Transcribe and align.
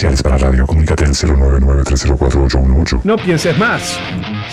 comerciales 0.00 0.22
para 0.22 0.38
radio. 0.38 0.66
Comunícate 0.66 1.04
al 1.04 1.10
099-304-818. 1.10 3.02
No 3.04 3.16
pienses 3.16 3.58
más. 3.58 3.98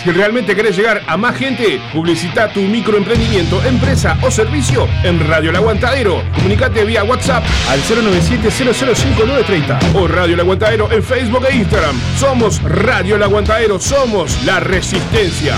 Si 0.02 0.10
realmente 0.10 0.54
querés 0.54 0.76
llegar 0.76 1.00
a 1.06 1.16
más 1.16 1.36
gente, 1.36 1.80
publicita 1.92 2.52
tu 2.52 2.60
microemprendimiento, 2.60 3.64
empresa 3.64 4.18
o 4.22 4.30
servicio 4.30 4.86
en 5.04 5.26
Radio 5.26 5.48
El 5.50 5.56
Aguantadero. 5.56 6.22
Comunicate 6.34 6.84
vía 6.84 7.02
WhatsApp 7.02 7.42
al 7.70 7.80
097-005-930 7.80 9.94
o 9.94 10.06
Radio 10.06 10.34
El 10.34 10.40
Aguantadero 10.40 10.92
en 10.92 11.02
Facebook 11.02 11.46
e 11.50 11.56
Instagram. 11.56 11.98
Somos 12.18 12.62
Radio 12.62 13.16
El 13.16 13.22
Aguantadero, 13.22 13.80
somos 13.80 14.44
la 14.44 14.60
resistencia. 14.60 15.56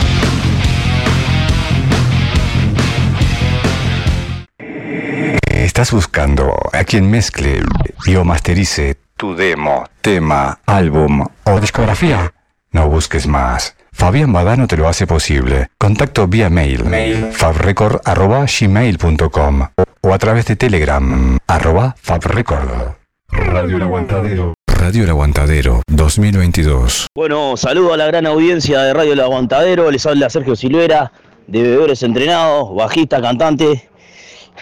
¿Estás 5.46 5.90
buscando 5.90 6.54
a 6.72 6.84
quien 6.84 7.10
mezcle 7.10 7.60
y 8.06 8.14
o 8.14 8.24
masterice 8.24 8.96
tu 9.20 9.36
demo, 9.36 9.84
tema, 10.00 10.58
álbum 10.64 11.26
o 11.44 11.60
discografía? 11.60 12.32
No 12.72 12.88
busques 12.88 13.26
más. 13.26 13.76
Fabián 13.92 14.32
Badano 14.32 14.66
te 14.66 14.78
lo 14.78 14.88
hace 14.88 15.06
posible. 15.06 15.68
Contacto 15.76 16.26
vía 16.26 16.48
mail, 16.48 16.84
fabrecord.gmail.com 17.30 19.68
o 20.00 20.14
a 20.14 20.18
través 20.18 20.46
de 20.46 20.56
Telegram, 20.56 21.36
arroba 21.46 21.94
fabrecord. 22.00 22.94
Radio 23.28 23.76
El 23.76 23.82
Aguantadero. 23.82 24.54
Radio 24.66 25.04
El 25.04 25.10
Aguantadero 25.10 25.82
2022. 25.88 27.08
Bueno, 27.14 27.58
saludo 27.58 27.92
a 27.92 27.98
la 27.98 28.06
gran 28.06 28.26
audiencia 28.26 28.80
de 28.80 28.94
Radio 28.94 29.12
El 29.12 29.20
Aguantadero. 29.20 29.90
Les 29.90 30.06
habla 30.06 30.30
Sergio 30.30 30.56
Silvera, 30.56 31.12
de 31.46 31.60
Bebedores 31.60 32.02
Entrenados, 32.02 32.74
bajista, 32.74 33.20
cantante. 33.20 33.86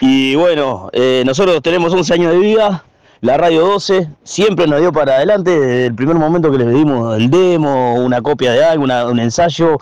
Y 0.01 0.35
bueno, 0.35 0.89
eh, 0.91 1.23
nosotros 1.25 1.61
tenemos 1.61 1.93
11 1.93 2.13
años 2.13 2.33
de 2.33 2.39
vida. 2.39 2.83
La 3.21 3.35
Radio 3.37 3.65
12 3.65 4.07
siempre 4.23 4.65
nos 4.65 4.79
dio 4.79 4.93
para 4.93 5.15
adelante 5.17 5.51
desde 5.51 5.85
el 5.87 5.95
primer 5.95 6.15
momento 6.15 6.49
que 6.51 6.57
les 6.57 6.73
dimos 6.73 7.17
el 7.17 7.29
demo, 7.29 7.95
una 7.95 8.21
copia 8.21 8.53
de 8.53 8.63
algo, 8.63 8.85
un 8.85 9.19
ensayo, 9.19 9.77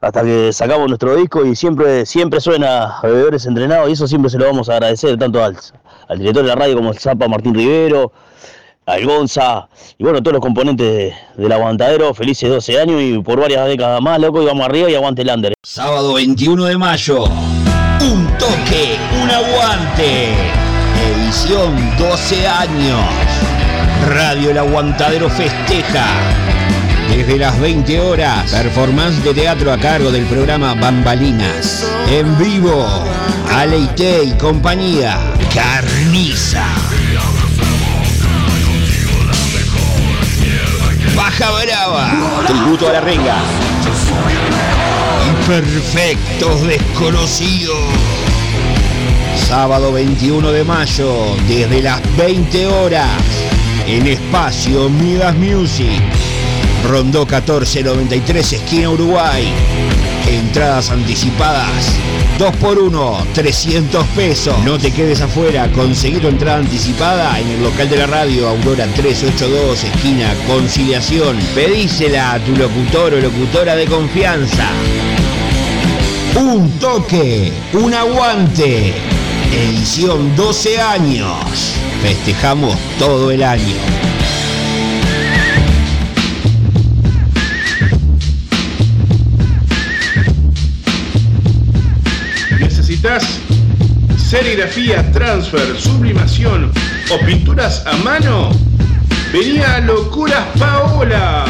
hasta 0.00 0.22
que 0.24 0.52
sacamos 0.52 0.88
nuestro 0.88 1.14
disco 1.14 1.44
y 1.46 1.54
siempre, 1.54 2.04
siempre 2.04 2.40
suena 2.40 2.98
a 2.98 3.02
Bebedores 3.06 3.46
Entrenados 3.46 3.88
y 3.88 3.92
eso 3.92 4.08
siempre 4.08 4.28
se 4.28 4.38
lo 4.38 4.46
vamos 4.46 4.68
a 4.68 4.72
agradecer 4.74 5.16
tanto 5.18 5.42
al, 5.44 5.56
al 6.08 6.18
director 6.18 6.42
de 6.42 6.48
la 6.48 6.56
radio 6.56 6.76
como 6.76 6.90
el 6.90 6.98
Zapa 6.98 7.28
Martín 7.28 7.54
Rivero, 7.54 8.10
al 8.86 9.06
Gonza 9.06 9.68
y 9.96 10.02
bueno, 10.02 10.20
todos 10.20 10.32
los 10.32 10.42
componentes 10.42 10.84
de- 10.84 11.14
del 11.36 11.52
aguantadero, 11.52 12.12
felices 12.12 12.50
12 12.50 12.80
años 12.80 13.00
y 13.00 13.18
por 13.20 13.38
varias 13.38 13.68
décadas 13.68 14.00
más, 14.02 14.18
loco, 14.18 14.42
y 14.42 14.46
vamos 14.46 14.66
arriba 14.66 14.90
y 14.90 14.96
aguante 14.96 15.22
el 15.22 15.28
under. 15.30 15.54
Sábado 15.62 16.14
21 16.14 16.64
de 16.64 16.76
mayo. 16.76 17.22
Un 18.02 18.26
toque, 18.36 18.98
un 19.22 19.30
aguante. 19.30 20.34
Edición 21.30 21.96
12 21.96 22.48
años. 22.48 23.00
Radio 24.08 24.50
El 24.50 24.58
Aguantadero 24.58 25.30
festeja. 25.30 26.04
Desde 27.08 27.38
las 27.38 27.60
20 27.60 28.00
horas, 28.00 28.50
performance 28.50 29.22
de 29.22 29.32
teatro 29.32 29.72
a 29.72 29.78
cargo 29.78 30.10
del 30.10 30.24
programa 30.24 30.74
Bambalinas. 30.74 31.88
En 32.08 32.36
vivo, 32.36 32.84
Aleite 33.48 34.24
y 34.24 34.32
compañía. 34.32 35.20
Carniza. 35.54 36.66
Baja 41.14 41.50
Brava. 41.62 42.10
Tributo 42.48 42.88
a 42.88 42.92
la 42.94 43.00
renga. 43.02 43.36
Imperfectos 45.28 46.66
desconocidos. 46.66 48.09
Sábado 49.50 49.90
21 49.90 50.52
de 50.52 50.62
mayo, 50.62 51.34
desde 51.48 51.82
las 51.82 52.00
20 52.16 52.68
horas, 52.68 53.20
en 53.84 54.06
espacio 54.06 54.88
Midas 54.88 55.34
Music. 55.34 56.00
Rondó 56.88 57.26
1493, 57.26 58.52
esquina 58.52 58.90
Uruguay. 58.90 59.52
Entradas 60.28 60.90
anticipadas. 60.90 61.96
2 62.38 62.56
por 62.58 62.78
1 62.78 63.26
300 63.34 64.06
pesos. 64.14 64.56
No 64.64 64.78
te 64.78 64.92
quedes 64.92 65.20
afuera, 65.20 65.68
conseguí 65.72 66.20
tu 66.20 66.28
entrada 66.28 66.58
anticipada 66.58 67.36
en 67.40 67.48
el 67.48 67.60
local 67.64 67.90
de 67.90 67.96
la 67.96 68.06
radio 68.06 68.48
Aurora 68.50 68.86
382, 68.94 69.82
esquina 69.82 70.32
Conciliación. 70.46 71.36
Pedísela 71.56 72.34
a 72.34 72.38
tu 72.38 72.54
locutor 72.54 73.14
o 73.14 73.20
locutora 73.20 73.74
de 73.74 73.86
confianza. 73.86 74.68
Un 76.36 76.70
toque, 76.78 77.52
un 77.72 77.92
aguante. 77.92 79.09
Edición 79.52 80.36
12 80.36 80.80
años. 80.80 81.74
Festejamos 82.02 82.76
todo 82.98 83.32
el 83.32 83.42
año. 83.42 83.74
¿Necesitas 92.60 93.40
serigrafía, 94.16 95.10
transfer, 95.10 95.78
sublimación 95.80 96.70
o 97.10 97.26
pinturas 97.26 97.84
a 97.86 97.96
mano? 97.98 98.50
Venía 99.32 99.76
a 99.76 99.80
Locuras 99.80 100.46
Paola. 100.58 101.44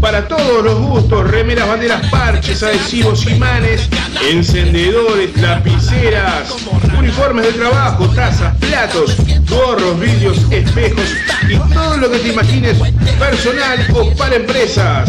Para 0.00 0.28
todos 0.28 0.62
los 0.62 0.78
gustos, 0.78 1.28
remeras, 1.28 1.66
banderas, 1.66 2.08
parches, 2.10 2.62
adhesivos, 2.62 3.26
imanes, 3.26 3.88
encendedores, 4.30 5.36
lapiceras, 5.36 6.54
uniformes 6.98 7.46
de 7.46 7.52
trabajo, 7.52 8.08
tazas, 8.14 8.54
platos, 8.56 9.16
gorros, 9.48 9.98
vidrios, 10.00 10.38
espejos 10.50 11.14
y 11.48 11.56
todo 11.72 11.96
lo 11.96 12.10
que 12.10 12.18
te 12.18 12.28
imagines 12.28 12.76
personal 13.18 13.86
o 13.94 14.10
para 14.16 14.36
empresas. 14.36 15.08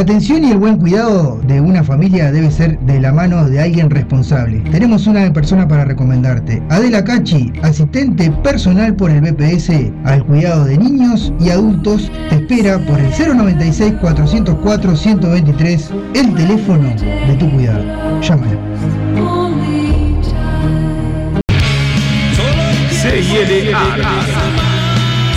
Atención 0.03 0.43
y 0.43 0.51
el 0.51 0.57
buen 0.57 0.77
cuidado 0.77 1.39
de 1.47 1.61
una 1.61 1.83
familia 1.83 2.31
debe 2.31 2.51
ser 2.51 2.77
de 2.81 2.99
la 2.99 3.13
mano 3.13 3.45
de 3.45 3.61
alguien 3.61 3.89
responsable. 3.89 4.59
Tenemos 4.69 5.07
una 5.07 5.31
persona 5.31 5.65
para 5.67 5.85
recomendarte. 5.85 6.61
Adela 6.69 7.03
Cachi, 7.03 7.53
asistente 7.61 8.29
personal 8.43 8.95
por 8.95 9.09
el 9.09 9.21
BPS 9.21 9.71
al 10.03 10.25
cuidado 10.25 10.65
de 10.65 10.77
niños 10.77 11.33
y 11.39 11.49
adultos, 11.49 12.11
te 12.29 12.35
espera 12.35 12.79
por 12.79 12.99
el 12.99 13.11
096 13.11 13.93
404 14.01 14.95
123, 14.95 15.89
el 16.15 16.35
teléfono 16.35 16.89
de 17.27 17.35
tu 17.39 17.49
cuidado. 17.49 17.83
Llámala. 18.21 18.59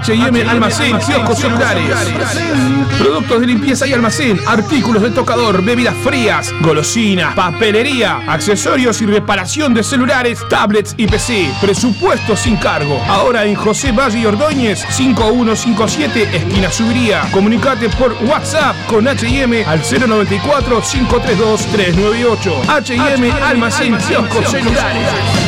H&M 0.08 0.43
Almacén, 0.49 0.99
kioscos 1.00 1.38
celulares. 1.38 1.84
Productos 2.99 3.40
de 3.43 3.46
limpieza 3.46 3.87
y 3.87 3.93
almacén, 3.93 4.40
artículos 4.46 5.02
de 5.02 5.10
tocador, 5.10 5.62
bebidas 5.62 5.94
frías, 6.02 6.50
golosinas, 6.62 7.34
papelería, 7.34 8.22
accesorios 8.26 9.02
y 9.02 9.06
reparación 9.06 9.75
de 9.75 9.82
celulares, 9.82 10.40
tablets 10.49 10.94
y 10.96 11.06
PC. 11.06 11.52
Presupuesto 11.60 12.38
sin 12.38 12.56
cargo. 12.56 12.99
Ahora 13.06 13.44
en 13.44 13.55
José 13.55 13.93
Valle 13.93 14.20
y 14.20 14.25
Ordóñez, 14.25 14.82
5157, 14.88 16.37
esquina 16.37 16.70
Subiría. 16.70 17.28
Comunicate 17.31 17.90
por 17.90 18.14
WhatsApp 18.25 18.76
con 18.87 19.06
H&M 19.06 19.62
al 19.66 19.81
094 19.81 20.81
532 20.81 21.66
398. 21.66 22.62
H&M 22.66 23.31
Almacén, 23.43 23.99
kioscos 23.99 24.49
celulares. 24.50 25.48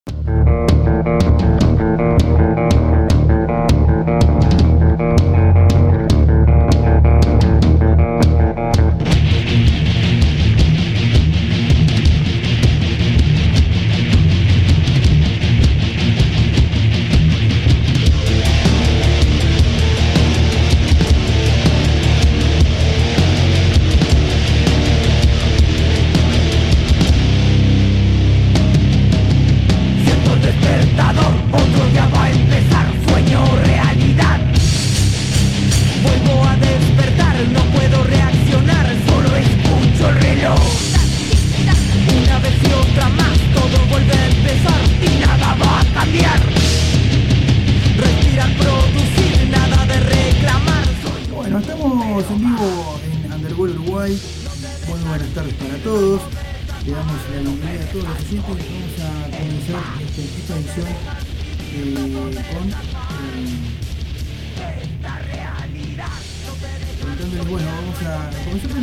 Preguntándoles, 67.01 67.49
bueno, 67.49 67.67
vamos 67.67 68.01
a 68.03 68.29
comenzar 68.43 68.69
con 68.71 68.79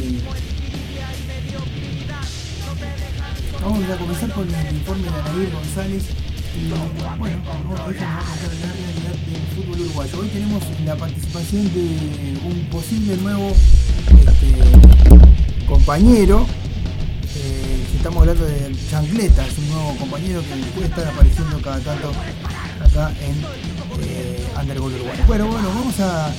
este, 0.00 0.20
Vamos 3.62 3.90
a 3.90 3.96
comenzar 3.96 4.30
con 4.32 4.52
el 4.54 4.76
informe 4.76 5.02
de 5.02 5.08
Anadir 5.08 5.50
González 5.52 6.04
y 6.54 6.68
bueno, 7.18 7.36
vamos, 7.44 7.70
a 7.80 7.84
contar 7.84 7.94
la 7.94 8.72
realidad 8.72 9.16
del 9.26 9.44
fútbol 9.54 9.80
uruguayo. 9.80 10.14
Hoy 10.20 10.28
tenemos 10.28 10.62
la 10.84 10.94
participación 10.96 11.64
de 11.72 12.38
un 12.44 12.66
posible 12.70 13.16
nuevo 13.16 13.50
este, 13.50 14.54
compañero. 15.66 16.46
Eh, 17.36 17.86
estamos 17.96 18.20
hablando 18.20 18.44
de 18.44 18.70
Chancleta, 18.90 19.44
es 19.46 19.58
un 19.58 19.68
nuevo 19.70 19.96
compañero 19.96 20.42
que 20.42 20.54
puede 20.72 20.86
estar 20.86 21.08
apareciendo 21.08 21.60
cada 21.62 21.80
tanto 21.80 22.12
en 22.94 24.04
eh, 24.04 24.46
Undergol 24.60 24.94
Uruguay. 24.94 25.18
Bueno, 25.26 25.46
bueno, 25.48 25.68
vamos 25.68 25.98
a 26.00 26.32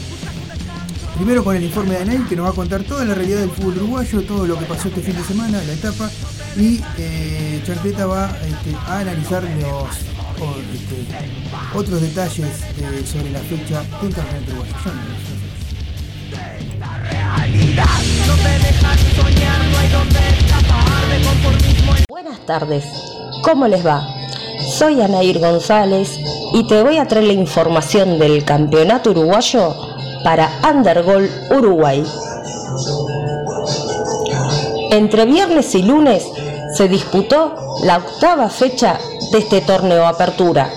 Primero 1.16 1.46
con 1.46 1.56
el 1.56 1.64
informe 1.64 1.92
de 1.92 2.02
Anel 2.02 2.28
que 2.28 2.36
nos 2.36 2.46
va 2.46 2.50
a 2.50 2.54
contar 2.54 2.84
toda 2.84 3.06
la 3.06 3.16
realidad 3.16 3.40
del 3.40 3.50
fútbol 3.50 3.78
uruguayo, 3.78 4.22
todo 4.24 4.46
lo 4.46 4.60
que 4.60 4.66
pasó 4.66 4.90
este 4.90 5.00
fin 5.00 5.16
de 5.16 5.24
semana, 5.24 5.64
la 5.64 5.72
etapa, 5.72 6.10
y 6.58 6.82
eh, 6.98 7.62
Chancleta 7.66 8.06
va 8.06 8.30
este, 8.46 8.76
a 8.76 9.00
analizar 9.00 9.42
los 9.44 9.90
este, 10.74 11.06
otros 11.74 12.02
detalles 12.02 12.48
eh, 12.78 13.06
sobre 13.10 13.32
la 13.32 13.40
fecha 13.40 13.82
del 14.02 14.14
campeonato 14.14 14.52
uruguayo. 14.52 14.74
Buenas 22.10 22.46
tardes, 22.46 22.84
¿cómo 23.42 23.70
les 23.70 23.86
va? 23.86 24.06
Soy 24.78 25.02
Anair 25.02 25.40
González 25.40 26.10
y 26.56 26.64
te 26.64 26.82
voy 26.82 26.98
a 26.98 27.06
traer 27.06 27.26
la 27.26 27.34
información 27.34 28.18
del 28.18 28.46
campeonato 28.46 29.12
uruguayo 29.12 29.76
para 30.24 30.50
Undergol 30.64 31.30
Uruguay. 31.52 32.02
Entre 34.90 35.26
viernes 35.26 35.76
y 35.76 35.84
lunes 35.84 36.26
se 36.74 36.88
disputó 36.88 37.56
la 37.84 37.98
octava 37.98 38.50
fecha 38.50 38.98
de 39.34 39.40
este 39.40 39.60
torneo 39.60 40.08
Apertura, 40.08 40.72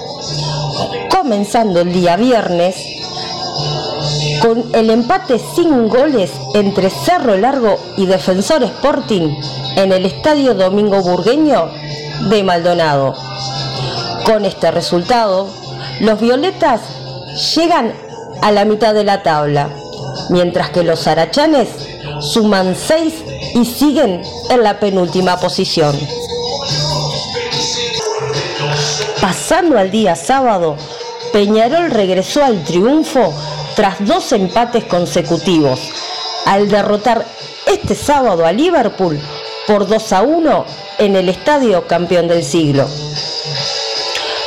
comenzando 1.16 1.82
el 1.82 1.92
día 1.92 2.16
viernes 2.16 2.74
con 4.42 4.64
el 4.74 4.90
empate 4.90 5.38
sin 5.38 5.88
goles 5.88 6.32
entre 6.54 6.90
Cerro 6.90 7.36
Largo 7.36 7.78
y 7.96 8.06
Defensor 8.06 8.64
Sporting 8.64 9.32
en 9.76 9.92
el 9.92 10.06
Estadio 10.06 10.54
Domingo 10.54 11.00
Burgueño 11.02 11.70
de 12.28 12.42
Maldonado. 12.42 13.14
Con 14.24 14.44
este 14.44 14.72
resultado, 14.72 15.48
los 16.00 16.20
violetas 16.20 16.80
llegan 17.54 17.92
a 18.42 18.52
la 18.52 18.64
mitad 18.64 18.94
de 18.94 19.04
la 19.04 19.22
tabla, 19.22 19.68
mientras 20.30 20.70
que 20.70 20.82
los 20.82 21.06
arachanes 21.06 21.68
suman 22.20 22.76
6 22.76 23.14
y 23.54 23.64
siguen 23.64 24.22
en 24.50 24.62
la 24.62 24.78
penúltima 24.78 25.38
posición. 25.38 25.98
Pasando 29.20 29.78
al 29.78 29.90
día 29.90 30.14
sábado, 30.14 30.76
Peñarol 31.32 31.90
regresó 31.90 32.44
al 32.44 32.62
triunfo 32.64 33.34
tras 33.74 33.96
dos 34.06 34.32
empates 34.32 34.84
consecutivos, 34.84 35.80
al 36.46 36.68
derrotar 36.68 37.24
este 37.66 37.94
sábado 37.94 38.46
a 38.46 38.52
Liverpool 38.52 39.20
por 39.66 39.86
2 39.86 40.12
a 40.12 40.22
1 40.22 40.64
en 40.98 41.16
el 41.16 41.28
estadio 41.28 41.86
campeón 41.86 42.28
del 42.28 42.42
siglo. 42.42 42.86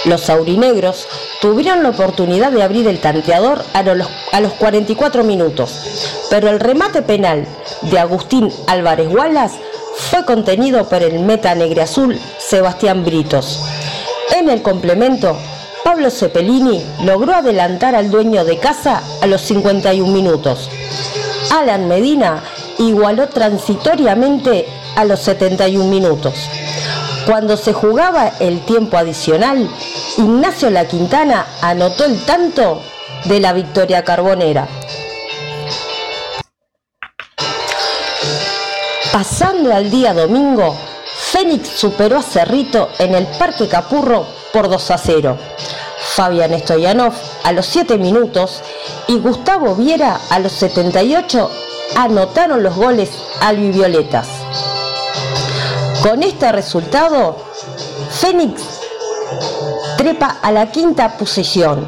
Los 0.06 0.30
aurinegros 0.30 1.08
tuvieron 1.42 1.84
la 1.84 1.90
oportunidad 1.90 2.52
de 2.52 2.64
abrir 2.64 2.88
el 2.88 3.00
tanteador 3.00 3.64
a 3.74 3.82
los, 3.82 4.08
a 4.32 4.40
los 4.40 4.54
44 4.54 5.24
minutos, 5.24 6.28
pero 6.30 6.50
el 6.50 6.60
remate 6.60 7.02
penal 7.02 7.46
de 7.82 8.00
Agustín 8.00 8.50
Álvarez 8.68 9.10
Wallace 9.12 9.60
fue 9.98 10.24
contenido 10.24 10.88
por 10.88 11.02
el 11.02 11.20
meta 11.20 11.54
negreazul 11.56 12.18
Sebastián 12.38 13.04
Britos. 13.04 13.60
En 14.36 14.50
el 14.50 14.62
complemento, 14.62 15.36
Pablo 15.84 16.12
Cepelini 16.12 16.86
logró 17.04 17.34
adelantar 17.34 17.96
al 17.96 18.12
dueño 18.12 18.46
de 18.46 18.60
casa 18.60 19.02
a 19.22 19.28
los 19.28 19.42
51 19.42 20.12
minutos. 20.12 20.70
Alan 21.52 21.88
Medina 21.88 22.44
igualó 22.78 23.28
transitoriamente 23.30 24.68
a 24.96 25.06
los 25.06 25.20
71 25.22 25.90
minutos. 25.90 26.50
Cuando 27.26 27.58
se 27.58 27.74
jugaba 27.74 28.32
el 28.40 28.62
tiempo 28.62 28.98
adicional, 28.98 29.70
Ignacio 30.18 30.70
La 30.70 30.86
Quintana 30.88 31.46
anotó 31.62 32.04
el 32.04 32.24
tanto 32.26 32.82
de 33.26 33.40
la 33.40 33.54
victoria 33.54 34.04
carbonera. 34.04 34.68
Pasando 39.14 39.74
al 39.74 39.90
día 39.90 40.14
domingo, 40.14 40.76
Fénix 41.06 41.70
superó 41.70 42.18
a 42.18 42.24
Cerrito 42.24 42.90
en 43.00 43.16
el 43.16 43.26
Parque 43.26 43.68
Capurro 43.70 44.26
por 44.52 44.70
2 44.70 44.92
a 44.92 44.98
0. 44.98 45.38
Fabián 46.16 46.60
Stoyanov 46.60 47.14
a 47.44 47.54
los 47.54 47.66
7 47.68 47.98
minutos 47.98 48.62
y 49.08 49.18
Gustavo 49.20 49.76
Viera 49.76 50.20
a 50.30 50.40
los 50.40 50.52
78 50.52 51.50
anotaron 51.96 52.64
los 52.64 52.76
goles 52.76 53.12
albivioletas. 53.40 54.28
Con 56.04 56.22
este 56.24 56.52
resultado, 56.52 57.38
Fénix 58.10 58.62
trepa 60.02 60.40
a 60.42 60.52
la 60.52 60.72
quinta 60.72 61.16
posición. 61.16 61.86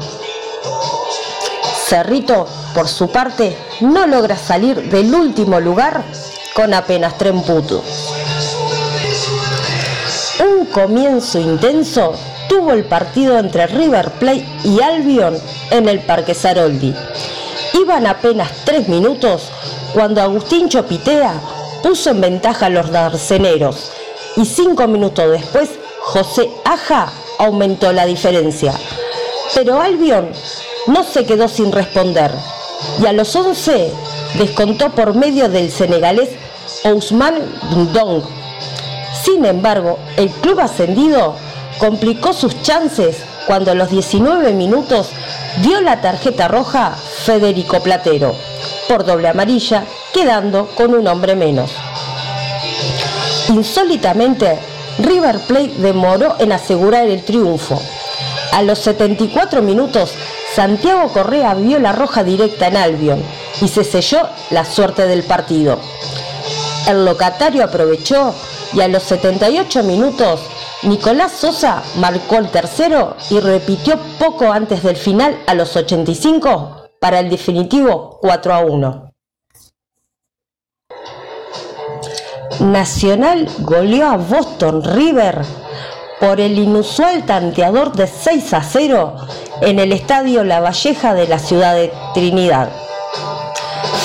Cerrito, 1.88 2.46
por 2.72 2.86
su 2.86 3.08
parte, 3.08 3.58
no 3.80 4.06
logra 4.06 4.36
salir 4.36 4.88
del 4.88 5.12
último 5.12 5.58
lugar 5.58 6.04
con 6.54 6.72
apenas 6.74 7.18
tres 7.18 7.32
puntos. 7.42 7.82
Un 10.38 10.66
comienzo 10.66 11.40
intenso 11.40 12.14
tuvo 12.48 12.70
el 12.70 12.84
partido 12.84 13.36
entre 13.36 13.66
River 13.66 14.12
Plate 14.12 14.46
y 14.62 14.80
Albion 14.80 15.36
en 15.72 15.88
el 15.88 15.98
Parque 15.98 16.34
Saroldi. 16.34 16.94
Iban 17.72 18.06
apenas 18.06 18.48
tres 18.64 18.88
minutos 18.88 19.50
cuando 19.92 20.22
Agustín 20.22 20.68
Chopitea 20.68 21.34
puso 21.82 22.10
en 22.10 22.20
ventaja 22.20 22.66
a 22.66 22.70
los 22.70 22.92
darceneros 22.92 23.90
y 24.36 24.44
cinco 24.44 24.86
minutos 24.86 25.32
después 25.32 25.70
José 26.06 26.50
Aja 26.64 27.12
aumentó 27.38 27.92
la 27.92 28.06
diferencia. 28.06 28.72
Pero 29.54 29.80
Albion 29.80 30.30
no 30.86 31.02
se 31.04 31.24
quedó 31.24 31.48
sin 31.48 31.72
responder 31.72 32.30
y 33.02 33.06
a 33.06 33.12
los 33.12 33.34
11 33.34 33.92
descontó 34.38 34.90
por 34.90 35.14
medio 35.14 35.48
del 35.48 35.70
senegalés 35.70 36.30
Ousmane 36.84 37.40
Dong. 37.92 38.22
Sin 39.22 39.44
embargo, 39.44 39.98
el 40.16 40.30
club 40.30 40.60
ascendido 40.60 41.36
complicó 41.78 42.32
sus 42.32 42.60
chances 42.62 43.18
cuando 43.46 43.70
a 43.70 43.74
los 43.74 43.90
19 43.90 44.52
minutos 44.52 45.10
dio 45.62 45.80
la 45.80 46.00
tarjeta 46.00 46.48
roja 46.48 46.94
Federico 47.24 47.80
Platero 47.80 48.34
por 48.88 49.04
doble 49.04 49.28
amarilla, 49.28 49.84
quedando 50.12 50.66
con 50.74 50.94
un 50.94 51.06
hombre 51.06 51.34
menos. 51.34 51.70
Insólitamente, 53.48 54.58
River 54.98 55.40
Plate 55.40 55.74
demoró 55.78 56.36
en 56.38 56.52
asegurar 56.52 57.06
el 57.08 57.24
triunfo. 57.24 57.80
A 58.52 58.62
los 58.62 58.78
74 58.78 59.62
minutos, 59.62 60.14
Santiago 60.54 61.12
Correa 61.12 61.54
vio 61.54 61.80
la 61.80 61.92
roja 61.92 62.22
directa 62.22 62.68
en 62.68 62.76
Albion 62.76 63.22
y 63.60 63.68
se 63.68 63.82
selló 63.82 64.28
la 64.50 64.64
suerte 64.64 65.06
del 65.06 65.24
partido. 65.24 65.78
El 66.86 67.04
locatario 67.04 67.64
aprovechó 67.64 68.34
y 68.72 68.80
a 68.80 68.88
los 68.88 69.02
78 69.02 69.82
minutos 69.82 70.40
Nicolás 70.82 71.32
Sosa 71.32 71.82
marcó 71.96 72.36
el 72.36 72.50
tercero 72.50 73.16
y 73.30 73.40
repitió 73.40 73.98
poco 74.18 74.52
antes 74.52 74.82
del 74.82 74.96
final 74.96 75.36
a 75.46 75.54
los 75.54 75.74
85 75.74 76.90
para 77.00 77.20
el 77.20 77.30
definitivo 77.30 78.18
4 78.20 78.54
a 78.54 78.58
1. 78.60 79.03
Nacional 82.60 83.48
goleó 83.58 84.06
a 84.06 84.16
Boston 84.16 84.82
River 84.82 85.42
por 86.20 86.40
el 86.40 86.58
inusual 86.58 87.24
tanteador 87.26 87.92
de 87.92 88.06
6 88.06 88.54
a 88.54 88.62
0 88.62 89.16
en 89.60 89.78
el 89.78 89.92
estadio 89.92 90.44
La 90.44 90.60
Valleja 90.60 91.14
de 91.14 91.26
la 91.26 91.38
ciudad 91.38 91.74
de 91.74 91.92
Trinidad. 92.14 92.70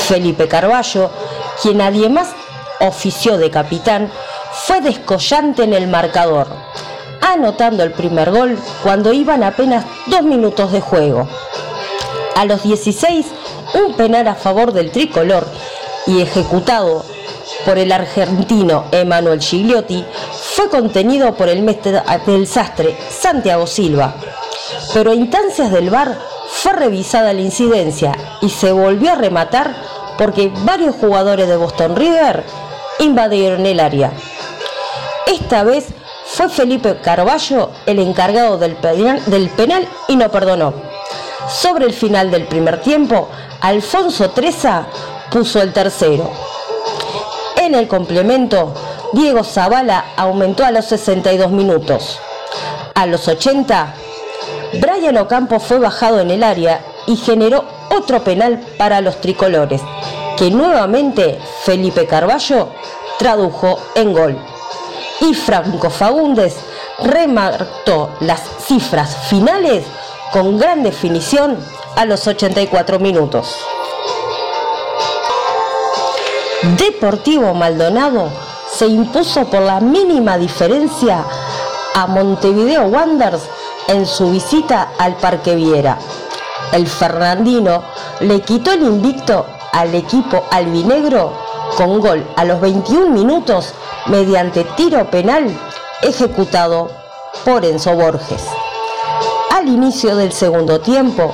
Felipe 0.07 0.47
Carballo, 0.47 1.11
quien 1.61 1.81
además 1.81 2.29
ofició 2.79 3.37
de 3.37 3.51
capitán, 3.51 4.11
fue 4.51 4.81
descollante 4.81 5.63
en 5.63 5.73
el 5.73 5.87
marcador, 5.87 6.47
anotando 7.21 7.83
el 7.83 7.91
primer 7.91 8.31
gol 8.31 8.57
cuando 8.81 9.13
iban 9.13 9.43
apenas 9.43 9.85
dos 10.07 10.23
minutos 10.23 10.71
de 10.71 10.81
juego. 10.81 11.27
A 12.35 12.45
los 12.45 12.63
16, 12.63 13.27
un 13.85 13.93
penal 13.93 14.27
a 14.27 14.35
favor 14.35 14.73
del 14.73 14.91
tricolor 14.91 15.45
y 16.07 16.21
ejecutado 16.21 17.05
por 17.65 17.77
el 17.77 17.91
argentino 17.91 18.85
Emanuel 18.91 19.41
Gigliotti 19.41 20.03
fue 20.55 20.69
contenido 20.69 21.35
por 21.35 21.49
el 21.49 21.61
mestre 21.61 22.01
del 22.25 22.47
sastre 22.47 22.97
Santiago 23.09 23.67
Silva. 23.67 24.15
Pero 24.93 25.11
a 25.11 25.15
instancias 25.15 25.71
del 25.71 25.89
VAR 25.89 26.17
fue 26.49 26.73
revisada 26.73 27.33
la 27.33 27.41
incidencia 27.41 28.11
y 28.41 28.49
se 28.49 28.71
volvió 28.71 29.11
a 29.11 29.15
rematar 29.15 29.73
porque 30.17 30.51
varios 30.63 30.95
jugadores 30.95 31.47
de 31.47 31.55
Boston 31.55 31.95
River 31.95 32.43
invadieron 32.99 33.65
el 33.65 33.79
área. 33.79 34.11
Esta 35.27 35.63
vez 35.63 35.87
fue 36.25 36.49
Felipe 36.49 36.97
Carballo 37.01 37.71
el 37.85 37.99
encargado 37.99 38.57
del 38.57 38.75
penal, 38.75 39.21
del 39.27 39.49
penal 39.49 39.87
y 40.07 40.15
no 40.15 40.29
perdonó. 40.29 40.73
Sobre 41.47 41.85
el 41.85 41.93
final 41.93 42.29
del 42.29 42.45
primer 42.47 42.81
tiempo, 42.81 43.29
Alfonso 43.61 44.29
Treza 44.31 44.87
puso 45.31 45.61
el 45.61 45.73
tercero. 45.73 46.31
En 47.69 47.75
el 47.75 47.87
complemento, 47.87 48.73
Diego 49.13 49.43
Zavala 49.43 50.05
aumentó 50.17 50.65
a 50.65 50.71
los 50.71 50.85
62 50.85 51.51
minutos. 51.51 52.19
A 52.95 53.05
los 53.05 53.27
80, 53.27 53.93
Brian 54.81 55.17
Ocampo 55.17 55.59
fue 55.59 55.77
bajado 55.77 56.19
en 56.19 56.31
el 56.31 56.41
área 56.41 56.81
y 57.05 57.15
generó 57.15 57.63
otro 57.95 58.23
penal 58.23 58.59
para 58.79 59.01
los 59.01 59.21
tricolores, 59.21 59.81
que 60.35 60.49
nuevamente 60.49 61.37
Felipe 61.61 62.07
Carballo 62.07 62.69
tradujo 63.19 63.79
en 63.93 64.13
gol. 64.13 64.35
Y 65.21 65.35
Franco 65.35 65.91
Fagundes 65.91 66.55
remarcó 67.03 68.09
las 68.21 68.41
cifras 68.65 69.15
finales 69.29 69.85
con 70.33 70.57
gran 70.57 70.81
definición 70.81 71.55
a 71.95 72.05
los 72.05 72.25
84 72.25 72.97
minutos. 72.97 73.55
Deportivo 76.61 77.53
Maldonado 77.53 78.29
se 78.69 78.85
impuso 78.85 79.45
por 79.45 79.61
la 79.61 79.79
mínima 79.79 80.37
diferencia 80.37 81.23
a 81.95 82.05
Montevideo 82.05 82.87
Wanderers 82.87 83.43
en 83.87 84.05
su 84.05 84.31
visita 84.31 84.89
al 84.97 85.15
Parque 85.15 85.55
Viera. 85.55 85.97
El 86.73 86.85
Fernandino 86.85 87.83
le 88.19 88.41
quitó 88.41 88.73
el 88.73 88.83
invicto 88.83 89.45
al 89.71 89.95
equipo 89.95 90.43
albinegro 90.51 91.31
con 91.77 92.01
gol 92.01 92.27
a 92.35 92.43
los 92.43 92.59
21 92.59 93.09
minutos 93.11 93.73
mediante 94.07 94.65
tiro 94.75 95.09
penal 95.09 95.57
ejecutado 96.01 96.91
por 97.45 97.63
Enzo 97.63 97.95
Borges. 97.95 98.43
Al 99.55 99.69
inicio 99.69 100.13
del 100.17 100.33
segundo 100.33 100.81
tiempo, 100.81 101.31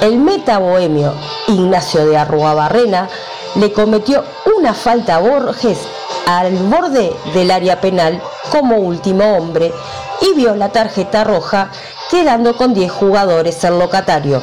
el 0.00 0.18
meta 0.18 0.56
bohemio 0.56 1.12
Ignacio 1.48 2.06
de 2.06 2.16
Arruabarrena 2.16 3.10
le 3.56 3.72
cometió 3.72 4.24
una 4.56 4.74
falta 4.74 5.16
a 5.16 5.20
Borges 5.20 5.78
al 6.26 6.52
borde 6.68 7.14
del 7.32 7.50
área 7.50 7.80
penal 7.80 8.20
como 8.50 8.76
último 8.76 9.36
hombre 9.36 9.72
y 10.20 10.34
vio 10.34 10.54
la 10.54 10.70
tarjeta 10.70 11.24
roja 11.24 11.70
quedando 12.10 12.56
con 12.56 12.74
10 12.74 12.90
jugadores 12.90 13.62
el 13.64 13.78
locatario. 13.78 14.42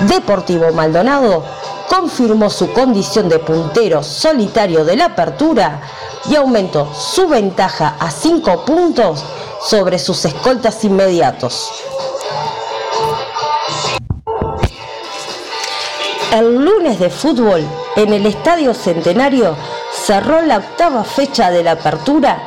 Deportivo 0.00 0.72
Maldonado 0.72 1.44
confirmó 1.88 2.50
su 2.50 2.72
condición 2.72 3.28
de 3.28 3.38
puntero 3.38 4.02
solitario 4.02 4.84
de 4.84 4.96
la 4.96 5.06
apertura 5.06 5.80
y 6.28 6.36
aumentó 6.36 6.92
su 6.94 7.28
ventaja 7.28 7.96
a 7.98 8.10
5 8.10 8.64
puntos 8.64 9.22
sobre 9.62 9.98
sus 9.98 10.24
escoltas 10.24 10.84
inmediatos. 10.84 11.70
El 16.32 16.56
lunes 16.64 16.98
de 16.98 17.10
fútbol 17.10 17.64
en 17.96 18.12
el 18.12 18.26
Estadio 18.26 18.74
Centenario 18.74 19.56
cerró 19.92 20.42
la 20.42 20.58
octava 20.58 21.04
fecha 21.04 21.50
de 21.50 21.62
la 21.62 21.72
apertura 21.72 22.42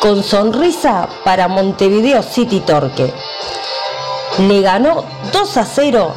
con 0.00 0.22
sonrisa 0.22 1.08
para 1.24 1.48
Montevideo 1.48 2.22
City 2.22 2.60
Torque. 2.60 3.12
Le 4.38 4.60
ganó 4.60 5.04
2 5.32 5.56
a 5.56 5.64
0 5.64 6.14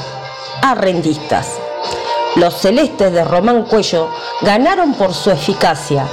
a 0.62 0.76
Rentistas. 0.76 1.54
Los 2.36 2.54
celestes 2.56 3.12
de 3.12 3.24
Román 3.24 3.64
Cuello 3.64 4.10
ganaron 4.42 4.94
por 4.94 5.14
su 5.14 5.32
eficacia. 5.32 6.06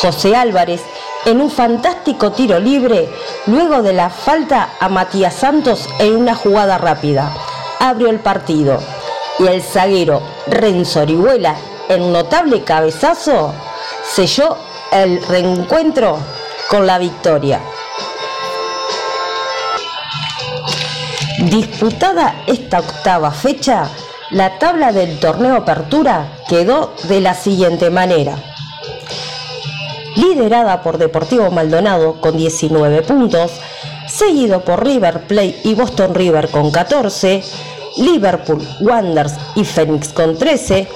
José 0.00 0.34
Álvarez 0.34 0.82
en 1.26 1.40
un 1.40 1.50
fantástico 1.50 2.32
tiro 2.32 2.58
libre 2.58 3.08
luego 3.46 3.82
de 3.82 3.92
la 3.92 4.10
falta 4.10 4.70
a 4.80 4.88
Matías 4.88 5.34
Santos 5.34 5.88
en 6.00 6.16
una 6.16 6.34
jugada 6.34 6.76
rápida. 6.76 7.32
Abrió 7.78 8.10
el 8.10 8.18
partido 8.18 8.80
y 9.38 9.46
el 9.46 9.62
zaguero 9.62 10.22
Renzo 10.46 11.00
Orihuela 11.00 11.54
en 11.88 12.02
un 12.02 12.12
notable 12.12 12.62
cabezazo 12.62 13.52
selló 14.04 14.56
el 14.92 15.24
reencuentro 15.26 16.18
con 16.68 16.86
la 16.86 16.98
victoria. 16.98 17.60
Disputada 21.38 22.42
esta 22.46 22.78
octava 22.78 23.30
fecha, 23.30 23.88
la 24.30 24.58
tabla 24.58 24.92
del 24.92 25.18
torneo 25.20 25.56
Apertura 25.56 26.38
quedó 26.48 26.94
de 27.04 27.20
la 27.20 27.34
siguiente 27.34 27.90
manera. 27.90 28.36
Liderada 30.16 30.82
por 30.82 30.96
Deportivo 30.96 31.50
Maldonado 31.50 32.20
con 32.20 32.36
19 32.36 33.02
puntos, 33.02 33.50
seguido 34.06 34.60
por 34.60 34.84
River 34.84 35.26
Plate 35.26 35.60
y 35.64 35.74
Boston 35.74 36.14
River 36.14 36.48
con 36.50 36.70
14, 36.70 37.42
Liverpool, 37.98 38.66
Wanderers 38.80 39.34
y 39.56 39.64
Phoenix 39.64 40.12
con 40.12 40.38
13, 40.38 40.88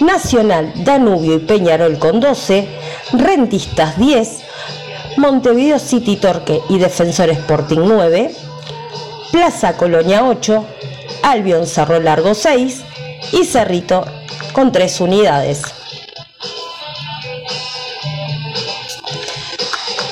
Nacional, 0.00 0.72
Danubio 0.76 1.34
y 1.34 1.38
Peñarol 1.40 1.98
con 1.98 2.20
12, 2.20 2.68
Rentistas 3.12 3.98
10, 3.98 4.40
Montevideo 5.16 5.78
City 5.78 6.16
Torque 6.16 6.60
y 6.68 6.78
Defensor 6.78 7.30
Sporting 7.30 7.80
9, 7.84 8.34
Plaza 9.30 9.76
Colonia 9.76 10.24
8, 10.24 10.64
Albion 11.22 11.66
Cerro 11.66 12.00
Largo 12.00 12.34
6 12.34 12.82
y 13.32 13.44
Cerrito 13.44 14.04
con 14.52 14.72
3 14.72 15.00
unidades. 15.00 15.62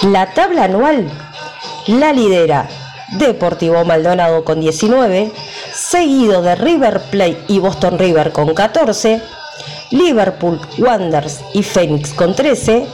La 0.03 0.35
tabla 0.35 0.65
anual 0.65 1.09
la 1.87 2.13
lidera 2.13 2.69
Deportivo 3.13 3.85
Maldonado 3.85 4.45
con 4.45 4.61
19, 4.61 5.31
seguido 5.75 6.43
de 6.43 6.55
River 6.55 7.01
Plate 7.11 7.45
y 7.49 7.59
Boston 7.59 7.99
River 7.99 8.33
con 8.33 8.55
14, 8.55 9.21
Liverpool, 9.93 10.61
Wanderers 10.79 11.41
y 11.55 11.63
Phoenix 11.63 12.13
con 12.13 12.35
13, 12.35 12.87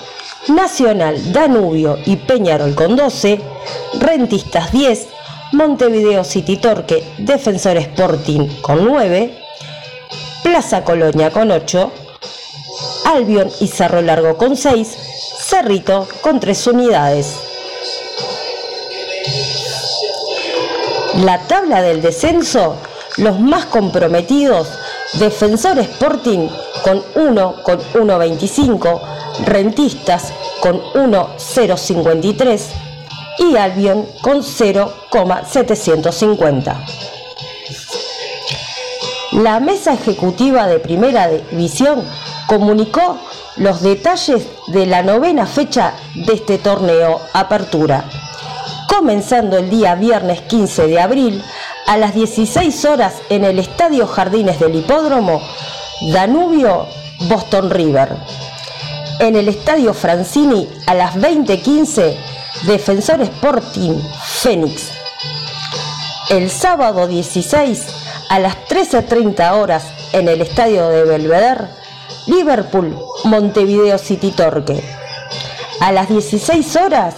Nacional, 0.48 1.32
Danubio 1.32 1.96
y 2.04 2.16
Peñarol 2.16 2.74
con 2.74 2.96
12, 2.96 3.40
Rentistas 4.00 4.72
10, 4.72 5.06
Montevideo 5.52 6.24
City 6.24 6.56
Torque, 6.56 7.04
Defensor 7.18 7.76
Sporting 7.78 8.60
con 8.60 8.84
9, 8.84 9.34
Plaza 10.42 10.84
Colonia 10.84 11.30
con 11.30 11.50
8, 11.50 11.92
Albion 13.06 13.50
y 13.60 13.68
Cerro 13.68 14.02
Largo 14.02 14.36
con 14.36 14.56
6, 14.56 14.96
Cerrito 15.40 16.06
con 16.20 16.40
3 16.40 16.66
unidades. 16.66 17.34
La 21.24 21.38
tabla 21.46 21.82
del 21.82 22.02
descenso, 22.02 22.76
los 23.16 23.40
más 23.40 23.66
comprometidos, 23.66 24.68
Defensor 25.14 25.78
Sporting 25.78 26.48
con 26.82 27.04
1 27.14 27.62
con 27.62 27.78
1.25, 27.78 29.00
Rentistas 29.44 30.32
con 30.60 30.82
1.053 30.94 32.60
y 33.38 33.56
Albion 33.56 34.06
con 34.20 34.42
0,750. 34.42 36.84
La 39.32 39.60
mesa 39.60 39.92
ejecutiva 39.92 40.66
de 40.66 40.80
Primera 40.80 41.28
División 41.28 42.02
comunicó 42.46 43.18
los 43.56 43.82
detalles 43.82 44.48
de 44.68 44.86
la 44.86 45.02
novena 45.02 45.46
fecha 45.46 45.92
de 46.14 46.32
este 46.32 46.56
torneo 46.58 47.20
Apertura, 47.34 48.04
comenzando 48.88 49.58
el 49.58 49.68
día 49.70 49.94
viernes 49.94 50.40
15 50.42 50.86
de 50.86 51.00
abril 51.00 51.42
a 51.86 51.96
las 51.96 52.14
16 52.14 52.84
horas 52.86 53.14
en 53.28 53.44
el 53.44 53.58
Estadio 53.58 54.06
Jardines 54.06 54.60
del 54.60 54.76
Hipódromo 54.76 55.42
Danubio 56.00 56.86
Boston 57.28 57.70
River. 57.70 58.16
En 59.18 59.34
el 59.34 59.48
Estadio 59.48 59.92
Francini 59.92 60.68
a 60.86 60.94
las 60.94 61.16
20:15 61.16 62.16
Defensor 62.62 63.20
Sporting 63.22 64.00
Fénix. 64.24 64.90
El 66.30 66.50
sábado 66.50 67.08
16 67.08 67.86
a 68.28 68.38
las 68.38 68.56
13.30 68.68 69.52
horas 69.54 69.84
en 70.12 70.28
el 70.28 70.40
Estadio 70.40 70.88
de 70.88 71.04
Belvedere 71.04 71.64
Liverpool 72.26 72.96
Montevideo 73.24 73.98
City 73.98 74.30
Torque. 74.30 74.80
A 75.80 75.90
las 75.90 76.08
16 76.08 76.76
horas 76.76 77.16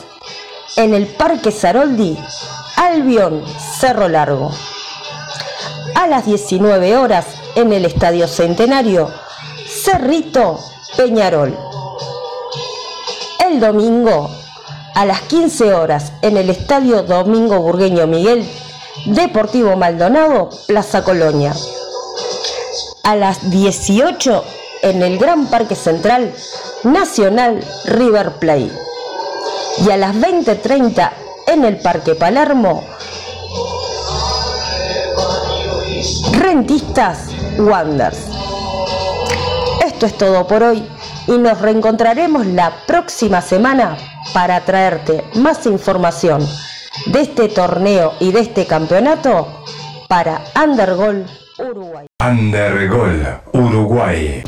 en 0.76 0.94
el 0.94 1.06
Parque 1.06 1.50
Saroldi 1.50 2.16
Albion 2.76 3.42
Cerro 3.78 4.08
Largo. 4.08 4.52
A 5.94 6.06
las 6.06 6.24
19 6.24 6.96
horas 6.96 7.26
en 7.60 7.72
el 7.72 7.84
Estadio 7.84 8.26
Centenario, 8.26 9.10
Cerrito 9.66 10.58
Peñarol. 10.96 11.56
El 13.46 13.60
domingo 13.60 14.30
a 14.94 15.04
las 15.04 15.20
15 15.22 15.74
horas 15.74 16.12
en 16.22 16.36
el 16.36 16.48
Estadio 16.48 17.02
Domingo 17.02 17.60
Burgueño 17.60 18.06
Miguel, 18.06 18.48
Deportivo 19.06 19.76
Maldonado, 19.76 20.50
Plaza 20.66 21.04
Colonia. 21.04 21.54
A 23.02 23.16
las 23.16 23.50
18 23.50 24.44
en 24.82 25.02
el 25.02 25.18
Gran 25.18 25.46
Parque 25.46 25.74
Central, 25.74 26.34
Nacional 26.84 27.62
River 27.84 28.32
Plate. 28.38 28.72
Y 29.84 29.90
a 29.90 29.96
las 29.96 30.14
20.30 30.14 31.10
en 31.46 31.64
el 31.64 31.78
Parque 31.78 32.14
Palermo, 32.14 32.84
Rentistas 36.32 37.29
Wonders. 37.58 38.28
Esto 39.84 40.06
es 40.06 40.16
todo 40.16 40.46
por 40.46 40.62
hoy 40.62 40.86
y 41.26 41.38
nos 41.38 41.60
reencontraremos 41.60 42.46
la 42.46 42.72
próxima 42.86 43.40
semana 43.40 43.96
para 44.32 44.60
traerte 44.60 45.24
más 45.34 45.66
información 45.66 46.46
de 47.06 47.20
este 47.20 47.48
torneo 47.48 48.12
y 48.20 48.32
de 48.32 48.40
este 48.40 48.66
campeonato 48.66 49.46
para 50.08 50.40
Undergol 50.62 51.24
Uruguay. 51.58 52.06
Undergol 52.20 53.40
Uruguay. 53.52 54.42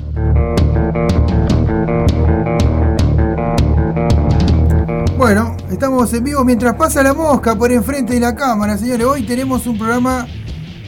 Bueno, 5.16 5.56
estamos 5.70 6.12
en 6.14 6.24
vivo 6.24 6.44
mientras 6.44 6.74
pasa 6.74 7.02
la 7.02 7.14
mosca 7.14 7.54
por 7.54 7.70
enfrente 7.70 8.14
de 8.14 8.20
la 8.20 8.34
cámara, 8.34 8.76
señores. 8.76 9.06
Hoy 9.06 9.22
tenemos 9.24 9.66
un 9.68 9.78
programa 9.78 10.26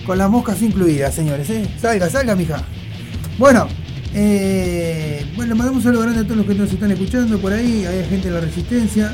con 0.04 0.18
las 0.18 0.30
moscas 0.30 0.60
incluidas, 0.62 1.14
señores. 1.14 1.48
¿eh? 1.50 1.68
Salga, 1.80 2.08
salga, 2.08 2.34
mija. 2.34 2.62
Bueno, 3.38 3.66
eh, 4.14 5.26
bueno, 5.34 5.56
mandamos 5.56 5.78
un 5.78 5.82
saludo 5.82 6.02
grande 6.02 6.20
a 6.20 6.24
todos 6.24 6.36
los 6.36 6.46
que 6.46 6.54
nos 6.54 6.72
están 6.72 6.90
escuchando 6.90 7.38
por 7.38 7.52
ahí. 7.52 7.84
Hay 7.84 8.04
gente 8.08 8.28
de 8.28 8.34
la 8.34 8.40
Resistencia. 8.40 9.12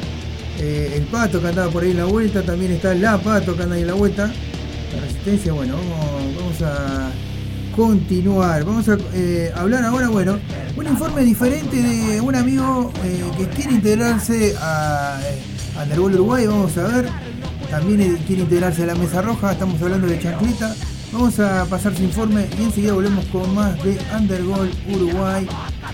Eh, 0.59 0.93
el 0.97 1.05
Pato 1.05 1.41
que 1.41 1.49
andaba 1.49 1.71
por 1.71 1.83
ahí 1.83 1.93
en 1.93 1.99
la 1.99 2.05
vuelta. 2.05 2.43
También 2.43 2.73
está 2.73 2.95
la 2.95 3.19
Pato 3.19 3.57
que 3.57 3.63
anda 3.63 3.77
ahí 3.77 3.83
en 3.83 3.89
la 3.89 3.95
vuelta. 3.95 4.27
La 4.27 5.01
Resistencia, 5.01 5.53
bueno, 5.53 5.77
vamos, 6.37 6.63
a 6.63 7.11
continuar. 7.75 8.65
Vamos 8.65 8.89
a 8.89 8.99
eh, 9.15 9.53
hablar 9.55 9.85
ahora, 9.85 10.09
bueno, 10.09 10.39
un 10.77 10.87
informe 10.87 11.23
diferente 11.23 11.77
de 11.77 12.21
un 12.21 12.35
amigo 12.35 12.93
que 13.39 13.47
quiere 13.49 13.73
integrarse 13.73 14.55
a, 14.61 15.19
a 15.79 16.01
Uruguay. 16.01 16.47
Vamos 16.47 16.77
a 16.77 16.87
ver. 16.89 17.30
También 17.71 18.01
eh, 18.01 18.19
quiere 18.27 18.43
integrarse 18.43 18.83
a 18.83 18.87
la 18.87 18.97
Mesa 18.97 19.23
Roja. 19.23 19.53
Estamos 19.53 19.81
hablando 19.81 20.09
de 20.09 20.19
Chancleta. 20.19 20.75
Vamos 21.13 21.39
a 21.39 21.65
pasar 21.67 21.95
su 21.95 22.03
informe 22.03 22.49
y 22.59 22.65
enseguida 22.65 22.95
volvemos 22.95 23.25
con 23.27 23.55
más 23.55 23.81
de 23.85 23.97
Undergol 24.13 24.73
Uruguay. 24.89 25.47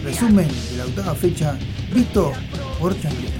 Resumen 0.03 0.49
de 0.71 0.77
la 0.79 0.87
octava 0.87 1.15
fecha 1.15 1.59
visto 1.93 2.33
por 2.81 2.95
tardes, 2.95 3.37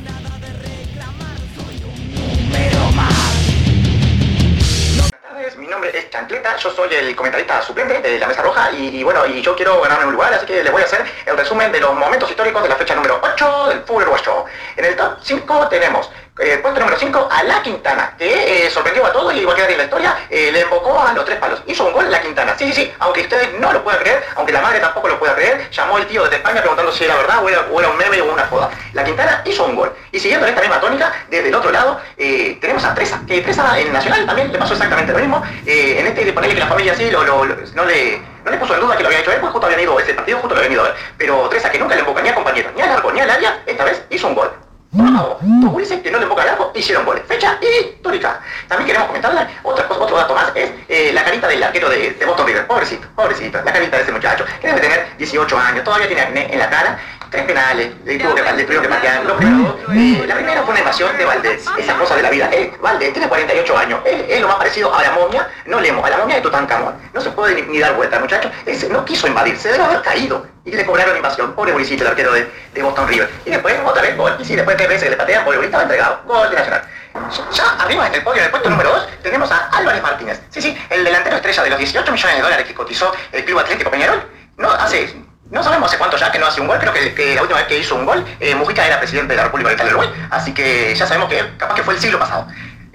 mi 5.59 5.67
nombre 5.67 5.97
es 5.97 6.11
Chancleta, 6.11 6.57
yo 6.57 6.71
soy 6.71 6.93
el 6.95 7.15
comentarista 7.15 7.63
suplente 7.63 8.01
de 8.01 8.19
la 8.19 8.27
Mesa 8.27 8.43
Roja 8.43 8.71
y, 8.73 8.97
y 8.97 9.03
bueno, 9.03 9.27
y 9.27 9.41
yo 9.43 9.55
quiero 9.55 9.81
ganarme 9.81 10.07
un 10.07 10.13
lugar, 10.13 10.33
así 10.33 10.47
que 10.47 10.63
les 10.63 10.73
voy 10.73 10.83
a 10.83 10.85
hacer 10.85 11.05
el 11.25 11.37
resumen 11.37 11.71
de 11.73 11.81
los 11.81 11.95
momentos 11.95 12.31
históricos 12.31 12.63
de 12.63 12.69
la 12.69 12.77
fecha 12.77 12.95
número 12.95 13.21
8 13.23 13.69
del 13.69 13.81
fútbol 13.81 14.03
uruguayo. 14.03 14.45
En 14.77 14.85
el 14.87 14.97
top 14.97 15.19
5 15.23 15.69
tenemos 15.69 16.11
Eh, 16.39 16.59
puesto 16.61 16.81
número 16.81 16.99
5 16.99 17.29
a 17.33 17.43
La 17.45 17.63
Quintana, 17.63 18.13
que 18.19 18.67
eh, 18.67 18.71
sorprendió 18.71 19.07
a 19.07 19.11
todos 19.13 19.33
y 19.33 19.39
igual 19.39 19.57
que 19.57 19.65
en 19.73 19.79
la 19.79 19.85
historia, 19.85 20.15
eh, 20.29 20.51
le 20.53 20.61
embocó 20.61 21.01
a 21.01 21.15
los 21.15 21.25
tres 21.25 21.39
palos. 21.39 21.63
Hizo 21.67 21.87
un 21.87 21.95
gol 21.95 22.11
La 22.11 22.21
Quintana. 22.21 22.55
Sí, 22.59 22.67
sí, 22.67 22.73
sí, 22.85 22.93
aunque 22.99 23.23
ustedes 23.23 23.59
no 23.59 23.73
lo 23.73 23.83
puedan 23.83 24.01
creer, 24.01 24.23
aunque 24.35 24.53
la 24.53 24.61
madre 24.61 24.79
tampoco 24.81 25.09
lo 25.09 25.19
pueda 25.19 25.35
creer, 25.35 25.71
llamó 25.71 25.97
el 25.97 26.07
tío 26.07 26.25
desde 26.25 26.37
España 26.37 26.61
preguntando 26.61 26.93
si 26.93 27.05
era 27.05 27.17
verdad 27.17 27.43
o 27.43 27.49
era, 27.49 27.89
un 27.89 27.97
meme 27.97 28.21
o 28.21 28.31
una 28.35 28.47
joda. 28.49 28.69
La 28.93 29.03
Quintana 29.03 29.41
hizo 29.47 29.65
un 29.65 29.77
gol. 29.77 29.95
Y 30.13 30.21
siguiendo 30.21 30.47
en 30.47 30.51
esta 30.51 30.61
misma 30.61 30.79
tónica, 30.79 31.11
desde 31.31 31.49
el 31.49 31.55
otro 31.55 31.71
lado, 31.71 31.99
tenemos 32.19 32.85
a 32.85 32.95
Tresa, 32.95 33.23
que 33.27 33.41
Tresa 33.41 33.79
en 33.81 33.91
Nacional 33.95 34.27
también 34.27 34.53
le 34.53 34.59
pasó 34.59 34.75
exactamente 34.75 35.13
lo 35.15 35.19
mismo. 35.21 35.43
En 35.65 36.07
este 36.07 36.23
de 36.23 36.33
ponerle 36.35 36.55
que 36.55 36.61
la 36.61 36.67
familia 36.67 36.95
lo- 37.13 37.25
no 37.47 37.85
le 37.87 38.21
no 38.45 38.51
le 38.53 38.59
puso 38.59 38.75
en 38.75 38.81
duda 38.81 38.97
que 38.97 39.03
lo 39.03 39.09
había 39.09 39.21
hecho 39.21 39.33
él, 39.33 39.41
pues 39.41 39.51
justo 39.53 39.67
habían 39.67 39.81
ido 39.81 39.99
ese 39.99 40.13
partido, 40.15 40.39
justo 40.39 40.55
lo 40.55 40.61
habían 40.61 40.73
ido 40.75 40.83
a 40.83 40.89
ver. 40.89 40.95
Pero 41.17 41.49
Tresa, 41.49 41.71
que 41.71 41.79
nunca 41.79 41.95
le 41.95 42.03
embocó 42.03 42.21
ni 42.21 42.29
a 42.29 42.35
compañero, 42.35 42.71
ni 42.77 42.83
al 42.83 42.91
arco, 42.91 43.11
ni 43.11 43.21
al 43.21 43.31
área, 43.31 43.63
esta 43.67 43.85
vez 43.85 44.03
hizo 44.11 44.29
un 44.29 44.35
gol. 44.35 44.53
Dos 44.97 45.73
gurises 45.73 46.01
que 46.01 46.11
no 46.11 46.19
le 46.19 46.25
al 46.25 46.49
arco 46.49 46.73
hicieron 46.75 47.05
goles. 47.05 47.23
Fecha 47.27 47.59
histórica. 47.61 48.41
También 48.67 48.87
queremos 48.87 49.09
comentarle 49.09 49.47
otra 49.63 49.87
cosa, 49.87 50.01
otro 50.01 50.17
dato 50.17 50.35
más, 50.35 50.53
es 50.55 50.71
eh, 50.89 51.13
la 51.13 51.23
carita 51.23 51.49
del 51.49 51.63
arquero 51.63 51.89
de, 51.91 52.13
de 52.13 52.27
Boston 52.27 52.47
River. 52.47 52.67
Pobrecito, 52.67 53.07
pobrecito. 53.15 53.61
La 53.63 53.73
carita 53.73 53.97
de 53.97 54.03
ese 54.03 54.13
muchacho, 54.13 54.45
que 54.61 54.69
debe 54.69 54.81
tener 54.81 55.07
18 55.19 55.59
años, 55.59 55.85
todavía 55.85 56.07
tiene 56.07 56.23
acné 56.23 56.53
en 56.53 56.59
la 56.59 56.71
cara. 56.71 56.99
Tres 57.37 57.47
penales, 57.49 57.91
le 58.05 58.19
tuvo 58.19 58.35
que, 58.35 58.43
le 58.43 58.65
tuvieron 58.65 58.83
que 58.83 58.89
patear. 58.89 59.25
Los 59.27 59.37
primeros 59.37 59.63
dos, 59.87 59.95
eh, 59.95 60.25
la 60.27 60.35
primera 60.37 60.63
fue 60.63 60.71
una 60.71 60.79
invasión 60.81 61.17
de 61.19 61.25
Valdés. 61.27 61.65
Esa 61.79 61.95
cosa 61.99 62.17
de 62.17 62.23
la 62.23 62.31
vida. 62.31 62.49
Él, 62.51 62.73
Valdés, 62.81 63.13
tiene 63.13 63.29
48 63.29 63.77
años. 63.79 64.01
Él 64.07 64.25
es 64.27 64.41
lo 64.41 64.49
más 64.49 64.57
parecido 64.57 64.95
a 64.95 65.03
la 65.03 65.11
momia, 65.11 65.47
no 65.67 65.79
Lemo, 65.81 66.03
a 66.05 66.09
la 66.09 66.17
momia 66.17 66.37
de 66.37 66.41
Tutankamón. 66.43 66.95
No 67.13 67.21
se 67.21 67.29
puede 67.31 67.55
ni, 67.57 67.63
ni 67.73 67.79
dar 67.79 67.95
vuelta, 67.95 68.19
muchacho. 68.19 68.51
Ese 68.65 68.89
no 68.89 69.05
quiso 69.05 69.27
invadir, 69.27 69.59
se 69.59 69.71
debe 69.71 69.85
haber 69.85 70.01
caído. 70.01 70.47
Y 70.65 70.71
le 70.73 70.87
cobraron 70.87 71.15
invasión. 71.15 71.53
Pobre 71.53 71.73
Burisito, 71.73 72.05
el 72.05 72.09
arquero 72.11 72.33
de, 72.33 72.51
de 72.73 72.83
Boston 72.83 73.07
River. 73.07 73.31
Y 73.45 73.51
después, 73.51 73.77
otra 73.85 74.01
vez, 74.01 74.17
gol. 74.17 74.35
Y 74.41 74.45
sí, 74.47 74.57
después 74.57 74.77
de 74.79 74.85
tres 74.85 74.89
veces 74.89 75.05
que 75.05 75.11
le 75.11 75.17
patean, 75.17 75.45
pobre 75.45 75.63
estaba 75.63 75.83
entregado. 75.83 76.23
Gol 76.25 76.49
de 76.51 76.57
Nacional. 76.57 76.83
Ya- 77.15 77.51
Ya 77.53 77.71
arriba 77.83 78.07
en 78.07 78.15
el 78.15 78.23
podio, 78.23 78.39
en 78.39 78.45
el 78.47 78.51
puesto 78.51 78.71
número 78.71 78.91
2, 78.93 79.09
tenemos 79.23 79.51
a 79.53 79.69
Álvarez 79.73 80.03
Martínez. 80.03 80.41
Sí, 80.51 80.63
sí, 80.63 80.79
el 80.91 81.05
delantero 81.05 81.37
estrella 81.37 81.63
de 81.65 81.71
los 81.71 81.79
18 81.79 82.13
millones 82.13 82.37
de 82.37 82.43
dólares 82.43 82.67
que 82.67 82.75
cotizó 82.75 83.13
el 83.33 83.45
Club 83.45 83.59
Atlético 83.59 83.91
Peñarol. 83.91 84.23
No, 84.57 84.71
hace, 84.71 85.15
no 85.51 85.63
sabemos 85.63 85.89
hace 85.89 85.99
cuánto 85.99 86.17
ya 86.17 86.31
que 86.33 86.39
no 86.39 86.47
hace 86.47 86.61
un 86.61 86.67
gol, 86.67 86.79
creo 86.79 86.93
que, 86.93 87.35
la 87.35 87.43
última 87.43 87.59
vez 87.59 87.69
que 87.69 87.79
hizo 87.79 87.95
un 87.95 88.05
gol, 88.05 88.25
eh, 88.41 88.55
Mujica 88.55 88.87
era 88.87 88.99
presidente 88.99 89.33
de 89.33 89.37
la 89.37 89.45
República 89.45 89.69
Oriental 89.69 89.87
del 89.87 89.97
Uruguay, 89.97 90.29
así 90.31 90.53
que 90.53 90.95
ya 90.95 91.07
sabemos 91.07 91.29
que 91.29 91.57
capaz 91.57 91.75
que 91.75 91.83
fue 91.83 91.95
el 91.95 92.01
siglo 92.01 92.19
pasado. 92.19 92.47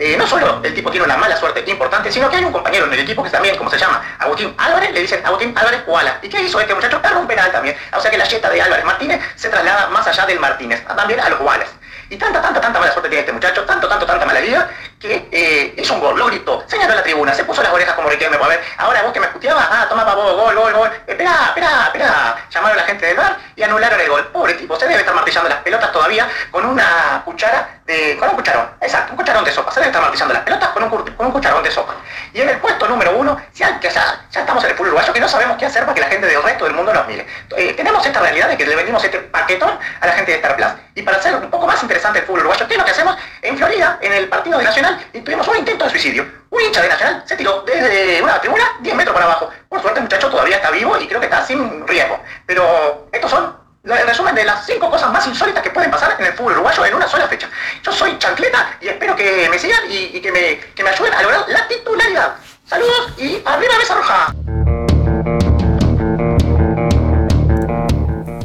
Eh, 0.04 0.18
no 0.18 0.26
solo 0.26 0.60
el 0.64 0.74
tipo 0.74 0.90
tiene 0.90 1.06
una 1.06 1.16
mala 1.16 1.38
suerte 1.38 1.64
importante, 1.70 2.12
sino 2.12 2.28
que 2.28 2.38
hay 2.38 2.44
un 2.44 2.52
compañero 2.52 2.88
en 2.88 2.94
el 2.94 3.02
equipo 3.02 3.24
que 3.24 3.30
también, 3.30 3.56
como 3.56 3.70
se 3.70 3.78
llama, 3.78 4.02
Agustín 4.18 4.52
Álvarez, 4.58 4.92
le 4.94 5.02
dicen 5.02 5.24
Agustín 5.24 5.54
Álvarez 5.56 5.84
Koala. 5.84 6.18
¿Y 6.24 6.28
qué 6.28 6.42
hizo 6.42 6.60
este 6.60 6.74
muchacho? 6.74 7.00
Erró 7.04 7.20
un 7.20 7.28
penal 7.28 7.52
también. 7.52 7.78
O 7.96 8.00
sea 8.00 8.10
que 8.10 8.18
la 8.18 8.26
yeta 8.26 8.50
de 8.50 8.60
Álvarez 8.64 8.84
Martínez 8.84 9.22
se 9.36 9.50
traslada 9.50 9.90
más 9.90 10.08
allá 10.08 10.26
del 10.26 10.40
Martínez, 10.40 10.84
también 10.88 11.20
a 11.20 11.30
los 11.30 11.38
Koalas. 11.38 11.70
Y 12.10 12.18
tanta, 12.18 12.42
tanta, 12.42 12.60
tanta 12.60 12.80
mala 12.80 12.92
suerte 12.92 13.10
tiene 13.10 13.20
este 13.20 13.32
muchacho, 13.32 13.64
tanto, 13.66 13.88
tanto, 13.88 14.08
tanta 14.08 14.26
mala 14.26 14.40
vida, 14.40 14.72
que 15.02 15.28
eh, 15.32 15.74
hizo 15.78 15.96
un 15.96 16.00
gol, 16.00 16.18
lo 16.18 16.28
gritó, 16.28 16.64
señaló 16.68 16.94
la 16.94 17.02
tribuna, 17.02 17.34
se 17.34 17.44
puso 17.44 17.64
las 17.64 17.74
orejas 17.74 17.96
como 17.96 18.08
Riquelme, 18.08 18.38
a 18.38 18.48
ver, 18.48 18.62
ahora 18.78 19.02
vos 19.02 19.12
que 19.12 19.20
me 19.20 19.26
escuchabas, 19.26 19.68
ah, 19.70 19.88
toma 19.90 20.06
pa' 20.06 20.14
vos, 20.14 20.36
gol, 20.36 20.56
gol, 20.56 20.74
gol, 20.74 20.92
esperá, 21.08 21.46
esperá, 21.48 21.86
esperá, 21.86 22.38
llamaron 22.50 22.78
a 22.78 22.82
la 22.82 22.88
gente 22.88 23.06
del 23.08 23.18
bar 23.18 23.38
y 23.56 23.64
anularon 23.64 24.00
el 24.00 24.10
gol, 24.10 24.28
pobre 24.28 24.54
tipo, 24.54 24.80
se 24.80 24.88
debe 24.88 25.00
estar 25.00 25.16
martillando 25.16 25.50
las 25.50 25.60
pelotas 25.60 25.92
todavía 25.92 26.30
con 26.52 26.66
una 26.66 27.22
cuchara 27.26 27.82
de, 27.86 28.16
con 28.18 28.30
un 28.30 28.36
cucharón, 28.36 28.70
exacto, 28.80 29.14
un 29.14 29.18
cucharón 29.18 29.44
de 29.44 29.52
sopa, 29.52 29.72
se 29.72 29.80
debe 29.80 29.90
estar 29.90 30.02
martillando 30.04 30.34
las 30.36 30.44
pelotas 30.44 30.70
con 30.70 30.84
un, 30.84 30.90
con 30.90 31.26
un 31.26 31.32
cucharón 31.32 31.64
de 31.64 31.72
sopa. 31.72 31.96
Y 32.34 32.42
en 32.42 32.50
el 32.50 32.58
puesto 32.58 32.88
número 32.88 33.18
uno, 33.18 33.42
ya, 33.56 33.80
ya 33.80 33.90
estamos 34.32 34.64
en 34.64 34.70
el 34.70 34.76
fútbol 34.76 34.90
uruguayo, 34.90 35.12
que 35.14 35.20
no 35.20 35.28
sabemos 35.28 35.58
qué 35.58 35.66
hacer 35.66 35.82
para 35.82 35.96
que 35.96 36.02
la 36.02 36.08
gente 36.08 36.28
del 36.28 36.42
resto 36.42 36.66
del 36.66 36.74
mundo 36.74 36.94
nos 36.94 37.08
mire. 37.08 37.26
Eh, 37.58 37.74
tenemos 37.74 38.06
esta 38.06 38.20
realidad 38.22 38.48
de 38.48 38.58
que 38.58 38.66
le 38.66 38.76
vendimos 38.76 39.04
este 39.04 39.20
paquetón 39.20 39.72
a 40.00 40.06
la 40.06 40.14
gente 40.14 40.32
de 40.32 40.38
Star 40.38 40.56
Plus. 40.56 40.68
Y 40.96 41.02
para 41.02 41.18
hacer 41.18 41.36
un 41.36 41.50
poco 41.50 41.68
más 41.68 41.82
interesante 41.82 42.20
el 42.20 42.26
fútbol 42.26 42.42
uruguayo, 42.42 42.68
¿qué 42.68 42.74
es 42.74 42.80
lo 42.80 42.86
que 42.86 42.92
hacemos? 42.92 43.18
En 43.42 43.58
Florida, 43.58 43.98
en 44.02 44.14
el 44.14 44.30
partido 44.30 44.58
de 44.58 44.64
Nacional, 44.64 44.91
y 45.14 45.22
tuvimos 45.22 45.48
un 45.48 45.58
intento 45.58 45.86
de 45.86 45.92
suicidio. 45.92 46.26
Un 46.50 46.62
hincha 46.62 46.82
de 46.82 46.90
Nacional 46.90 47.24
se 47.26 47.36
tiró 47.36 47.62
desde 47.62 48.22
una 48.22 48.40
tribuna 48.40 48.64
10 48.82 48.96
metros 48.96 49.14
para 49.14 49.26
abajo. 49.26 49.50
Por 49.70 49.82
suerte 49.82 50.00
el 50.00 50.04
muchacho 50.04 50.30
todavía 50.30 50.58
está 50.58 50.72
vivo 50.72 50.98
y 51.00 51.08
creo 51.08 51.20
que 51.20 51.28
está 51.28 51.46
sin 51.46 51.88
riesgo. 51.88 52.20
Pero 52.46 53.08
estos 53.12 53.32
son 53.32 53.56
el 53.84 54.08
resumen 54.08 54.36
de 54.36 54.44
las 54.44 54.66
cinco 54.66 54.90
cosas 54.90 55.12
más 55.12 55.26
insólitas 55.26 55.64
que 55.64 55.72
pueden 55.72 55.90
pasar 55.90 56.16
en 56.20 56.26
el 56.26 56.34
fútbol 56.34 56.54
uruguayo 56.54 56.86
en 56.86 56.96
una 56.96 57.08
sola 57.08 57.28
fecha. 57.28 57.50
Yo 57.84 57.92
soy 57.92 58.18
Chancleta 58.20 58.78
y 58.80 58.90
espero 58.90 59.16
que 59.16 59.48
me 59.50 59.58
sigan 59.58 59.90
y, 59.90 60.18
y 60.18 60.22
que, 60.22 60.32
me, 60.32 60.60
que 60.76 60.84
me 60.84 60.90
ayuden 60.90 61.14
a 61.14 61.22
lograr 61.24 61.46
la 61.48 61.68
titularidad. 61.68 62.36
Saludos 62.68 63.14
y 63.18 63.42
arriba 63.44 63.74
Mesa 63.78 63.96
Roja. 63.96 64.34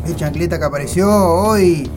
El 0.07 0.17
chancleta 0.17 0.59
que 0.59 0.65
apareció 0.65 1.09
hoy. 1.13 1.91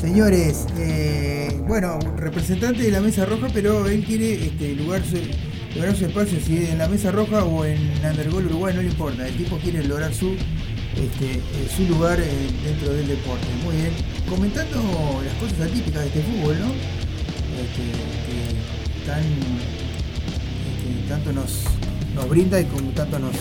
Señores, 0.00 0.66
eh, 0.78 1.37
bueno, 1.68 1.98
representante 2.16 2.82
de 2.82 2.90
la 2.90 3.00
Mesa 3.00 3.26
Roja, 3.26 3.48
pero 3.52 3.86
él 3.86 4.02
quiere 4.02 4.46
este, 4.46 4.74
lugar 4.74 5.02
su, 5.04 5.18
lograr 5.76 5.94
su 5.94 6.06
espacio, 6.06 6.40
si 6.40 6.64
en 6.64 6.78
la 6.78 6.88
Mesa 6.88 7.12
Roja 7.12 7.44
o 7.44 7.62
en 7.66 7.78
Undergol 8.02 8.46
Uruguay, 8.46 8.74
no 8.74 8.80
le 8.80 8.88
importa. 8.88 9.28
El 9.28 9.36
tipo 9.36 9.58
quiere 9.58 9.84
lograr 9.84 10.14
su, 10.14 10.30
este, 10.30 11.34
eh, 11.34 11.68
su 11.76 11.84
lugar 11.84 12.18
eh, 12.20 12.26
dentro 12.64 12.94
del 12.94 13.06
deporte. 13.06 13.46
Muy 13.62 13.76
bien. 13.76 13.90
Comentando 14.30 14.78
las 15.22 15.34
cosas 15.34 15.70
atípicas 15.70 16.00
de 16.00 16.06
este 16.06 16.22
fútbol, 16.22 16.58
¿no? 16.58 16.68
Este, 17.60 17.82
que 18.24 18.40
este, 20.72 21.08
tanto 21.08 21.32
nos, 21.34 21.64
nos 22.14 22.28
brinda 22.30 22.60
y 22.62 22.64
con 22.64 22.94
tanto 22.94 23.18
nos, 23.18 23.36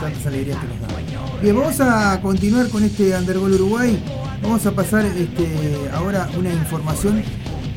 tantas 0.00 0.26
alegrías 0.26 0.56
que 0.58 0.66
nos 0.68 0.80
da. 0.80 0.86
Bien, 1.42 1.56
vamos 1.56 1.80
a 1.80 2.20
continuar 2.22 2.68
con 2.68 2.84
este 2.84 3.16
Undergol 3.16 3.54
Uruguay. 3.54 4.21
Vamos 4.42 4.66
a 4.66 4.72
pasar 4.72 5.06
este, 5.06 5.88
ahora 5.94 6.28
una 6.36 6.52
información 6.52 7.22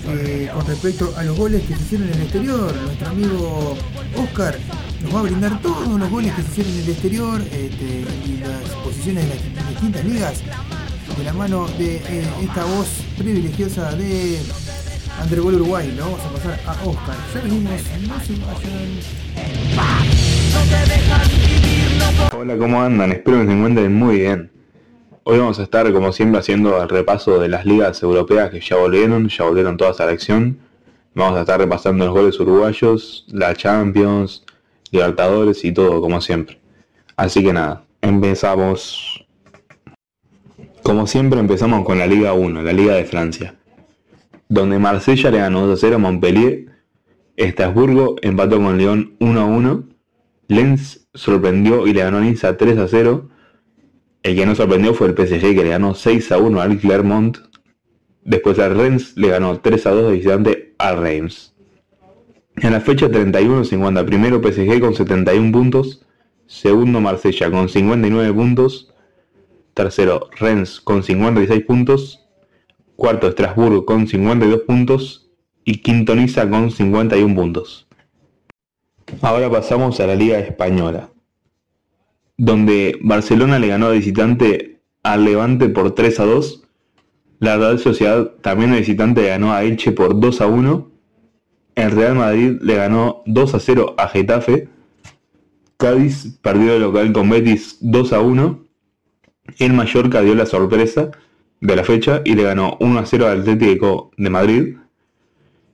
eh, 0.07 0.49
con 0.53 0.65
respecto 0.65 1.13
a 1.15 1.23
los 1.23 1.37
goles 1.37 1.61
que 1.61 1.75
se 1.75 1.81
hicieron 1.83 2.07
en 2.07 2.13
el 2.15 2.21
exterior. 2.23 2.75
Nuestro 2.75 3.07
amigo 3.07 3.77
Oscar 4.17 4.57
nos 5.03 5.15
va 5.15 5.19
a 5.19 5.23
brindar 5.23 5.61
todos 5.61 5.99
los 5.99 6.09
goles 6.09 6.33
que 6.33 6.41
se 6.41 6.49
hicieron 6.49 6.73
en 6.73 6.79
el 6.79 6.89
exterior 6.89 7.41
este, 7.41 8.05
y 8.25 8.37
las 8.37 8.69
posiciones 8.83 9.23
de 9.29 9.55
las 9.55 9.69
distintas 9.69 10.05
ligas 10.05 10.41
de 11.17 11.23
la 11.23 11.33
mano 11.33 11.67
de 11.77 11.97
eh, 11.97 12.25
esta 12.41 12.65
voz 12.65 12.87
privilegiosa 13.17 13.91
de 13.95 14.39
Undergol 15.21 15.55
Uruguay. 15.55 15.93
Lo 15.95 16.05
vamos 16.05 16.19
a 16.21 16.29
pasar 16.29 16.59
a 16.65 16.71
Oscar. 16.83 17.15
Ya 17.33 17.41
venimos, 17.41 17.81
no 18.07 18.19
se 18.19 18.33
vayan. 18.33 18.99
Hola, 22.33 22.57
¿cómo 22.57 22.81
andan? 22.81 23.11
Espero 23.11 23.41
que 23.41 23.45
se 23.45 23.53
encuentren 23.53 23.93
muy 23.93 24.19
bien. 24.19 24.54
Hoy 25.27 25.39
vamos 25.39 25.57
a 25.57 25.63
estar, 25.63 25.91
como 25.91 26.11
siempre, 26.11 26.39
haciendo 26.39 26.79
el 26.79 26.87
repaso 26.87 27.39
de 27.39 27.49
las 27.49 27.65
ligas 27.65 28.03
europeas 28.03 28.51
que 28.51 28.59
ya 28.59 28.75
volvieron, 28.75 29.27
ya 29.27 29.43
volvieron 29.43 29.75
todas 29.75 29.99
a 29.99 30.05
la 30.05 30.11
acción. 30.11 30.59
Vamos 31.15 31.35
a 31.35 31.41
estar 31.41 31.59
repasando 31.59 32.05
los 32.05 32.13
goles 32.13 32.39
uruguayos, 32.39 33.25
la 33.29 33.55
Champions, 33.55 34.43
Libertadores 34.91 35.65
y 35.65 35.71
todo, 35.71 35.99
como 35.99 36.21
siempre. 36.21 36.59
Así 37.15 37.43
que 37.43 37.53
nada, 37.53 37.83
empezamos. 38.01 39.25
Como 40.83 41.07
siempre, 41.07 41.39
empezamos 41.39 41.83
con 41.85 41.97
la 41.97 42.05
Liga 42.05 42.33
1, 42.33 42.61
la 42.61 42.73
Liga 42.73 42.93
de 42.93 43.05
Francia, 43.05 43.55
donde 44.47 44.77
Marsella 44.77 45.31
le 45.31 45.39
ganó 45.39 45.67
2-0 45.75 45.95
a 45.95 45.97
Montpellier, 45.97 46.65
Estrasburgo 47.35 48.17
empató 48.21 48.57
con 48.57 48.77
León 48.77 49.15
1-1, 49.19 49.85
Lens 50.49 51.07
sorprendió 51.15 51.87
y 51.87 51.93
le 51.93 52.01
ganó 52.01 52.17
a 52.17 52.21
Niza 52.21 52.57
3 52.57 52.77
a 52.77 52.87
0. 52.87 53.29
El 54.25 54.35
que 54.35 54.47
no 54.47 54.55
sorprendió 54.55 54.95
fue 54.95 55.09
el 55.09 55.13
PSG 55.13 55.53
que 55.53 55.63
le 55.63 55.69
ganó 55.69 55.93
6 55.93 56.31
a 56.31 56.39
1 56.39 56.59
al 56.59 56.79
Clermont. 56.79 57.37
Después 58.23 58.57
el 58.57 58.75
Rennes 58.75 59.15
le 59.15 59.27
ganó 59.27 59.59
3 59.59 59.85
a 59.85 59.91
2 59.91 60.07
de 60.07 60.11
visitante 60.13 60.73
al 60.79 60.99
Reims. 60.99 61.53
En 62.55 62.71
la 62.71 62.81
fecha 62.81 63.07
31 63.07 63.65
se 63.65 63.75
encuentra 63.75 64.03
primero 64.03 64.41
PSG 64.41 64.79
con 64.79 64.95
71 64.95 65.51
puntos, 65.51 66.07
segundo 66.47 67.01
Marsella 67.01 67.51
con 67.51 67.69
59 67.69 68.33
puntos, 68.33 68.91
tercero 69.75 70.27
Rennes 70.39 70.81
con 70.81 71.03
56 71.03 71.63
puntos, 71.63 72.25
cuarto 72.95 73.27
Estrasburgo 73.27 73.85
con 73.85 74.07
52 74.07 74.61
puntos 74.61 75.29
y 75.63 75.83
quinto 75.83 76.15
Niza 76.15 76.49
con 76.49 76.71
51 76.71 77.35
puntos. 77.35 77.87
Ahora 79.21 79.51
pasamos 79.51 79.99
a 79.99 80.07
la 80.07 80.15
Liga 80.15 80.39
Española, 80.39 81.11
donde 82.37 82.97
Barcelona 83.01 83.59
le 83.59 83.67
ganó 83.67 83.89
de 83.89 83.97
visitante 83.97 84.81
al 85.03 85.25
Levante 85.25 85.69
por 85.69 85.93
3 85.93 86.19
a 86.19 86.25
2. 86.25 86.63
La 87.39 87.57
Real 87.57 87.79
Sociedad 87.79 88.31
también 88.41 88.71
de 88.71 88.79
visitante 88.79 89.21
le 89.21 89.27
ganó 89.29 89.53
a 89.53 89.63
Elche 89.63 89.91
por 89.91 90.19
2 90.19 90.41
a 90.41 90.47
1. 90.47 90.91
El 91.75 91.91
Real 91.91 92.15
Madrid 92.15 92.57
le 92.61 92.75
ganó 92.75 93.21
2 93.25 93.55
a 93.55 93.59
0 93.59 93.95
a 93.97 94.07
Getafe. 94.07 94.69
Cádiz 95.77 96.37
perdió 96.41 96.73
de 96.73 96.79
local 96.79 97.11
con 97.11 97.29
Betis 97.29 97.77
2 97.81 98.13
a 98.13 98.21
1. 98.21 98.65
El 99.59 99.73
Mallorca 99.73 100.21
dio 100.21 100.35
la 100.35 100.45
sorpresa 100.45 101.11
de 101.59 101.75
la 101.75 101.83
fecha 101.83 102.21
y 102.25 102.35
le 102.35 102.43
ganó 102.43 102.77
1 102.79 102.99
a 102.99 103.05
0 103.05 103.27
al 103.27 103.41
Atlético 103.41 104.11
de 104.17 104.29
Madrid. 104.29 104.75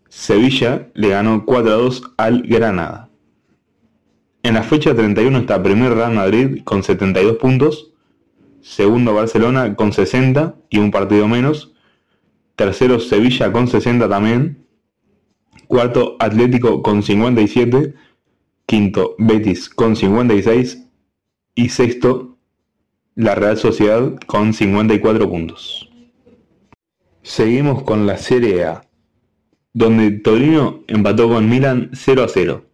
Sevilla 0.10 0.90
le 0.94 1.10
ganó 1.10 1.46
4 1.46 1.72
a 1.72 1.76
2 1.76 2.04
al 2.18 2.42
Granada. 2.42 3.11
En 4.44 4.56
la 4.56 4.64
fecha 4.64 4.96
31 4.96 5.38
está 5.40 5.62
primer 5.62 5.94
Real 5.94 6.14
Madrid 6.14 6.64
con 6.64 6.84
72 6.84 7.38
puntos, 7.38 7.94
segundo 8.62 9.14
Barcelona 9.14 9.76
con 9.76 9.94
60 9.94 10.56
y 10.70 10.80
un 10.80 10.92
partido 10.92 11.28
menos, 11.28 11.72
Tercero 12.62 13.00
Sevilla 13.00 13.52
con 13.52 13.68
60 13.68 14.08
también. 14.08 14.68
Cuarto 15.66 16.16
Atlético 16.20 16.84
con 16.84 17.02
57. 17.02 17.96
Quinto 18.68 19.16
Betis 19.18 19.68
con 19.68 19.96
56. 19.96 20.88
Y 21.56 21.70
sexto 21.70 22.38
la 23.16 23.34
Real 23.34 23.58
Sociedad 23.58 24.16
con 24.28 24.54
54 24.54 25.28
puntos. 25.28 25.90
Seguimos 27.24 27.82
con 27.82 28.06
la 28.06 28.18
Serie 28.18 28.64
A, 28.66 28.84
donde 29.74 30.12
Torino 30.12 30.84
empató 30.86 31.30
con 31.30 31.50
Milan 31.50 31.90
0 31.94 32.24
a 32.24 32.28
0. 32.28 32.66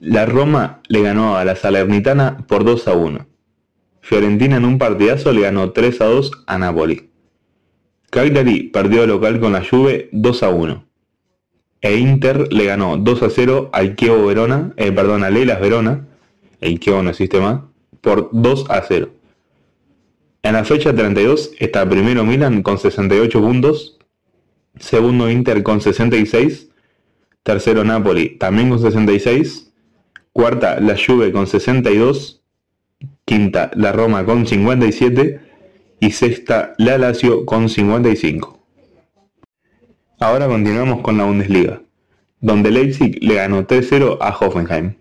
La 0.00 0.24
Roma 0.24 0.80
le 0.88 1.02
ganó 1.02 1.36
a 1.36 1.44
la 1.44 1.56
Salernitana 1.56 2.38
por 2.48 2.64
2 2.64 2.88
a 2.88 2.94
1. 2.94 3.26
Fiorentina 4.00 4.56
en 4.56 4.64
un 4.64 4.78
partidazo 4.78 5.30
le 5.30 5.42
ganó 5.42 5.72
3 5.72 6.00
a 6.00 6.06
2 6.06 6.30
a 6.46 6.56
Napoli. 6.56 7.10
Cagliari 8.08 8.62
perdió 8.62 9.06
local 9.06 9.40
con 9.40 9.52
la 9.52 9.62
Juve 9.62 10.08
2 10.12 10.42
a 10.42 10.48
1. 10.48 10.84
E 11.82 11.98
Inter 11.98 12.50
le 12.50 12.64
ganó 12.64 12.96
2 12.96 13.22
a 13.22 13.28
0 13.28 13.68
al 13.74 13.94
Chievo 13.94 14.24
Verona, 14.24 14.72
eh, 14.78 14.90
perdón, 14.90 15.22
a 15.22 15.28
Lelas 15.28 15.60
Verona, 15.60 16.06
el 16.62 16.80
Chievo 16.80 17.02
no 17.02 17.10
existe 17.10 17.38
más, 17.38 17.60
por 18.00 18.30
2 18.32 18.70
a 18.70 18.80
0. 18.80 19.10
En 20.42 20.54
la 20.54 20.64
fecha 20.64 20.94
32 20.94 21.52
está 21.58 21.86
primero 21.86 22.24
Milan 22.24 22.62
con 22.62 22.78
68 22.78 23.38
puntos, 23.38 23.98
segundo 24.78 25.30
Inter 25.30 25.62
con 25.62 25.82
66, 25.82 26.70
tercero 27.42 27.84
Napoli 27.84 28.38
también 28.38 28.70
con 28.70 28.78
66, 28.78 29.69
cuarta 30.32 30.80
la 30.80 30.96
Juve 30.96 31.32
con 31.32 31.46
62, 31.46 32.42
quinta 33.24 33.70
la 33.74 33.92
Roma 33.92 34.24
con 34.24 34.46
57 34.46 35.40
y 36.00 36.10
sexta 36.12 36.74
la 36.78 36.98
Lazio 36.98 37.44
con 37.44 37.68
55. 37.68 38.58
Ahora 40.18 40.48
continuamos 40.48 41.00
con 41.00 41.16
la 41.16 41.24
Bundesliga, 41.24 41.82
donde 42.40 42.70
Leipzig 42.70 43.18
le 43.22 43.34
ganó 43.34 43.66
3-0 43.66 44.18
a 44.20 44.36
Hoffenheim. 44.36 44.94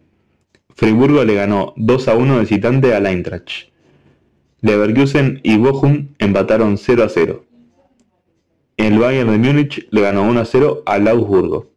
Friburgo 0.76 1.26
le 1.26 1.36
ganó 1.36 1.74
2-1 1.76 2.36
de 2.36 2.40
visitante 2.40 2.94
al 2.94 3.06
Eintracht. 3.06 3.70
Leverkusen 4.62 5.42
y 5.44 5.58
Bochum 5.58 6.10
empataron 6.20 6.78
0 6.78 7.04
a 7.04 7.10
0. 7.10 7.46
El 8.78 8.98
Bayern 8.98 9.32
de 9.32 9.38
Múnich 9.38 9.88
le 9.92 10.02
ganó 10.02 10.24
1 10.24 10.40
a 10.40 10.46
0 10.46 10.84
al 10.86 11.08
Augsburgo. 11.08 11.70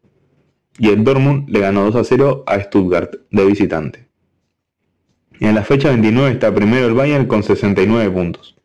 Y 0.79 0.89
el 0.89 1.05
Dortmund 1.05 1.49
le 1.49 1.61
ganó 1.61 1.85
2 1.85 1.97
a 1.97 2.05
0 2.05 2.45
a 2.47 2.61
Stuttgart 2.61 3.15
de 3.31 3.45
visitante. 3.45 4.09
En 5.41 5.55
la 5.55 5.65
fecha 5.65 5.89
29 5.89 6.31
está 6.31 6.55
primero 6.55 6.87
el 6.87 6.95
Bayern 6.95 7.27
con 7.27 7.43
69 7.43 8.11
puntos. 8.11 8.57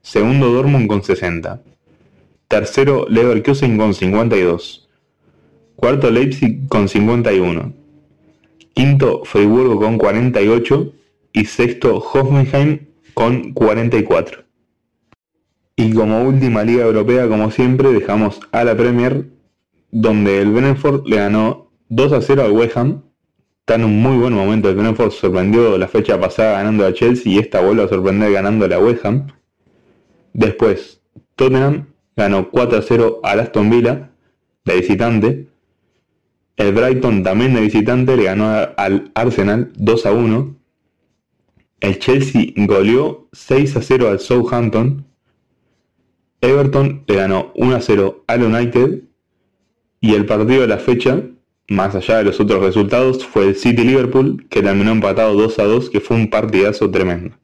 Segundo 0.00 0.50
Dortmund 0.50 0.88
con 0.88 1.02
60. 1.02 1.62
Tercero 2.48 3.06
Leverkusen 3.08 3.76
con 3.76 3.92
52. 3.92 4.88
Cuarto 5.76 6.10
Leipzig 6.10 6.66
con 6.68 6.88
51. 6.88 7.74
Quinto 8.74 9.24
Friburgo 9.24 9.78
con 9.78 9.98
48. 9.98 10.92
Y 11.34 11.44
sexto 11.44 11.98
Hoffenheim 11.98 12.86
con 13.14 13.52
44. 13.52 14.44
Y 15.76 15.92
como 15.92 16.22
última 16.22 16.64
liga 16.64 16.84
europea, 16.84 17.28
como 17.28 17.50
siempre, 17.50 17.92
dejamos 17.92 18.40
a 18.50 18.64
la 18.64 18.76
Premier, 18.76 19.26
donde 19.90 20.40
el 20.40 20.50
Brentford 20.50 21.06
le 21.06 21.16
ganó 21.16 21.70
2 21.88 22.12
a 22.12 22.20
0 22.20 22.42
al 22.44 22.52
West 22.52 22.76
Ham. 22.76 23.02
Está 23.60 23.74
en 23.74 23.84
un 23.84 24.00
muy 24.00 24.16
buen 24.16 24.32
momento. 24.32 24.68
El 24.68 24.76
Brentford 24.76 25.12
sorprendió 25.12 25.76
la 25.76 25.88
fecha 25.88 26.18
pasada 26.20 26.52
ganando 26.58 26.86
a 26.86 26.92
Chelsea 26.92 27.32
y 27.32 27.38
esta 27.38 27.60
vuelve 27.60 27.84
a 27.84 27.88
sorprender 27.88 28.32
ganando 28.32 28.64
a 28.64 28.68
la 28.68 28.78
West 28.78 29.04
Ham. 29.04 29.28
Después, 30.32 31.00
Tottenham 31.36 31.88
ganó 32.16 32.50
4 32.50 32.78
a 32.78 32.82
0 32.82 33.20
al 33.22 33.40
Aston 33.40 33.70
Villa, 33.70 34.10
de 34.64 34.76
visitante. 34.76 35.48
El 36.56 36.72
Brighton 36.72 37.22
también 37.22 37.54
de 37.54 37.60
visitante 37.60 38.16
le 38.16 38.24
ganó 38.24 38.48
al 38.76 39.12
Arsenal 39.14 39.72
2 39.76 40.06
a 40.06 40.12
1. 40.12 40.56
El 41.80 41.98
Chelsea 42.00 42.52
goleó 42.56 43.28
6 43.32 43.76
a 43.76 43.82
0 43.82 44.08
al 44.10 44.18
Southampton. 44.18 45.06
Everton 46.40 47.04
le 47.06 47.14
ganó 47.14 47.52
1 47.54 47.76
a 47.76 47.80
0 47.80 48.24
al 48.26 48.42
United. 48.42 49.07
Y 50.00 50.14
el 50.14 50.26
partido 50.26 50.60
de 50.60 50.68
la 50.68 50.78
fecha, 50.78 51.22
más 51.68 51.94
allá 51.94 52.18
de 52.18 52.24
los 52.24 52.40
otros 52.40 52.62
resultados, 52.62 53.24
fue 53.24 53.48
el 53.48 53.56
City 53.56 53.82
Liverpool, 53.82 54.46
que 54.48 54.62
terminó 54.62 54.92
empatado 54.92 55.34
2 55.34 55.58
a 55.58 55.64
2, 55.64 55.90
que 55.90 56.00
fue 56.00 56.16
un 56.16 56.30
partidazo 56.30 56.90
tremendo. 56.90 57.36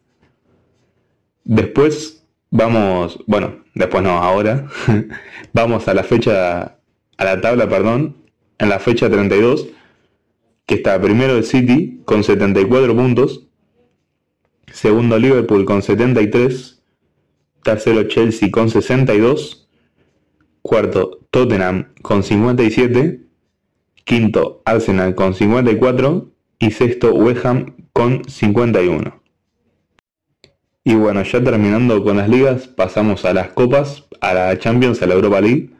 Después 1.44 2.24
vamos, 2.50 3.18
bueno, 3.26 3.64
después 3.74 4.02
no, 4.02 4.10
ahora 4.10 4.68
vamos 5.52 5.88
a 5.88 5.94
la 5.94 6.04
fecha, 6.04 6.78
a 7.16 7.24
la 7.24 7.40
tabla, 7.40 7.68
perdón, 7.68 8.16
en 8.58 8.68
la 8.68 8.78
fecha 8.78 9.10
32, 9.10 9.66
que 10.64 10.76
está 10.76 11.00
primero 11.00 11.36
el 11.36 11.44
City 11.44 12.00
con 12.04 12.22
74 12.22 12.94
puntos, 12.94 13.48
segundo 14.72 15.18
Liverpool 15.18 15.64
con 15.64 15.82
73, 15.82 16.82
tercero 17.64 18.04
Chelsea 18.04 18.50
con 18.52 18.70
62, 18.70 19.68
cuarto 20.62 21.13
Tottenham 21.34 21.88
con 22.00 22.22
57, 22.22 23.20
quinto 24.04 24.62
Arsenal 24.64 25.16
con 25.16 25.34
54 25.34 26.30
y 26.60 26.70
sexto 26.70 27.12
West 27.12 27.44
Ham 27.44 27.74
con 27.92 28.24
51. 28.24 29.20
Y 30.84 30.94
bueno, 30.94 31.24
ya 31.24 31.42
terminando 31.42 32.04
con 32.04 32.18
las 32.18 32.28
ligas, 32.28 32.68
pasamos 32.68 33.24
a 33.24 33.34
las 33.34 33.48
copas, 33.48 34.04
a 34.20 34.32
la 34.32 34.58
Champions, 34.60 35.02
a 35.02 35.08
la 35.08 35.14
Europa 35.14 35.40
League. 35.40 35.70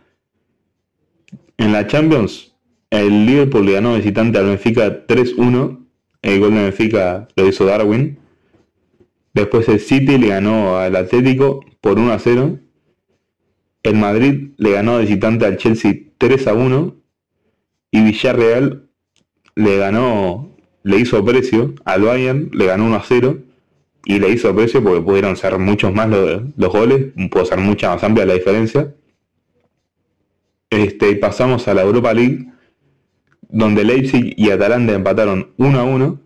En 1.57 1.71
la 1.71 1.87
Champions, 1.87 2.57
el 2.91 3.25
Liverpool 3.25 3.65
le 3.65 3.75
ganó 3.75 3.95
visitante 3.95 4.39
al 4.39 4.47
Benfica 4.47 5.07
3-1. 5.07 5.87
El 6.23 6.41
gol 6.41 6.53
de 6.53 6.63
Benfica 6.63 7.29
lo 7.37 7.47
hizo 7.47 7.65
Darwin. 7.65 8.19
Después 9.33 9.69
el 9.69 9.79
City 9.79 10.19
le 10.19 10.31
ganó 10.31 10.79
al 10.79 10.97
Atlético 10.97 11.65
por 11.81 12.01
1 12.01 12.13
a 12.13 12.19
0. 12.19 12.59
El 13.85 13.97
Madrid 13.97 14.53
le 14.57 14.73
ganó 14.73 14.99
visitante 14.99 15.45
al 15.45 15.59
Chelsea 15.59 15.93
3 16.19 16.47
a 16.49 16.55
1. 16.55 16.97
Y 17.91 18.03
Villarreal 18.03 18.89
le 19.55 19.77
ganó, 19.77 20.57
le 20.83 20.99
hizo 20.99 21.25
precio 21.25 21.75
al 21.85 22.03
Bayern, 22.03 22.51
le 22.53 22.67
ganó 22.67 22.87
1 22.87 22.97
a 22.97 23.05
0. 23.07 23.39
Y 24.07 24.19
le 24.19 24.31
hizo 24.31 24.55
precio 24.55 24.83
porque 24.83 25.03
pudieron 25.03 25.37
ser 25.37 25.59
muchos 25.59 25.93
más 25.93 26.09
los, 26.09 26.43
los 26.57 26.73
goles, 26.73 27.13
pudo 27.31 27.45
ser 27.45 27.59
mucha 27.59 27.91
más 27.91 28.03
amplia 28.03 28.27
la 28.27 28.35
diferencia. 28.35 28.95
Este, 30.71 31.15
pasamos 31.17 31.69
a 31.69 31.75
la 31.75 31.83
Europa 31.83 32.13
League, 32.15 32.47
donde 33.43 33.85
Leipzig 33.85 34.35
y 34.37 34.51
Atalanta 34.51 34.95
empataron 34.95 35.53
1 35.59 35.79
a 35.79 35.85
1. 35.85 36.21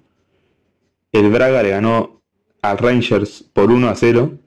El 1.12 1.30
Braga 1.30 1.62
le 1.62 1.70
ganó 1.70 2.22
al 2.62 2.78
Rangers 2.78 3.42
por 3.52 3.70
1 3.72 3.88
a 3.88 3.94
0. 3.96 4.38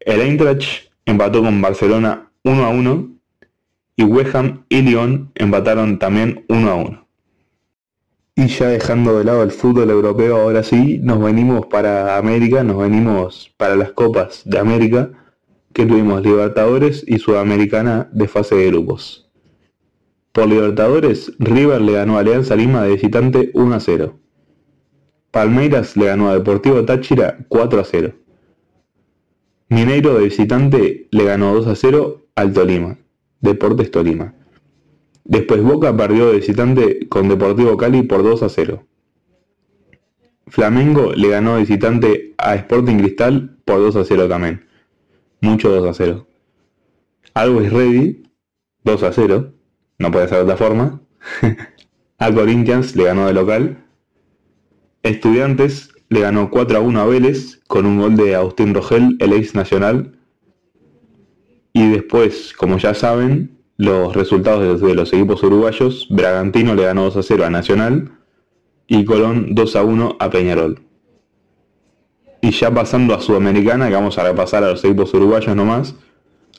El 0.00 0.20
Eintracht 0.20 0.91
empató 1.06 1.42
con 1.42 1.60
Barcelona 1.60 2.30
1 2.44 2.64
a 2.64 2.68
1. 2.70 3.08
Y 3.96 4.04
West 4.04 4.34
Ham 4.34 4.64
y 4.68 4.82
Lyon 4.82 5.30
empataron 5.34 5.98
también 5.98 6.44
1 6.48 6.70
a 6.70 6.74
1. 6.74 7.06
Y 8.34 8.46
ya 8.46 8.68
dejando 8.68 9.18
de 9.18 9.24
lado 9.24 9.42
el 9.42 9.50
fútbol 9.50 9.90
europeo, 9.90 10.36
ahora 10.36 10.62
sí, 10.62 10.98
nos 11.02 11.22
venimos 11.22 11.66
para 11.66 12.16
América, 12.16 12.64
nos 12.64 12.78
venimos 12.78 13.52
para 13.58 13.76
las 13.76 13.92
Copas 13.92 14.42
de 14.46 14.58
América, 14.58 15.10
que 15.74 15.84
tuvimos 15.84 16.22
Libertadores 16.22 17.04
y 17.06 17.18
Sudamericana 17.18 18.08
de 18.12 18.28
fase 18.28 18.54
de 18.54 18.68
grupos. 18.68 19.30
Por 20.32 20.48
Libertadores, 20.48 21.32
River 21.38 21.82
le 21.82 21.92
ganó 21.92 22.16
a 22.16 22.20
Alianza 22.20 22.56
Lima 22.56 22.82
de 22.82 22.94
visitante 22.94 23.50
1 23.52 23.74
a 23.74 23.80
0. 23.80 24.18
Palmeiras 25.30 25.94
le 25.96 26.06
ganó 26.06 26.30
a 26.30 26.34
Deportivo 26.34 26.84
Táchira 26.86 27.38
4 27.48 27.80
a 27.80 27.84
0. 27.84 28.14
Mineiro 29.72 30.18
de 30.18 30.24
visitante 30.24 31.08
le 31.10 31.24
ganó 31.24 31.54
2 31.54 31.66
a 31.68 31.74
0 31.74 32.26
al 32.34 32.52
Tolima, 32.52 32.98
Deportes 33.40 33.90
Tolima. 33.90 34.34
Después 35.24 35.62
Boca 35.62 35.96
perdió 35.96 36.26
de 36.26 36.40
visitante 36.40 37.08
con 37.08 37.30
Deportivo 37.30 37.78
Cali 37.78 38.02
por 38.02 38.22
2 38.22 38.42
a 38.42 38.50
0. 38.50 38.84
Flamengo 40.48 41.14
le 41.14 41.28
ganó 41.28 41.54
de 41.54 41.60
visitante 41.60 42.34
a 42.36 42.54
Sporting 42.56 42.98
Cristal 42.98 43.56
por 43.64 43.78
2 43.78 43.96
a 43.96 44.04
0 44.04 44.28
también. 44.28 44.66
Mucho 45.40 45.70
2 45.70 45.88
a 45.88 45.94
0. 45.94 46.26
Always 47.32 47.72
Ready 47.72 48.24
2 48.84 49.02
a 49.04 49.12
0. 49.14 49.54
No 49.98 50.10
puede 50.10 50.28
ser 50.28 50.36
de 50.36 50.42
otra 50.44 50.58
forma. 50.58 51.00
a 52.18 52.30
Corinthians 52.30 52.94
le 52.94 53.04
ganó 53.04 53.26
de 53.26 53.32
local. 53.32 53.82
Estudiantes 55.02 55.91
le 56.12 56.20
ganó 56.20 56.50
4 56.50 56.76
a 56.76 56.80
1 56.80 57.00
a 57.00 57.06
Vélez 57.06 57.62
con 57.66 57.86
un 57.86 57.98
gol 57.98 58.16
de 58.16 58.34
Agustín 58.34 58.74
Rogel, 58.74 59.16
el 59.18 59.32
ex 59.32 59.54
nacional. 59.54 60.12
Y 61.72 61.88
después, 61.88 62.52
como 62.52 62.76
ya 62.76 62.92
saben, 62.92 63.56
los 63.78 64.14
resultados 64.14 64.82
de 64.82 64.94
los 64.94 65.10
equipos 65.14 65.42
uruguayos, 65.42 66.06
Bragantino 66.10 66.74
le 66.74 66.84
ganó 66.84 67.04
2 67.04 67.16
a 67.16 67.22
0 67.22 67.46
a 67.46 67.50
Nacional 67.50 68.12
y 68.86 69.06
Colón 69.06 69.54
2 69.54 69.76
a 69.76 69.84
1 69.84 70.16
a 70.20 70.28
Peñarol. 70.28 70.82
Y 72.42 72.50
ya 72.50 72.70
pasando 72.74 73.14
a 73.14 73.20
Sudamericana, 73.22 73.88
que 73.88 73.94
vamos 73.94 74.18
a 74.18 74.24
repasar 74.24 74.64
a 74.64 74.70
los 74.72 74.84
equipos 74.84 75.14
uruguayos 75.14 75.56
nomás, 75.56 75.94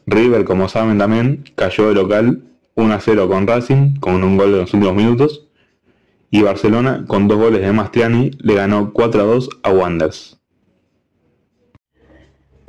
River, 0.07 0.45
como 0.45 0.67
saben 0.67 0.97
también, 0.97 1.43
cayó 1.55 1.89
de 1.89 1.93
local 1.93 2.41
1 2.73 2.91
a 2.91 2.99
0 2.99 3.29
con 3.29 3.45
Racing, 3.45 3.99
con 3.99 4.23
un 4.23 4.35
gol 4.35 4.49
en 4.49 4.61
los 4.61 4.73
últimos 4.73 4.95
minutos. 4.95 5.47
Y 6.33 6.41
Barcelona, 6.41 7.05
con 7.07 7.27
dos 7.27 7.37
goles 7.37 7.61
de 7.61 7.71
Mastriani, 7.71 8.31
le 8.39 8.55
ganó 8.55 8.91
4 8.91 9.21
a 9.21 9.23
2 9.23 9.49
a 9.61 9.69
Wanderers. 9.69 10.41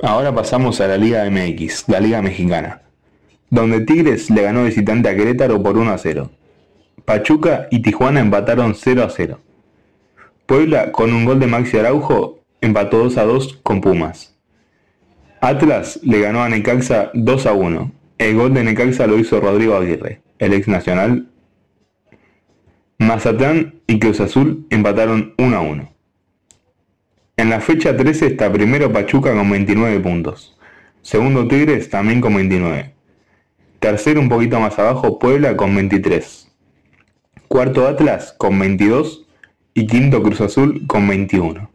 Ahora 0.03 0.35
pasamos 0.35 0.79
a 0.81 0.87
la 0.87 0.97
Liga 0.97 1.27
MX, 1.27 1.89
la 1.89 1.99
Liga 1.99 2.21
Mexicana, 2.21 2.83
donde 3.49 3.81
Tigres 3.81 4.29
le 4.29 4.43
ganó 4.43 4.65
visitante 4.65 5.09
a 5.09 5.15
Querétaro 5.15 5.63
por 5.63 5.79
1 5.79 5.91
a 5.91 5.97
0. 5.97 6.29
Pachuca 7.05 7.67
y 7.71 7.81
Tijuana 7.81 8.19
empataron 8.19 8.75
0 8.75 9.03
a 9.03 9.09
0. 9.09 9.39
Puebla, 10.45 10.91
con 10.91 11.11
un 11.11 11.25
gol 11.25 11.39
de 11.39 11.47
Maxi 11.47 11.79
Araujo, 11.79 12.41
empató 12.61 12.99
2 12.99 13.17
a 13.17 13.23
2 13.23 13.61
con 13.63 13.81
Pumas. 13.81 14.37
Atlas 15.41 15.99
le 16.03 16.21
ganó 16.21 16.43
a 16.43 16.49
Necaxa 16.49 17.09
2 17.15 17.45
a 17.47 17.53
1. 17.53 17.91
El 18.19 18.35
gol 18.35 18.53
de 18.53 18.63
Necaxa 18.63 19.07
lo 19.07 19.17
hizo 19.17 19.39
Rodrigo 19.39 19.75
Aguirre, 19.75 20.21
el 20.37 20.53
ex 20.53 20.67
nacional. 20.67 21.29
Mazatlán 22.97 23.81
y 23.87 23.99
Cruz 23.99 24.21
Azul 24.21 24.65
empataron 24.69 25.33
1 25.37 25.57
a 25.57 25.61
1. 25.61 25.91
En 27.37 27.49
la 27.49 27.59
fecha 27.59 27.97
13 27.97 28.27
está 28.27 28.49
primero 28.51 28.93
Pachuca 28.93 29.33
con 29.33 29.49
29 29.49 29.99
puntos. 29.99 30.57
Segundo 31.01 31.45
Tigres 31.45 31.89
también 31.89 32.21
con 32.21 32.35
29. 32.35 32.93
Tercero 33.79 34.21
un 34.21 34.29
poquito 34.29 34.61
más 34.61 34.79
abajo 34.79 35.19
Puebla 35.19 35.57
con 35.57 35.75
23. 35.75 36.49
Cuarto 37.49 37.85
Atlas 37.85 38.33
con 38.37 38.57
22 38.57 39.25
y 39.73 39.87
quinto 39.87 40.23
Cruz 40.23 40.39
Azul 40.39 40.87
con 40.87 41.05
21. 41.05 41.69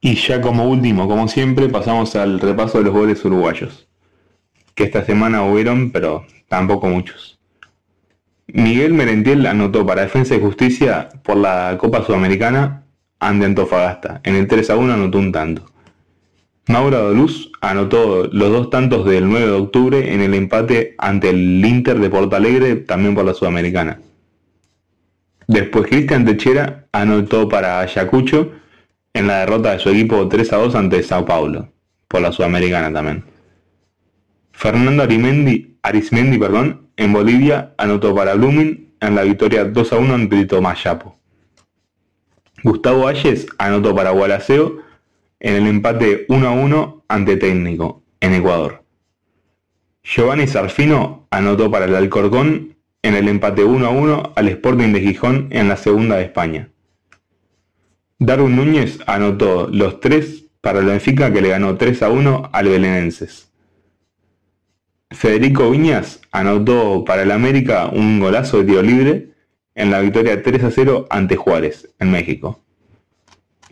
Y 0.00 0.14
ya 0.14 0.40
como 0.40 0.64
último, 0.64 1.06
como 1.06 1.28
siempre, 1.28 1.68
pasamos 1.68 2.16
al 2.16 2.40
repaso 2.40 2.78
de 2.78 2.84
los 2.84 2.94
goles 2.94 3.22
uruguayos. 3.22 3.86
Que 4.74 4.84
esta 4.84 5.04
semana 5.04 5.42
hubieron, 5.44 5.90
pero 5.90 6.24
tampoco 6.48 6.88
muchos. 6.88 7.37
Miguel 8.52 8.94
Merentiel 8.94 9.46
anotó 9.46 9.84
para 9.84 10.02
Defensa 10.02 10.34
y 10.34 10.40
Justicia 10.40 11.10
por 11.22 11.36
la 11.36 11.76
Copa 11.78 12.04
Sudamericana 12.04 12.84
ante 13.20 13.44
Antofagasta. 13.44 14.20
En 14.24 14.36
el 14.36 14.46
3 14.46 14.70
a 14.70 14.76
1 14.76 14.92
anotó 14.92 15.18
un 15.18 15.32
tanto. 15.32 15.66
Maura 16.66 16.98
Doluz 16.98 17.50
anotó 17.60 18.26
los 18.26 18.50
dos 18.50 18.70
tantos 18.70 19.04
del 19.06 19.28
9 19.28 19.46
de 19.46 19.52
octubre 19.52 20.14
en 20.14 20.20
el 20.22 20.34
empate 20.34 20.94
ante 20.98 21.30
el 21.30 21.64
Inter 21.64 21.98
de 21.98 22.10
Porto 22.10 22.36
Alegre, 22.36 22.76
también 22.76 23.14
por 23.14 23.24
la 23.24 23.34
Sudamericana. 23.34 24.00
Después 25.46 25.86
Cristian 25.86 26.24
Techera 26.24 26.86
anotó 26.92 27.48
para 27.48 27.80
Ayacucho 27.80 28.52
en 29.14 29.26
la 29.26 29.40
derrota 29.40 29.72
de 29.72 29.78
su 29.78 29.90
equipo 29.90 30.28
3 30.28 30.52
a 30.52 30.56
2 30.56 30.74
ante 30.74 31.02
Sao 31.02 31.24
Paulo, 31.24 31.68
por 32.06 32.20
la 32.20 32.32
Sudamericana 32.32 32.92
también. 32.92 33.24
Fernando 34.52 35.02
Arimendi, 35.02 35.78
Arismendi 35.82 36.38
perdón, 36.38 36.87
en 36.98 37.12
Bolivia 37.12 37.74
anotó 37.78 38.14
para 38.14 38.34
Blooming 38.34 38.92
en 39.00 39.14
la 39.14 39.22
victoria 39.22 39.64
2 39.64 39.92
a 39.92 39.96
1 39.98 40.14
ante 40.14 40.44
Tomayapo. 40.44 41.16
Gustavo 42.64 43.06
Ayes 43.06 43.46
anotó 43.56 43.94
para 43.94 44.10
Gualaceo 44.10 44.78
en 45.38 45.54
el 45.54 45.68
empate 45.68 46.26
1 46.28 46.48
a 46.48 46.50
1 46.50 47.04
ante 47.06 47.36
Técnico, 47.36 48.02
en 48.20 48.34
Ecuador. 48.34 48.82
Giovanni 50.02 50.48
Sarfino 50.48 51.28
anotó 51.30 51.70
para 51.70 51.84
el 51.84 51.94
Alcorcón 51.94 52.74
en 53.02 53.14
el 53.14 53.28
empate 53.28 53.62
1 53.62 53.86
a 53.86 53.90
1 53.90 54.32
al 54.34 54.48
Sporting 54.48 54.92
de 54.92 55.00
Gijón 55.00 55.46
en 55.50 55.68
la 55.68 55.76
segunda 55.76 56.16
de 56.16 56.24
España. 56.24 56.68
Darwin 58.18 58.56
Núñez 58.56 58.98
anotó 59.06 59.68
los 59.70 60.00
tres 60.00 60.46
para 60.60 60.80
el 60.80 60.86
Benfica 60.86 61.32
que 61.32 61.42
le 61.42 61.50
ganó 61.50 61.76
3 61.76 62.02
a 62.02 62.10
1 62.10 62.50
al 62.52 62.68
Belenenses. 62.68 63.52
Federico 65.10 65.70
Viñas 65.70 66.20
anotó 66.32 67.04
para 67.04 67.22
el 67.22 67.30
América 67.30 67.88
un 67.88 68.20
golazo 68.20 68.58
de 68.58 68.64
tiro 68.64 68.82
libre 68.82 69.30
en 69.74 69.90
la 69.90 70.00
victoria 70.00 70.42
3 70.42 70.64
a 70.64 70.70
0 70.70 71.06
ante 71.08 71.36
Juárez, 71.36 71.94
en 71.98 72.10
México. 72.10 72.62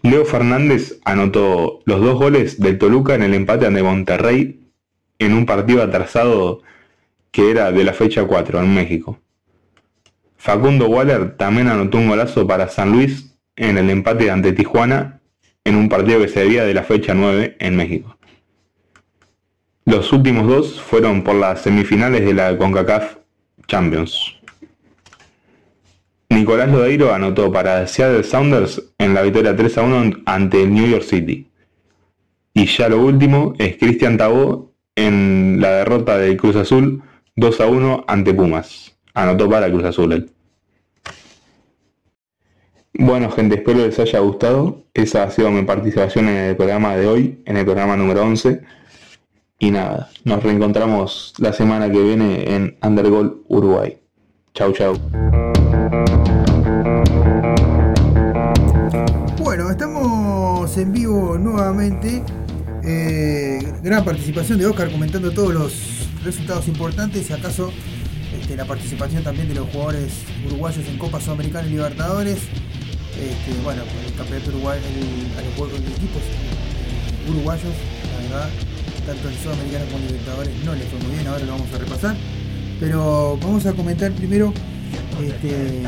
Leo 0.03 0.25
Fernández 0.25 0.99
anotó 1.05 1.81
los 1.85 2.01
dos 2.01 2.15
goles 2.15 2.59
del 2.59 2.79
Toluca 2.79 3.15
en 3.15 3.23
el 3.23 3.35
empate 3.35 3.67
ante 3.67 3.83
Monterrey 3.83 4.61
en 5.19 5.35
un 5.35 5.45
partido 5.45 5.83
atrasado 5.83 6.63
que 7.33 7.51
era 7.51 7.71
de 7.71 7.85
la 7.85 7.93
fecha 7.93 8.25
4 8.25 8.63
en 8.63 8.75
México. 8.75 9.21
Facundo 10.37 10.89
Waller 10.89 11.37
también 11.37 11.69
anotó 11.69 11.99
un 11.99 12.09
golazo 12.09 12.47
para 12.47 12.69
San 12.69 12.93
Luis 12.93 13.37
en 13.57 13.77
el 13.77 13.91
empate 13.91 14.31
ante 14.31 14.53
Tijuana 14.53 15.21
en 15.65 15.77
un 15.77 15.89
partido 15.89 16.21
que 16.21 16.29
se 16.29 16.41
debía 16.41 16.65
de 16.65 16.73
la 16.73 16.83
fecha 16.83 17.13
9 17.13 17.57
en 17.59 17.77
México. 17.77 18.16
Los 19.87 20.13
últimos 20.13 20.49
dos 20.49 20.81
fueron 20.81 21.23
por 21.23 21.37
las 21.37 21.63
semifinales 21.63 22.25
de 22.25 22.35
la 22.35 22.59
CONCACAF 22.59 23.19
Champions. 23.69 24.35
Nicolás 26.29 26.69
Lodeiro 26.71 27.15
anotó 27.15 27.53
para 27.53 27.87
Seattle 27.87 28.25
Sounders 28.25 28.83
en 28.99 29.15
la 29.15 29.23
victoria 29.23 29.55
3 29.55 29.79
a 29.79 29.83
1 29.83 30.13
ante 30.27 30.65
el 30.65 30.75
New 30.75 30.89
York 30.89 31.05
City. 31.05 31.49
Y 32.53 32.67
ya 32.67 32.89
lo 32.89 33.01
último 33.01 33.55
es 33.59 33.77
Cristian 33.77 34.19
Tabó 34.19 34.73
en 34.97 35.59
la 35.61 35.71
derrota 35.71 36.19
del 36.19 36.37
Cruz 36.37 36.57
Azul 36.57 37.05
2 37.37 37.61
a 37.61 37.67
1 37.69 38.05
ante 38.09 38.35
Pumas. 38.35 38.99
Anotó 39.15 39.49
para 39.49 39.71
Cruz 39.71 39.85
Azul 39.85 40.13
él. 40.13 40.31
Bueno 42.93 43.31
gente, 43.31 43.55
espero 43.55 43.87
les 43.87 44.01
haya 44.01 44.19
gustado. 44.19 44.83
Esa 44.95 45.23
ha 45.23 45.31
sido 45.31 45.53
mi 45.53 45.63
participación 45.63 46.29
en 46.29 46.37
el 46.39 46.57
programa 46.57 46.97
de 46.97 47.07
hoy, 47.07 47.41
en 47.45 47.57
el 47.57 47.65
programa 47.65 47.97
número 47.97 48.23
11. 48.23 48.63
Y 49.59 49.71
nada, 49.71 50.11
nos 50.25 50.43
reencontramos 50.43 51.33
la 51.39 51.51
semana 51.51 51.91
que 51.91 52.03
viene 52.03 52.55
en 52.55 52.77
Undergol 52.83 53.43
Uruguay. 53.49 53.97
Chau 54.53 54.71
chau. 54.75 54.99
Bueno, 59.43 59.71
estamos 59.71 60.77
en 60.77 60.93
vivo 60.93 61.39
nuevamente. 61.39 62.23
Eh, 62.85 63.59
gran 63.83 64.05
participación 64.05 64.59
de 64.59 64.67
Oscar 64.67 64.91
comentando 64.91 65.31
todos 65.31 65.55
los 65.55 66.09
resultados 66.23 66.69
importantes. 66.69 67.31
¿Acaso 67.31 67.73
este, 68.39 68.57
la 68.57 68.67
participación 68.67 69.25
también 69.25 69.49
de 69.49 69.55
los 69.55 69.71
jugadores 69.71 70.13
uruguayos 70.47 70.87
en 70.87 70.99
Copa 70.99 71.19
Sudamericana 71.19 71.67
y 71.67 71.71
Libertadores? 71.71 72.41
Este, 73.19 73.63
bueno, 73.65 73.85
el 74.07 74.15
campeonato 74.17 74.51
uruguayo, 74.51 74.83
a 75.39 75.41
los 75.41 75.55
juegos 75.55 75.81
de 75.81 75.91
equipos 75.93 76.21
eh, 76.21 77.31
uruguayos, 77.31 77.73
la 78.13 78.23
verdad, 78.23 78.51
tanto 79.07 79.29
en 79.29 79.39
Sudamericana 79.43 79.85
como 79.87 79.99
en 79.99 80.07
Libertadores 80.09 80.65
no 80.65 80.75
les 80.75 80.85
fue 80.89 80.99
muy 81.01 81.13
bien, 81.15 81.27
ahora 81.29 81.45
lo 81.45 81.53
vamos 81.53 81.69
a 81.75 81.79
repasar. 81.79 82.17
Pero 82.81 83.39
vamos 83.41 83.65
a 83.67 83.73
comentar 83.73 84.13
primero 84.13 84.53
este, 85.23 85.83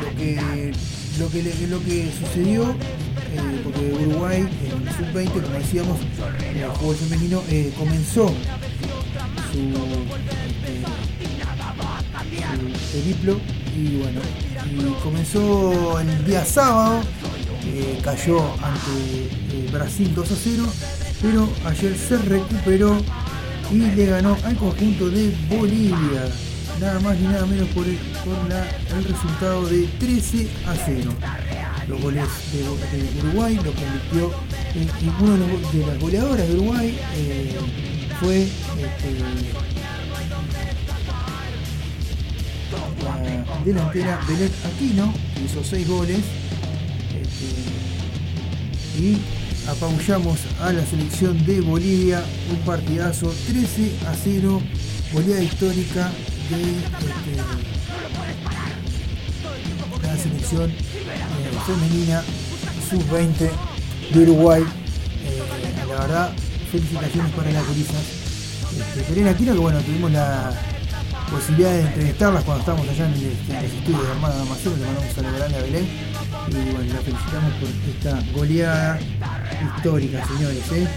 lo 0.00 0.16
que, 0.16 0.72
lo 1.18 1.28
que, 1.30 1.42
le- 1.42 1.66
lo 1.68 1.82
que 1.84 2.10
sucedió, 2.18 2.70
eh, 2.70 3.60
porque 3.64 3.92
Uruguay 4.06 4.38
en 4.40 4.88
el 4.88 4.94
sub-20, 4.94 5.42
como 5.42 5.58
decíamos, 5.58 5.98
el 6.54 6.70
fútbol 6.72 6.96
femenino, 6.96 7.42
eh, 7.50 7.72
comenzó 7.78 8.28
su, 9.52 9.58
este, 10.64 10.84
y 13.76 13.96
bueno, 13.96 14.20
y 14.70 15.02
comenzó 15.02 16.00
el 16.00 16.24
día 16.24 16.44
sábado, 16.44 17.02
eh, 17.64 17.98
cayó 18.02 18.40
ante 18.62 19.28
eh, 19.52 19.68
Brasil 19.72 20.12
2 20.14 20.30
a 20.30 20.34
0, 20.42 20.62
pero 21.22 21.48
ayer 21.66 21.96
se 21.96 22.18
recuperó 22.18 22.96
y 23.70 23.78
le 23.78 24.06
ganó 24.06 24.36
al 24.44 24.56
conjunto 24.56 25.08
de 25.10 25.34
Bolivia, 25.50 26.28
nada 26.80 27.00
más 27.00 27.18
ni 27.18 27.26
nada 27.26 27.44
menos 27.46 27.68
por 27.68 27.86
el, 27.86 27.96
por 28.24 28.48
la- 28.48 28.66
el 28.96 29.04
resultado 29.04 29.66
de 29.66 29.86
13 29.98 30.48
a 30.66 30.74
0. 30.86 31.12
Los 31.88 32.00
goles 32.02 32.24
de, 32.52 33.20
Uruguay 33.28 33.54
lo 33.56 33.72
convirtió 33.72 34.30
en, 34.74 34.82
en 34.82 35.14
uno 35.20 35.36
de 35.72 35.86
las 35.86 35.98
goleadoras 35.98 36.46
de 36.48 36.54
Uruguay 36.54 36.98
eh, 37.16 37.56
fue 38.20 38.42
este, 38.42 39.18
la 43.04 43.64
delantera 43.64 44.20
Belén 44.28 44.50
Aquino, 44.66 45.14
que 45.34 45.44
hizo 45.44 45.64
6 45.64 45.88
goles. 45.88 46.18
Y 48.98 49.16
apabullamos 49.68 50.38
a 50.60 50.72
la 50.72 50.84
selección 50.84 51.44
de 51.46 51.60
Bolivia, 51.60 52.22
un 52.50 52.58
partidazo 52.58 53.32
13 53.46 53.92
a 54.08 54.14
0, 54.14 54.60
goleada 55.12 55.42
histórica 55.42 56.10
de 56.50 56.62
este, 56.62 57.36
la 60.02 60.16
selección 60.16 60.70
eh, 60.70 60.74
femenina 61.66 62.22
sub-20 62.90 63.50
de 64.14 64.22
Uruguay. 64.22 64.62
Eh, 64.62 65.86
la 65.88 66.00
verdad, 66.00 66.32
felicitaciones 66.72 67.32
para 67.32 67.50
las 67.52 67.66
gurisas. 67.68 68.02
Este, 68.96 69.28
Aquino, 69.28 69.52
que 69.52 69.58
bueno, 69.58 69.80
tuvimos 69.80 70.10
la 70.12 70.52
posibilidad 71.30 71.72
de 71.72 71.82
entrevistarlas 71.82 72.44
cuando 72.44 72.60
estábamos 72.60 72.88
allá 72.88 73.06
en, 73.06 73.12
el, 73.12 73.20
en 73.20 73.62
los 73.62 73.72
estudios 73.72 74.02
de 74.02 74.10
Armada 74.10 74.42
Amazon, 74.42 74.80
le 74.80 74.86
mandamos 74.86 75.18
a 75.18 75.62
Belén 75.62 76.17
y 76.56 76.70
bueno, 76.72 76.92
la 76.92 77.00
felicitamos 77.00 77.52
por 77.54 77.68
esta 77.88 78.32
goleada 78.32 78.98
histórica, 79.76 80.26
señores. 80.26 80.72
¿eh? 80.72 80.88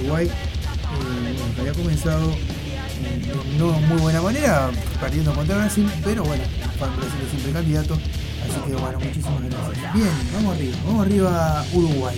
Uruguay 0.00 0.26
eh, 0.26 1.60
había 1.60 1.72
comenzado 1.72 2.30
eh, 2.30 3.32
no 3.58 3.72
muy 3.72 3.98
buena 3.98 4.22
manera, 4.22 4.70
perdiendo 5.00 5.34
contra 5.34 5.56
Brasil, 5.56 5.90
pero 6.04 6.24
bueno, 6.24 6.44
Brasil 6.78 7.20
es 7.24 7.30
siempre 7.30 7.52
candidato, 7.52 7.94
así 7.94 8.60
que 8.66 8.76
bueno, 8.76 8.98
muchísimas 9.00 9.42
gracias. 9.42 9.94
Bien, 9.94 10.10
vamos 10.34 10.56
arriba, 10.56 10.76
vamos 10.86 11.06
arriba 11.06 11.64
Uruguay. 11.72 12.16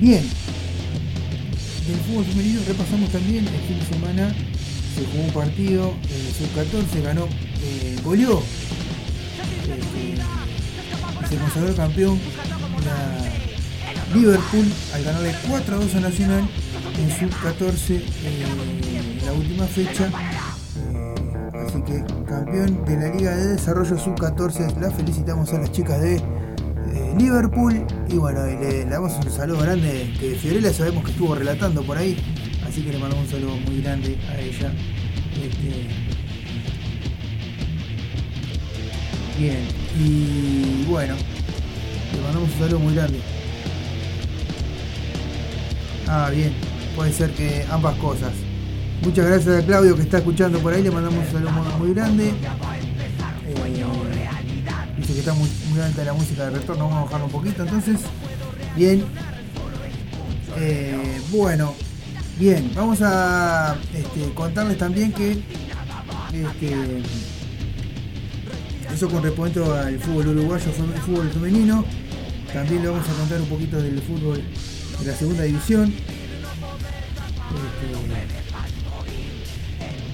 Bien, 0.00 0.22
del 1.86 1.96
fútbol 2.06 2.24
femenino 2.24 2.60
repasamos 2.66 3.10
también 3.10 3.46
el 3.46 3.60
fin 3.66 3.78
de 3.78 3.86
semana 3.86 4.34
se 4.94 5.04
jugó 5.06 5.24
un 5.24 5.32
partido, 5.32 5.94
el 6.10 6.34
sub-14 6.34 7.02
ganó, 7.02 7.28
eh, 7.62 7.96
goleó, 8.02 8.42
este, 9.62 9.97
se 11.28 11.36
consagró 11.36 11.74
campeón 11.74 12.18
la 12.84 14.14
Liverpool 14.14 14.66
al 14.94 15.04
ganarle 15.04 15.34
4 15.48 15.74
a 15.74 15.78
2 15.78 15.94
a 15.96 16.00
Nacional 16.00 16.48
en 16.98 17.10
sub-14 17.10 17.90
eh, 17.90 18.00
en 19.20 19.26
la 19.26 19.32
última 19.32 19.66
fecha. 19.66 20.08
Eh, 20.94 21.14
así 21.66 21.82
que 21.82 22.04
campeón 22.24 22.84
de 22.86 22.96
la 22.96 23.14
Liga 23.14 23.36
de 23.36 23.48
Desarrollo 23.48 23.98
sub-14, 23.98 24.78
la 24.78 24.90
felicitamos 24.90 25.52
a 25.52 25.58
las 25.58 25.70
chicas 25.72 26.00
de 26.00 26.16
eh, 26.16 27.14
Liverpool 27.18 27.84
y 28.08 28.14
bueno, 28.14 28.46
le 28.46 28.86
damos 28.86 29.12
un 29.14 29.30
saludo 29.30 29.60
grande 29.60 30.14
que 30.18 30.34
Fiorella 30.36 30.72
sabemos 30.72 31.04
que 31.04 31.10
estuvo 31.10 31.34
relatando 31.34 31.82
por 31.82 31.98
ahí, 31.98 32.16
así 32.66 32.82
que 32.82 32.92
le 32.92 32.98
mandamos 32.98 33.26
un 33.26 33.30
saludo 33.30 33.56
muy 33.56 33.82
grande 33.82 34.18
a 34.30 34.40
ella. 34.40 34.72
Este, 35.34 36.07
bien, 39.38 39.68
y 39.98 40.84
bueno, 40.88 41.14
le 42.12 42.20
mandamos 42.20 42.50
un 42.52 42.58
saludo 42.58 42.78
muy 42.80 42.94
grande. 42.94 43.20
Ah, 46.08 46.30
bien, 46.34 46.52
puede 46.96 47.12
ser 47.12 47.30
que 47.30 47.64
ambas 47.70 47.96
cosas. 47.96 48.32
Muchas 49.02 49.26
gracias 49.26 49.62
a 49.62 49.66
Claudio 49.66 49.94
que 49.94 50.02
está 50.02 50.18
escuchando 50.18 50.58
por 50.58 50.72
ahí, 50.72 50.82
le 50.82 50.90
mandamos 50.90 51.24
un 51.24 51.32
saludo 51.32 51.50
muy, 51.78 51.94
grande. 51.94 52.28
Eh, 52.28 52.34
dice 54.96 55.12
que 55.12 55.20
está 55.20 55.34
muy, 55.34 55.48
muy 55.70 55.80
alta 55.80 56.04
la 56.04 56.12
música 56.14 56.44
de 56.46 56.58
retorno, 56.58 56.88
vamos 56.88 56.98
a 56.98 57.04
bajarlo 57.04 57.26
un 57.26 57.32
poquito 57.32 57.62
entonces. 57.62 58.00
Bien. 58.76 59.04
Eh, 60.56 61.20
bueno, 61.30 61.74
bien, 62.38 62.72
vamos 62.74 62.98
a 63.02 63.76
este, 63.94 64.34
contarles 64.34 64.78
también 64.78 65.12
que 65.12 65.32
este, 66.32 67.02
eso 68.94 69.08
con 69.08 69.22
respecto 69.22 69.74
al 69.74 69.98
fútbol 69.98 70.28
uruguayo, 70.28 70.66
el 70.66 71.00
fútbol 71.02 71.30
femenino. 71.30 71.84
También 72.52 72.82
le 72.82 72.88
vamos 72.88 73.08
a 73.08 73.12
contar 73.12 73.40
un 73.40 73.48
poquito 73.48 73.80
del 73.80 74.00
fútbol 74.00 74.42
de 75.00 75.06
la 75.06 75.16
segunda 75.16 75.42
división. 75.44 75.92
Este, 77.48 77.92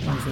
vamos 0.06 0.22
a, 0.22 0.28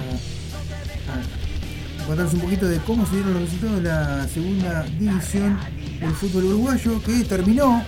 a 2.03 2.05
contarles 2.05 2.33
un 2.33 2.39
poquito 2.41 2.67
de 2.67 2.77
cómo 2.79 3.05
se 3.05 3.15
dieron 3.15 3.33
los 3.33 3.43
resultados 3.43 3.77
de 3.77 3.89
la 3.89 4.27
segunda 4.27 4.83
división 4.99 5.59
del 5.99 6.11
fútbol 6.11 6.45
uruguayo 6.45 7.01
que 7.03 7.23
terminó 7.23 7.83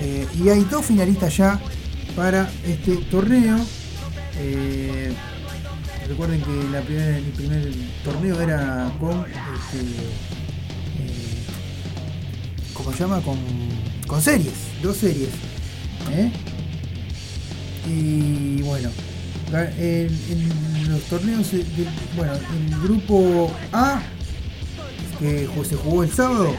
eh, 0.00 0.26
y 0.42 0.48
hay 0.48 0.64
dos 0.64 0.86
finalistas 0.86 1.36
ya 1.36 1.60
para 2.16 2.50
este 2.64 2.96
torneo. 3.10 3.58
Eh, 4.38 5.12
recuerden 6.12 6.42
que 6.42 6.68
la 6.70 6.82
el 7.16 7.22
primer 7.32 7.72
torneo 8.04 8.40
era 8.40 8.92
con 9.00 9.20
este, 9.20 9.78
eh, 11.00 11.42
¿cómo 12.74 12.92
se 12.92 12.98
llama? 13.00 13.20
Con, 13.22 13.38
con 14.06 14.20
series, 14.20 14.52
dos 14.82 14.96
series. 14.98 15.30
¿eh? 16.10 16.30
Y 17.88 18.60
bueno, 18.62 18.90
en, 19.52 20.08
en 20.30 20.90
los 20.92 21.00
torneos, 21.04 21.52
eh, 21.54 21.64
de- 21.76 21.88
bueno, 22.16 22.32
en 22.34 22.72
el 22.74 22.80
grupo 22.80 23.50
A, 23.72 24.02
que 25.18 25.48
se 25.68 25.76
jugó 25.76 26.04
el 26.04 26.12
sábado, 26.12 26.54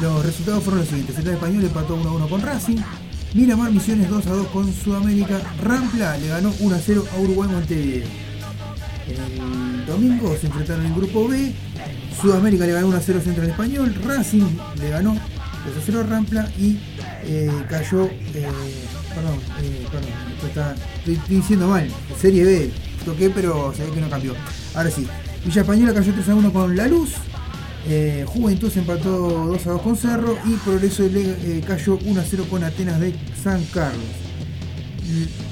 los 0.00 0.24
resultados 0.24 0.62
fueron 0.64 0.80
los 0.80 0.88
siguientes. 0.88 1.18
El 1.18 1.28
Español 1.28 1.64
empató 1.64 1.94
1 1.96 2.08
a 2.08 2.12
1 2.14 2.28
con 2.28 2.40
Racing. 2.42 2.78
Miramar 3.34 3.70
Misiones 3.70 4.08
2 4.08 4.26
a 4.28 4.30
2 4.30 4.46
con 4.48 4.72
Sudamérica. 4.72 5.40
Rampla 5.62 6.16
le 6.16 6.28
ganó 6.28 6.52
1 6.60 6.74
a 6.76 6.78
0 6.78 7.04
a 7.14 7.20
Uruguay 7.20 7.48
Montevideo. 7.50 8.23
El 9.08 9.86
domingo 9.86 10.36
se 10.40 10.46
enfrentaron 10.46 10.86
en 10.86 10.92
el 10.92 10.98
grupo 10.98 11.28
B. 11.28 11.52
Sudamérica 12.20 12.66
le 12.66 12.72
ganó 12.72 12.88
1 12.88 12.96
a 12.96 13.00
0 13.00 13.20
Central 13.22 13.50
Español. 13.50 13.94
Racing 14.04 14.56
le 14.80 14.90
ganó 14.90 15.12
2 15.12 15.20
a 15.20 15.80
0 15.84 16.00
a 16.00 16.02
Rampla 16.04 16.50
y 16.58 16.78
eh, 17.24 17.50
cayó. 17.68 18.06
eh, 18.06 18.46
perdón, 19.14 19.38
eh, 19.62 19.86
perdón, 19.90 20.76
estoy, 20.98 21.20
diciendo 21.28 21.68
mal. 21.68 21.88
Serie 22.20 22.44
B, 22.44 22.70
toqué, 23.04 23.30
pero 23.30 23.72
se 23.74 23.84
ve 23.84 23.92
que 23.92 24.00
no 24.00 24.08
cambió. 24.08 24.34
Ahora 24.74 24.90
sí, 24.90 25.06
Villa 25.44 25.60
Española 25.60 25.94
cayó 25.94 26.12
3 26.12 26.28
a 26.28 26.34
1 26.34 26.52
con 26.52 26.76
La 26.76 26.88
Luz. 26.88 27.10
Eh, 27.86 28.24
Juventud 28.26 28.70
se 28.70 28.78
empató 28.80 29.10
2 29.46 29.66
a 29.66 29.70
2 29.72 29.82
con 29.82 29.96
Cerro 29.96 30.38
y 30.46 30.54
Progreso 30.54 31.02
le 31.02 31.58
eh, 31.58 31.62
cayó 31.66 31.98
1 32.02 32.20
a 32.20 32.24
0 32.24 32.46
con 32.48 32.64
Atenas 32.64 32.98
de 32.98 33.14
San 33.42 33.62
Carlos. 33.66 34.00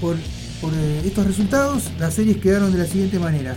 Por, 0.00 0.16
por, 0.62 0.72
eh, 0.72 1.02
estos 1.04 1.26
resultados, 1.26 1.90
las 1.98 2.14
series 2.14 2.38
quedaron 2.38 2.72
de 2.72 2.78
la 2.78 2.86
siguiente 2.86 3.18
manera. 3.18 3.56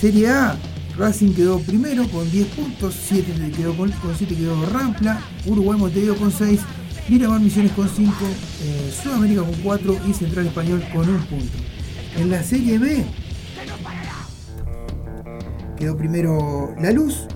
Serie 0.00 0.30
A, 0.30 0.56
Racing 0.96 1.34
quedó 1.34 1.60
primero 1.60 2.08
con 2.08 2.28
10 2.30 2.46
puntos, 2.48 2.94
7 3.08 3.52
quedó 3.56 3.76
con, 3.76 3.90
con 3.92 4.16
7 4.16 4.34
quedó 4.34 4.66
Rampla, 4.66 5.20
Uruguay 5.46 5.78
Montevideo 5.78 6.16
con 6.16 6.32
6, 6.32 6.60
Miramar 7.08 7.40
Misiones 7.40 7.72
con 7.72 7.88
5, 7.88 8.12
eh, 8.62 8.92
Sudamérica 9.02 9.42
con 9.42 9.54
4 9.62 9.96
y 10.08 10.12
Central 10.14 10.46
Español 10.46 10.82
con 10.92 11.08
1 11.08 11.26
punto. 11.26 11.58
En 12.16 12.30
la 12.30 12.42
Serie 12.42 12.78
B 12.78 13.04
quedó 15.78 15.96
primero 15.96 16.74
La 16.80 16.90
Luz, 16.90 17.26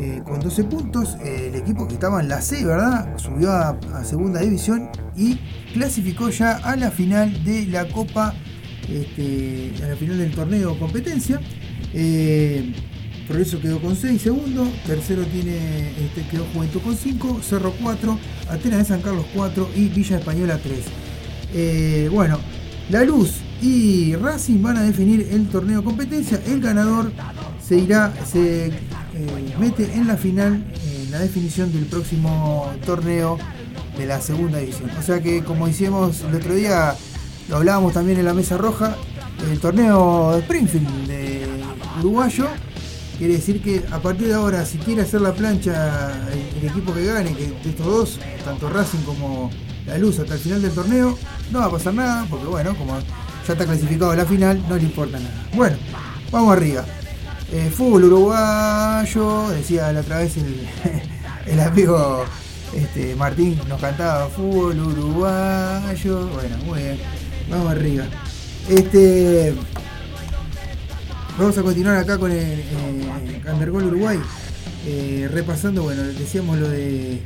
eh, 0.00 0.22
con 0.24 0.40
12 0.40 0.64
puntos. 0.64 1.16
eh, 1.22 1.48
el 1.48 1.60
equipo 1.60 1.86
que 1.86 1.94
estaba 1.94 2.20
en 2.20 2.28
la 2.28 2.40
C, 2.40 2.64
¿verdad? 2.64 3.18
Subió 3.18 3.52
a, 3.52 3.78
segunda 4.04 4.40
división 4.40 4.88
y 5.14 5.36
clasificó 5.74 6.30
ya 6.30 6.56
a 6.56 6.74
la 6.76 6.90
final 6.90 7.44
de 7.44 7.66
la 7.66 7.86
Copa, 7.86 8.34
este, 8.88 9.72
a 9.84 9.88
la 9.88 9.96
final 9.96 10.18
del 10.18 10.30
torneo 10.32 10.78
competencia. 10.78 11.40
Eh, 11.92 12.72
Progreso 13.30 13.60
quedó 13.60 13.80
con 13.80 13.94
6 13.94 14.20
segundos, 14.20 14.68
tercero 14.86 15.22
tiene, 15.24 15.90
este, 15.90 16.26
quedó 16.30 16.44
Juventud 16.52 16.80
con 16.80 16.96
5, 16.96 17.40
Cerro 17.42 17.72
4, 17.80 18.18
Atenas 18.48 18.78
de 18.80 18.84
San 18.86 19.02
Carlos 19.02 19.24
4 19.34 19.70
y 19.76 19.88
Villa 19.88 20.18
Española 20.18 20.58
3. 20.60 20.78
Eh, 21.54 22.08
bueno, 22.10 22.40
La 22.88 23.04
Luz 23.04 23.36
y 23.62 24.16
Racing 24.16 24.62
van 24.62 24.78
a 24.78 24.82
definir 24.82 25.28
el 25.30 25.46
torneo 25.48 25.84
competencia. 25.84 26.40
El 26.44 26.60
ganador 26.60 27.12
se 27.62 27.78
irá, 27.78 28.12
se 28.24 28.72
eh, 29.26 29.54
mete 29.58 29.92
en 29.94 30.06
la 30.06 30.16
final, 30.16 30.64
en 30.84 31.10
la 31.10 31.18
definición 31.18 31.72
del 31.72 31.86
próximo 31.86 32.70
torneo 32.86 33.38
de 33.96 34.06
la 34.06 34.20
segunda 34.20 34.58
división. 34.58 34.90
O 34.98 35.02
sea 35.02 35.20
que, 35.20 35.42
como 35.44 35.68
hicimos 35.68 36.22
el 36.22 36.34
otro 36.34 36.54
día, 36.54 36.94
lo 37.48 37.56
hablábamos 37.56 37.92
también 37.92 38.18
en 38.18 38.24
la 38.24 38.34
mesa 38.34 38.56
roja, 38.56 38.96
el 39.50 39.58
torneo 39.58 40.32
de 40.32 40.40
Springfield 40.40 41.06
de 41.06 41.46
uruguayo. 42.00 42.46
Quiere 43.18 43.34
decir 43.34 43.62
que 43.62 43.84
a 43.90 43.98
partir 43.98 44.28
de 44.28 44.34
ahora, 44.34 44.64
si 44.64 44.78
quiere 44.78 45.02
hacer 45.02 45.20
la 45.20 45.34
plancha 45.34 46.10
el, 46.32 46.66
equipo 46.66 46.94
que 46.94 47.04
gane, 47.04 47.34
que 47.34 47.48
de 47.48 47.70
estos 47.70 47.86
dos, 47.86 48.20
tanto 48.44 48.70
Racing 48.70 49.00
como 49.00 49.50
La 49.86 49.98
Luz 49.98 50.18
hasta 50.18 50.34
el 50.34 50.40
final 50.40 50.62
del 50.62 50.72
torneo, 50.72 51.18
no 51.50 51.58
va 51.58 51.66
a 51.66 51.70
pasar 51.70 51.92
nada, 51.92 52.26
porque 52.30 52.46
bueno, 52.46 52.74
como 52.76 52.98
ya 53.46 53.52
está 53.52 53.66
clasificado 53.66 54.14
la 54.16 54.24
final, 54.24 54.62
no 54.68 54.76
le 54.76 54.84
importa 54.84 55.18
nada. 55.18 55.48
Bueno, 55.54 55.76
vamos 56.30 56.52
arriba. 56.56 56.84
Eh, 57.52 57.68
fútbol 57.68 58.04
uruguayo, 58.04 59.50
decía 59.50 59.92
la 59.92 60.00
otra 60.00 60.18
vez 60.18 60.36
el, 61.46 61.60
amigo 61.60 62.24
este, 62.72 63.16
Martín, 63.16 63.58
nos 63.68 63.80
cantaba 63.80 64.28
fútbol 64.28 64.78
uruguayo. 64.78 66.28
Bueno, 66.28 66.56
muy 66.64 66.78
bien, 66.78 66.98
vamos 67.50 67.72
arriba. 67.72 68.04
Este, 68.68 69.52
vamos 71.36 71.58
a 71.58 71.62
continuar 71.62 71.96
acá 71.96 72.18
con 72.18 72.30
el 72.30 72.60
eh, 72.60 73.70
Uruguay, 73.70 74.20
eh, 74.86 75.28
repasando, 75.32 75.82
bueno, 75.82 76.04
decíamos 76.04 76.56
lo 76.56 76.68
de 76.68 77.14
eh, 77.14 77.20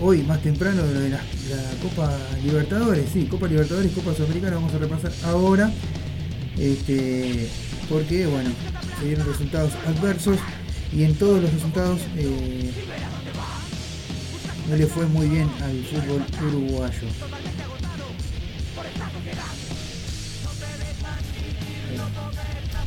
hoy 0.00 0.22
más 0.24 0.42
temprano, 0.42 0.82
lo 0.82 1.00
de 1.00 1.10
la, 1.10 1.18
la 1.18 1.62
Copa 1.82 2.12
Libertadores, 2.42 3.08
sí, 3.12 3.26
Copa 3.26 3.46
Libertadores 3.46 3.92
Copa 3.92 4.12
Sudamericana, 4.12 4.56
vamos 4.56 4.74
a 4.74 4.78
repasar 4.78 5.12
ahora. 5.24 5.70
Este, 6.58 7.48
porque 7.88 8.26
bueno, 8.26 8.50
se 8.98 9.06
dieron 9.06 9.26
resultados 9.26 9.72
adversos 9.86 10.38
y 10.92 11.04
en 11.04 11.14
todos 11.14 11.42
los 11.42 11.52
resultados 11.52 12.00
eh, 12.16 12.70
no 14.68 14.76
le 14.76 14.86
fue 14.86 15.06
muy 15.06 15.28
bien 15.28 15.48
al 15.62 15.84
fútbol 15.84 16.24
uruguayo. 16.48 17.08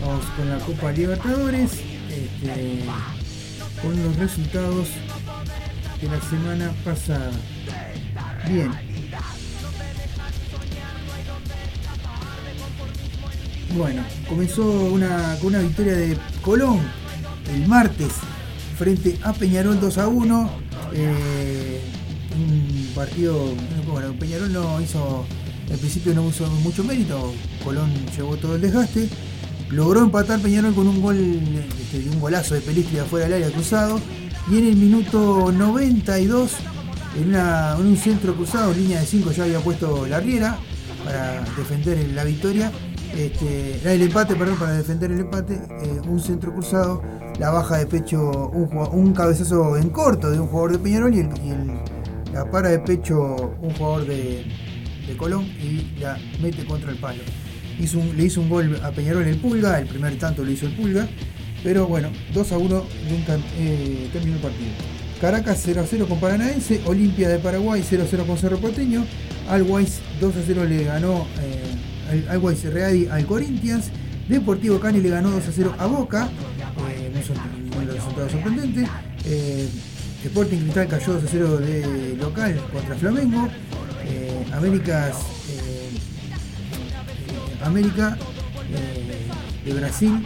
Vamos 0.02 0.26
con 0.36 0.50
la 0.50 0.58
Copa 0.60 0.92
Libertadores, 0.92 1.72
este, 1.72 2.84
con 3.82 4.04
los 4.04 4.16
resultados 4.18 4.88
de 6.02 6.08
la 6.10 6.22
semana 6.22 6.72
pasada. 6.84 7.32
Bien. 8.48 8.93
Bueno, 13.76 14.04
comenzó 14.30 14.64
una, 14.64 15.36
con 15.40 15.48
una 15.48 15.60
victoria 15.60 15.94
de 15.94 16.16
Colón 16.44 16.80
el 17.52 17.68
martes 17.68 18.12
frente 18.78 19.18
a 19.24 19.34
Peñarol 19.34 19.80
2 19.80 19.98
a 19.98 20.08
1. 20.08 20.50
Eh, 20.94 21.82
un 22.36 22.92
partido, 22.94 23.56
bueno, 23.92 24.14
Peñarol 24.14 24.54
no 24.54 24.80
hizo, 24.80 25.26
al 25.72 25.78
principio 25.80 26.14
no 26.14 26.30
hizo 26.30 26.46
mucho 26.62 26.84
mérito, 26.84 27.34
Colón 27.64 27.92
llevó 28.16 28.38
todo 28.38 28.56
el 28.56 28.62
desgaste. 28.62 29.10
Logró 29.72 30.02
empatar 30.02 30.40
Peñarol 30.40 30.76
con 30.76 30.88
un 30.88 31.02
gol, 31.02 31.18
este, 31.82 32.08
un 32.10 32.20
golazo 32.20 32.54
de 32.54 32.62
Pelistri 32.62 33.00
afuera 33.00 33.26
del 33.26 33.42
área 33.42 33.52
cruzado. 33.52 34.00
Y 34.52 34.60
en 34.60 34.68
el 34.68 34.76
minuto 34.76 35.52
92, 35.52 36.52
en, 37.18 37.34
en 37.34 37.88
un 37.88 37.98
centro 37.98 38.36
cruzado, 38.36 38.72
línea 38.72 39.00
de 39.00 39.08
5 39.08 39.32
ya 39.32 39.46
había 39.46 39.60
puesto 39.62 40.06
la 40.06 40.20
riera 40.20 40.60
para 41.04 41.42
defender 41.58 41.98
la 42.14 42.24
victoria. 42.24 42.72
Este, 43.18 43.80
el 43.94 44.02
empate, 44.02 44.36
perdón, 44.36 44.58
para 44.58 44.74
defender 44.74 45.12
el 45.12 45.20
empate, 45.20 45.54
eh, 45.54 46.02
un 46.08 46.20
centro 46.20 46.52
cruzado, 46.54 47.02
la 47.40 47.52
baja 47.52 47.78
de 47.78 47.86
pecho, 47.86 48.50
un, 48.50 48.70
un 48.92 49.14
cabezazo 49.14 49.78
en 49.78 49.90
corto 49.90 50.32
de 50.32 50.40
un 50.40 50.48
jugador 50.48 50.72
de 50.74 50.80
Peñarol 50.80 51.14
y, 51.14 51.20
el- 51.20 51.30
y 51.46 51.50
el- 51.50 52.34
la 52.34 52.50
para 52.50 52.70
de 52.70 52.80
pecho 52.80 53.54
un 53.62 53.70
jugador 53.76 54.08
de, 54.08 54.44
de 55.08 55.18
Colón 55.18 55.44
y 55.46 56.00
la 56.00 56.18
mete 56.42 56.66
contra 56.66 56.90
el 56.92 56.98
palo. 56.98 57.22
Hizo 57.80 58.00
un- 58.00 58.18
le 58.18 58.24
hizo 58.24 58.42
un 58.42 58.50
gol 58.50 58.80
a 58.84 58.90
Peñarol 58.92 59.24
el 59.28 59.38
Pulga, 59.38 59.80
el 59.80 59.88
primer 59.88 60.18
tanto 60.18 60.44
lo 60.44 60.50
hizo 60.50 60.66
el 60.66 60.76
Pulga, 60.76 61.08
pero 61.64 61.86
bueno, 61.88 62.10
2 62.34 62.52
a 62.52 62.58
1 62.58 62.84
nunca, 63.12 63.38
eh, 63.60 64.10
terminó 64.12 64.38
el 64.38 64.42
partido. 64.42 64.72
Caracas 65.22 65.62
0 65.64 65.82
a 65.82 65.86
0 65.88 66.08
con 66.10 66.20
Paranaense, 66.20 66.82
Olimpia 66.86 67.30
de 67.30 67.38
Paraguay 67.38 67.84
0 67.88 68.04
a 68.04 68.08
0 68.10 68.24
con 68.26 68.38
Cerro 68.40 68.58
Porteño, 68.58 69.06
Always 69.48 70.00
2 70.20 70.36
a 70.36 70.40
0 70.46 70.66
le 70.66 70.84
ganó 70.86 71.28
eh, 71.42 71.62
al- 72.14 72.30
Always 72.30 72.64
Ready 72.66 73.08
al 73.08 73.26
Corinthians, 73.26 73.86
Deportivo 74.30 74.80
Cani 74.80 75.02
le 75.02 75.10
ganó 75.10 75.32
2 75.32 75.48
a 75.48 75.52
0 75.52 75.76
a 75.78 75.86
Boca, 75.86 76.30
eh, 76.90 77.12
no 77.14 77.22
son 77.22 77.36
ningún 77.64 77.88
resultado 77.94 78.30
sorprendente, 78.30 78.88
eh, 79.26 79.68
Sporting 80.24 80.60
Cristal 80.60 80.88
cayó 80.88 81.14
2 81.14 81.24
a 81.24 81.28
0 81.30 81.58
de 81.58 82.16
local 82.20 82.62
contra 82.72 82.96
Flamengo, 82.96 83.50
eh, 84.06 84.46
Américas 84.54 85.16
eh, 85.50 85.90
América 87.66 88.18
eh, 88.72 89.28
de 89.66 89.74
Brasil 89.74 90.24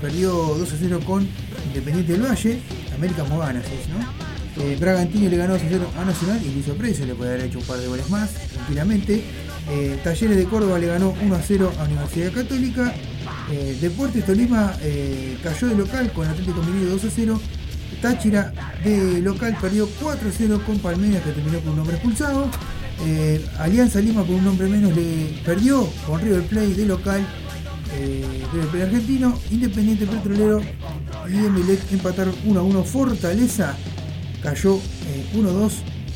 perdió 0.00 0.30
2 0.32 0.72
a 0.72 0.76
0 0.78 1.00
con 1.06 1.26
Independiente 1.66 2.12
del 2.12 2.22
Valle, 2.22 2.58
América 2.94 3.24
Moganas 3.24 3.64
es, 3.66 3.88
¿no? 3.88 4.32
Bragantino 4.78 5.30
le 5.30 5.36
ganó 5.36 5.54
2 5.54 5.62
a 5.62 5.66
0 5.68 5.86
a 5.98 6.04
Nacional 6.04 6.40
y 6.44 6.48
le 6.50 6.58
hizo 6.60 6.74
precio, 6.74 7.06
le 7.06 7.14
puede 7.14 7.34
haber 7.34 7.46
hecho 7.46 7.58
un 7.58 7.64
par 7.64 7.78
de 7.78 7.86
goles 7.86 8.08
más, 8.10 8.30
tranquilamente. 8.52 9.22
Eh, 9.70 9.98
Talleres 10.02 10.36
de 10.36 10.44
Córdoba 10.44 10.78
le 10.78 10.86
ganó 10.88 11.14
1 11.22 11.34
a 11.34 11.40
0 11.40 11.72
a 11.78 11.84
Universidad 11.84 12.32
Católica. 12.32 12.92
Eh, 13.50 13.78
Deportes 13.80 14.24
Tolima 14.26 14.74
eh, 14.82 15.36
cayó 15.42 15.68
de 15.68 15.76
local 15.76 16.12
con 16.12 16.26
Atlético 16.26 16.62
Mineiro 16.62 16.90
2 16.92 17.04
a 17.04 17.08
0. 17.14 17.40
Táchira 18.00 18.52
de 18.84 19.20
local 19.20 19.56
perdió 19.60 19.88
4 20.00 20.28
a 20.28 20.32
0 20.36 20.62
con 20.66 20.78
Palmeiras 20.78 21.22
que 21.22 21.30
terminó 21.30 21.60
con 21.60 21.74
un 21.74 21.78
hombre 21.80 21.96
expulsado. 21.96 22.48
Alianza 23.58 24.00
Lima 24.00 24.22
con 24.24 24.36
un 24.36 24.46
hombre 24.46 24.68
menos 24.68 24.94
le 24.94 25.40
perdió 25.44 25.88
con 26.06 26.20
River 26.20 26.42
Plate 26.42 26.74
de 26.74 26.86
local. 26.86 27.26
River 28.52 28.68
Plate 28.68 28.82
argentino, 28.84 29.38
Independiente 29.50 30.06
Petrolero 30.06 30.60
y 31.28 31.36
Emelec 31.36 31.80
empataron 31.92 32.34
1 32.44 32.60
a 32.60 32.62
1. 32.62 32.84
Fortaleza 32.84 33.76
cayó 34.42 34.76
eh, 34.76 35.26
1-2 35.36 35.70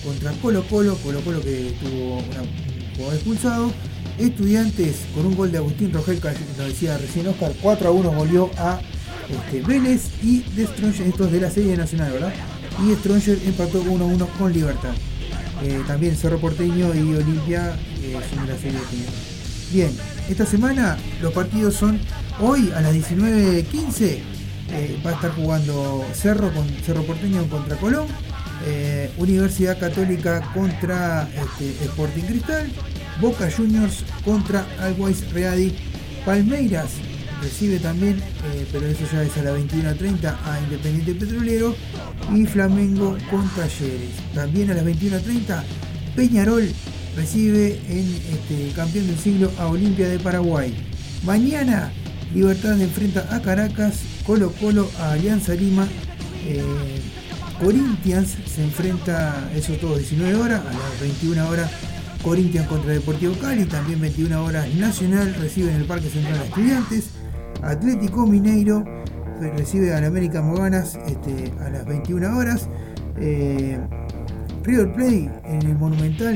contra 0.04 0.32
Colo 0.32 0.62
Colo, 0.68 0.96
Colo 0.96 1.20
Colo 1.20 1.40
que 1.40 1.74
tuvo 1.80 2.18
una- 2.18 2.65
jugador 2.96 3.14
expulsado. 3.14 3.72
Estudiantes 4.18 4.96
con 5.14 5.26
un 5.26 5.36
gol 5.36 5.52
de 5.52 5.58
Agustín 5.58 5.92
Rogel, 5.92 6.18
cayó- 6.20 6.38
lo 6.56 6.64
decía 6.64 6.96
recién 6.96 7.26
Oscar, 7.28 7.52
4 7.60 7.88
a 7.88 7.90
1 7.92 8.10
volvió 8.12 8.50
a 8.56 8.80
este, 9.28 9.60
Vélez 9.60 10.04
y 10.22 10.40
The 10.40 10.66
Stronger, 10.66 11.06
estos 11.06 11.32
de 11.32 11.40
la 11.40 11.50
serie 11.50 11.76
nacional, 11.76 12.12
¿verdad? 12.12 12.32
Y 12.82 12.94
Stronger 12.94 13.38
empató 13.44 13.82
1 13.82 14.04
a 14.04 14.06
1 14.06 14.26
con 14.38 14.52
Libertad. 14.52 14.94
Eh, 15.62 15.82
también 15.86 16.16
Cerro 16.16 16.38
Porteño 16.38 16.94
y 16.94 17.14
Olimpia 17.14 17.76
eh, 18.02 18.16
son 18.34 18.46
de 18.46 18.52
la 18.52 18.58
serie 18.58 18.78
de. 18.78 19.72
Bien, 19.72 19.90
esta 20.30 20.46
semana 20.46 20.96
los 21.20 21.32
partidos 21.32 21.74
son 21.74 21.98
hoy 22.40 22.70
a 22.74 22.80
las 22.80 22.94
19.15 22.94 24.18
eh, 24.72 25.00
va 25.04 25.10
a 25.10 25.14
estar 25.14 25.30
jugando 25.32 26.04
Cerro 26.14 26.52
con 26.52 26.66
Cerro 26.84 27.02
Porteño 27.04 27.44
contra 27.48 27.76
Colón, 27.76 28.06
eh, 28.64 29.10
Universidad 29.16 29.78
Católica 29.78 30.40
contra 30.54 31.28
este, 31.34 31.84
Sporting 31.84 32.22
Cristal, 32.22 32.70
Boca 33.20 33.48
Juniors 33.50 34.04
contra 34.24 34.66
Always 34.80 35.32
Ready, 35.32 35.74
Palmeiras 36.24 36.90
recibe 37.42 37.78
también, 37.78 38.16
eh, 38.16 38.66
pero 38.72 38.86
eso 38.86 39.04
ya 39.12 39.22
es 39.22 39.36
a 39.36 39.42
las 39.42 39.54
21.30 39.54 40.36
a 40.44 40.60
Independiente 40.60 41.14
Petrolero 41.14 41.74
y 42.34 42.46
Flamengo 42.46 43.16
con 43.30 43.48
Talleres. 43.50 44.10
También 44.34 44.70
a 44.70 44.74
las 44.74 44.84
21.30 44.84 45.62
Peñarol 46.14 46.68
recibe 47.14 47.78
en 47.88 48.14
este, 48.32 48.72
campeón 48.74 49.06
del 49.06 49.18
siglo 49.18 49.52
a 49.58 49.66
Olimpia 49.68 50.08
de 50.08 50.18
Paraguay. 50.18 50.74
Mañana 51.24 51.92
Libertad 52.34 52.80
enfrenta 52.80 53.26
a 53.34 53.40
Caracas, 53.40 54.00
Colo 54.26 54.52
Colo 54.52 54.90
a 54.98 55.12
Alianza 55.12 55.54
Lima, 55.54 55.86
eh, 56.44 56.62
Corinthians 57.60 58.36
se 58.46 58.64
enfrenta, 58.64 59.50
eso 59.54 59.74
todo 59.74 59.96
19 59.96 60.34
horas, 60.34 60.60
a 60.60 60.72
las 60.72 61.00
21 61.00 61.48
horas 61.48 61.70
Corinthians 62.22 62.66
contra 62.68 62.92
Deportivo 62.92 63.34
Cali, 63.40 63.64
también 63.64 64.00
21 64.00 64.44
horas 64.44 64.72
Nacional 64.74 65.34
recibe 65.40 65.70
en 65.70 65.76
el 65.76 65.84
Parque 65.84 66.08
Central 66.08 66.38
a 66.40 66.44
Estudiantes, 66.44 67.10
Atlético 67.62 68.26
Mineiro 68.26 68.84
recibe 69.56 69.94
al 69.94 70.04
América 70.04 70.42
Moganas 70.42 70.98
este, 71.06 71.52
a 71.60 71.70
las 71.70 71.86
21 71.86 72.36
horas, 72.36 72.68
eh, 73.18 73.78
River 74.62 74.92
Plate 74.92 75.30
en 75.44 75.62
el 75.62 75.76
Monumental, 75.76 76.34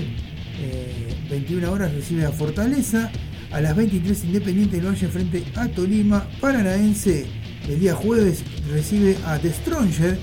eh, 0.59 1.15
21 1.31 1.71
horas 1.73 1.93
recibe 1.95 2.27
a 2.27 2.31
Fortaleza, 2.31 3.11
a 3.51 3.61
las 3.61 3.75
23 3.75 4.25
Independiente 4.25 4.77
del 4.77 4.87
Valle 4.87 5.09
frente 5.09 5.45
a 5.57 5.69
Tolima, 5.69 6.27
Paranaense 6.41 7.27
el 7.69 7.79
día 7.79 7.95
jueves 7.95 8.43
recibe 8.71 9.17
a 9.27 9.39
The 9.39 9.53
Stronger, 9.53 10.19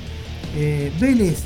eh, 0.55 0.91
Vélez 0.99 1.39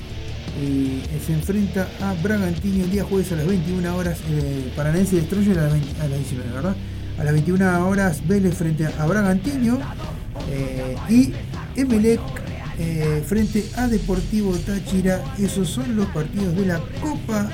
eh, 0.62 1.02
se 1.26 1.34
enfrenta 1.34 1.88
a 2.02 2.14
Bragantino 2.22 2.84
el 2.84 2.92
día 2.92 3.04
jueves 3.04 3.32
a 3.32 3.36
las 3.36 3.48
21 3.48 3.96
horas, 3.96 4.20
eh, 4.30 4.72
Paranaense 4.76 5.16
de 5.16 5.22
Stronger 5.24 5.60
a 5.60 5.64
las, 5.64 5.72
20 5.74 6.02
a 6.02 6.08
las 6.08 6.18
19, 6.20 6.52
¿verdad? 6.54 6.76
A 7.20 7.24
las 7.24 7.34
21 7.34 7.88
horas 7.88 8.28
Vélez 8.28 8.56
frente 8.56 8.86
a 8.88 9.06
Bragantino 9.06 9.80
eh, 10.50 10.96
y 11.10 11.34
Emelec 11.80 12.20
eh, 12.80 13.24
frente 13.26 13.64
a 13.78 13.88
Deportivo 13.88 14.54
Táchira. 14.58 15.22
Esos 15.40 15.70
son 15.70 15.96
los 15.96 16.08
partidos 16.08 16.56
de 16.56 16.66
la 16.66 16.80
Copa 17.02 17.50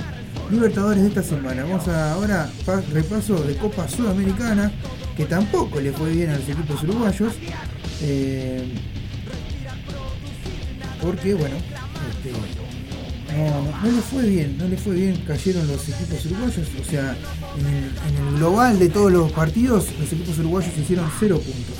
Libertadores 0.49 1.01
de 1.01 1.09
esta 1.09 1.23
semana. 1.23 1.63
Vamos 1.63 1.87
a 1.89 2.13
ahora 2.13 2.49
pa- 2.65 2.81
repaso 2.93 3.35
de 3.43 3.55
Copa 3.57 3.87
Sudamericana, 3.89 4.71
que 5.17 5.25
tampoco 5.25 5.81
le 5.81 5.91
fue 5.91 6.11
bien 6.11 6.29
a 6.29 6.37
los 6.37 6.47
equipos 6.47 6.81
uruguayos. 6.83 7.33
Porque 11.01 11.33
bueno, 11.33 11.55
este, 12.09 12.31
no, 13.83 13.91
le 13.91 14.01
fue 14.01 14.23
bien, 14.23 14.57
no 14.57 14.67
le 14.67 14.77
fue 14.77 14.95
bien, 14.95 15.17
cayeron 15.27 15.67
los 15.67 15.87
equipos 15.89 16.25
uruguayos, 16.25 16.67
o 16.81 16.89
sea, 16.89 17.15
en 17.59 18.25
el, 18.25 18.37
global 18.37 18.79
de 18.79 18.89
todos 18.89 19.11
los 19.11 19.31
partidos, 19.31 19.85
los 19.99 20.11
equipos 20.11 20.37
uruguayos 20.39 20.77
hicieron 20.77 21.09
0 21.19 21.39
puntos. 21.39 21.75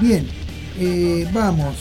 Bien, 0.00 0.26
eh, 0.78 1.28
vamos 1.32 1.76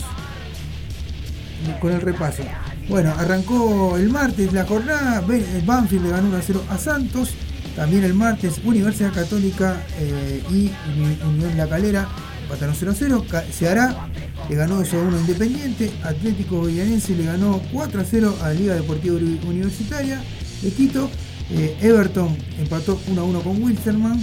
con 1.82 1.91
el 1.93 2.01
repaso. 2.01 2.43
Bueno, 2.89 3.13
arrancó 3.17 3.97
el 3.97 4.09
martes 4.09 4.53
la 4.53 4.65
jornada, 4.65 5.23
eh, 5.30 5.61
Banfield 5.65 6.05
le 6.05 6.09
ganó 6.11 6.28
1 6.30 6.38
a 6.38 6.41
0 6.41 6.63
a 6.69 6.78
Santos, 6.78 7.32
también 7.75 8.03
el 8.03 8.13
martes 8.13 8.61
Universidad 8.63 9.13
Católica 9.13 9.84
eh, 9.99 10.41
y 10.49 10.71
Uni- 10.97 11.19
Unión 11.28 11.57
La 11.57 11.67
Calera 11.67 12.07
empataron 12.48 12.76
0 12.78 12.91
a 12.91 12.95
0, 12.95 13.26
Ca- 13.30 13.43
Ceará 13.52 14.08
le 14.50 14.56
ganó 14.56 14.76
2 14.78 14.93
a 14.93 14.98
1 14.98 15.18
a 15.18 15.20
Independiente, 15.20 15.91
Atlético 16.04 16.62
Villanense 16.64 17.14
le 17.16 17.26
ganó 17.26 17.62
4 17.74 18.00
a 18.02 18.04
0 18.06 18.36
a 18.41 18.52
Liga 18.52 18.76
Deportiva 18.76 19.16
Uni- 19.18 19.39
Universitaria. 19.48 20.22
De 20.62 20.72
Quito, 20.72 21.10
eh, 21.52 21.78
Everton 21.82 22.36
empató 22.60 23.00
1 23.08 23.22
a 23.22 23.24
1 23.24 23.41
con 23.41 23.62
Wilstermann, 23.62 24.20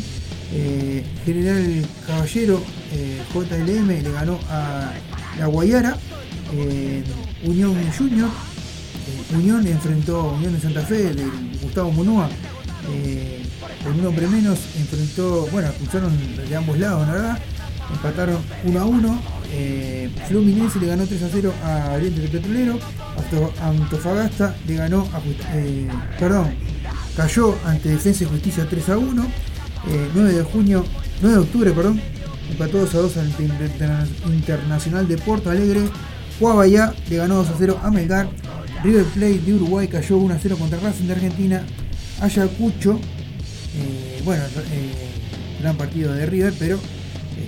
eh, 0.53 1.05
General 1.25 1.87
Caballero 2.07 2.61
eh, 2.93 3.23
JLM 3.33 4.03
le 4.03 4.11
ganó 4.13 4.39
a 4.51 4.91
la 5.39 5.47
Guayara, 5.47 5.97
Unión 7.45 7.75
Junior, 7.97 8.31
Unión 9.35 9.67
enfrentó 9.67 10.33
Unión 10.35 10.53
de 10.55 10.61
Santa 10.61 10.83
Fe 10.83 11.13
de 11.15 11.25
Gustavo 11.63 11.91
Munúa, 11.93 12.29
eh, 12.91 13.43
con 13.83 13.99
un 13.99 14.07
hombre 14.07 14.27
menos 14.29 14.59
enfrentó, 14.79 15.47
bueno, 15.53 15.69
escucharon 15.69 16.13
de 16.49 16.57
ambos 16.57 16.79
lados, 16.79 17.07
la 17.07 17.13
verdad, 17.13 17.39
empataron 17.93 18.39
1 18.65 18.81
a 18.81 18.85
1, 18.85 19.21
eh, 19.53 20.11
Fluminense 20.29 20.79
le 20.81 20.87
ganó 20.89 21.07
3 21.07 21.23
a 21.23 21.29
0 21.33 21.53
a 21.65 21.93
Oriente 21.95 22.21
del 22.21 22.31
Petrolero, 22.31 22.79
Anto- 23.17 23.53
Antofagasta 23.63 24.55
le 24.67 24.75
ganó 24.77 25.09
a, 25.13 25.21
eh, 25.57 25.89
perdón, 26.19 26.55
cayó 27.17 27.57
ante 27.65 27.89
Defensa 27.91 28.25
y 28.25 28.27
Justicia 28.27 28.67
3 28.69 28.89
a 28.91 28.99
1, 28.99 29.23
eh, 29.89 30.09
9 30.15 30.33
de 30.33 30.43
junio, 30.43 30.85
9 31.23 31.37
de 31.37 31.43
octubre, 31.43 31.71
perdón, 31.73 32.01
empató 32.51 32.79
2 32.79 32.95
a 32.95 32.99
2 32.99 33.17
ante 33.17 33.43
Inter- 33.45 33.71
Internacional 34.27 35.07
de 35.09 35.17
Porto 35.19 35.51
Alegre. 35.51 35.83
Guabayá 36.41 36.93
le 37.09 37.17
ganó 37.17 37.37
2 37.37 37.51
a 37.51 37.55
0 37.59 37.79
a 37.83 37.91
Melgar. 37.91 38.29
River 38.83 39.05
Plate 39.05 39.39
de 39.39 39.55
Uruguay 39.55 39.87
cayó 39.89 40.19
1 40.19 40.35
a 40.35 40.39
0 40.39 40.57
contra 40.59 40.79
Racing 40.81 41.05
de 41.07 41.13
Argentina. 41.15 41.63
Ayacucho, 42.21 42.99
eh, 43.77 44.21
bueno, 44.25 44.43
eh, 44.73 45.11
gran 45.61 45.77
partido 45.77 46.13
de 46.13 46.27
River, 46.27 46.53
pero 46.59 46.79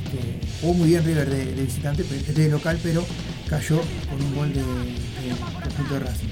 este, 0.06 0.40
jugó 0.60 0.74
muy 0.74 0.88
bien 0.88 1.04
River 1.04 1.28
de, 1.28 1.44
de 1.46 1.62
visitante, 1.62 2.02
de 2.02 2.48
local, 2.48 2.78
pero 2.82 3.04
cayó 3.48 3.80
con 4.10 4.22
un 4.24 4.34
gol 4.34 4.52
de, 4.52 4.60
de 4.60 5.36
conjunto 5.62 5.94
de 5.94 6.00
Racing. 6.00 6.28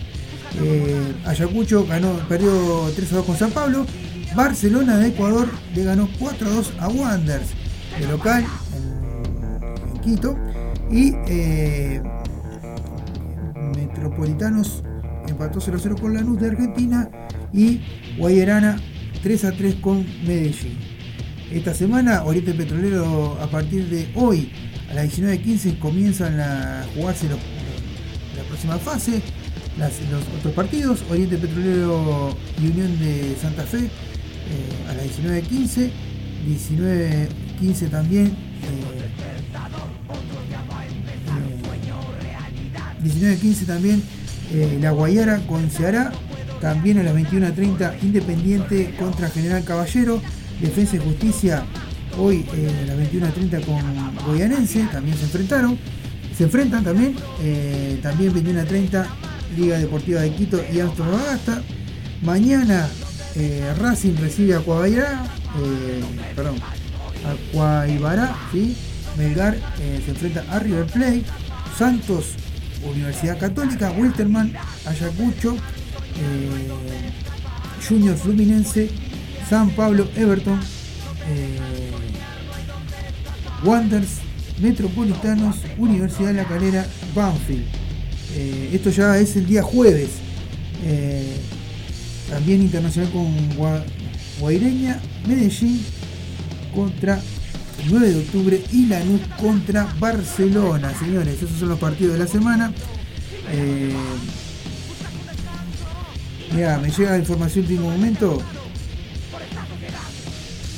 Eh, 0.62 1.14
Ayacucho 1.24 1.86
ganó, 1.86 2.12
perdió 2.28 2.90
3 2.94 3.12
a 3.12 3.16
2 3.16 3.24
con 3.24 3.36
San 3.36 3.50
Pablo. 3.50 3.86
Barcelona 4.34 4.96
de 4.96 5.08
Ecuador 5.08 5.48
le 5.74 5.84
ganó 5.84 6.08
4 6.18 6.46
a 6.46 6.50
2 6.50 6.72
a 6.80 6.88
Wanderers 6.88 7.50
de 7.98 8.06
local 8.08 8.44
en, 8.76 9.94
en 9.94 10.00
Quito. 10.00 10.36
Y 10.90 11.12
eh, 11.26 12.02
Metropolitanos 13.76 14.82
empató 15.28 15.60
0 15.60 15.76
a 15.76 15.80
0 15.80 15.96
con 16.00 16.14
Lanús 16.14 16.40
de 16.40 16.48
Argentina. 16.48 17.08
Y 17.52 17.80
Guayarana 18.18 18.76
3 19.22 19.44
a 19.44 19.52
3 19.52 19.76
con 19.76 20.04
Medellín. 20.26 20.84
Esta 21.53 21.74
semana, 21.74 22.24
Oriente 22.24 22.53
Petrolero 22.55 23.38
a 23.40 23.47
partir 23.47 23.84
de 23.88 24.09
hoy 24.14 24.51
a 24.90 24.95
las 24.95 25.07
19.15 25.18 25.78
comienzan 25.78 26.40
a 26.40 26.84
jugarse 26.95 27.26
la 27.28 28.42
próxima 28.49 28.76
fase, 28.78 29.22
las- 29.78 30.01
los 30.11 30.22
otros 30.38 30.53
partidos, 30.55 31.05
Oriente 31.11 31.36
Petrolero 31.38 32.36
y 32.62 32.66
Unión 32.68 32.99
de 32.99 33.36
Santa 33.40 33.62
Fe 33.64 33.78
eh, 33.84 33.88
a 34.90 34.95
las 34.95 35.05
19.15, 35.07 35.90
19.15 36.49 37.90
también. 37.90 38.26
eh, 38.26 38.30
eh, 43.05 43.36
19.15 43.36 43.66
también 43.66 44.03
eh, 44.53 44.78
La 44.80 44.90
Guayara 44.92 45.38
con 45.47 45.70
Ceará, 45.70 46.11
también 46.61 46.99
a 46.99 47.03
las 47.03 47.14
21.30 47.14 48.03
Independiente 48.03 48.95
contra 48.99 49.28
General 49.30 49.62
Caballero, 49.64 50.20
Defensa 50.61 50.96
y 50.96 50.98
Justicia 51.00 51.64
hoy 52.18 52.44
eh, 52.55 52.84
a 52.84 52.86
las 52.86 52.98
21.30 53.12 53.64
con 53.64 54.26
Goyanense, 54.26 54.86
también 54.92 55.16
se 55.16 55.24
enfrentaron, 55.24 55.78
se 56.36 56.44
enfrentan 56.44 56.84
también, 56.84 57.16
eh, 57.42 57.98
también 58.02 58.32
21.30 58.32 59.07
Liga 59.57 59.78
Deportiva 59.78 60.20
de 60.20 60.30
Quito 60.32 60.61
y 60.72 60.80
Astor 60.80 61.11
Bagasta. 61.11 61.62
Mañana 62.22 62.88
eh, 63.36 63.74
Racing 63.78 64.16
recibe 64.16 64.55
a 64.55 64.61
Cuabayará, 64.61 65.24
eh, 65.61 66.02
perdón, 66.34 66.57
a 67.24 67.52
Cuaibará. 67.52 68.36
Melgar 69.16 69.55
eh, 69.55 70.02
se 70.05 70.11
enfrenta 70.11 70.44
a 70.50 70.59
River 70.59 70.86
Plate, 70.86 71.22
Santos, 71.78 72.34
Universidad 72.84 73.38
Católica, 73.38 73.92
Wilterman, 73.92 74.52
Ayacucho, 74.86 75.57
Junior 77.88 78.16
Fluminense, 78.16 78.90
San 79.49 79.70
Pablo, 79.70 80.09
Everton, 80.16 80.59
eh, 81.28 81.59
Wanderers, 83.64 84.18
Metropolitanos, 84.61 85.57
Universidad 85.78 86.28
de 86.28 86.34
La 86.34 86.45
Calera, 86.45 86.86
Banfield. 87.14 87.64
Eh, 88.36 88.70
esto 88.72 88.90
ya 88.90 89.18
es 89.18 89.36
el 89.36 89.47
día 89.47 89.62
jueves. 89.62 90.09
Eh, 90.84 91.36
también 92.30 92.62
internacional 92.62 93.11
con 93.12 93.26
Gua- 93.57 93.84
Guaireña, 94.40 95.01
Medellín 95.26 95.80
contra 96.74 97.20
el 97.84 97.90
9 97.90 98.11
de 98.11 98.18
octubre 98.20 98.62
y 98.72 98.86
Lanús 98.86 99.20
contra 99.40 99.86
Barcelona, 99.99 100.92
señores. 100.99 101.36
Esos 101.42 101.59
son 101.59 101.68
los 101.70 101.78
partidos 101.78 102.14
de 102.14 102.18
la 102.18 102.26
semana. 102.26 102.72
Eh, 103.53 103.92
mira, 106.55 106.78
me 106.78 106.90
llega 106.90 107.11
la 107.12 107.18
información 107.18 107.66
de 107.66 107.74
último 107.74 107.90
momento. 107.90 108.42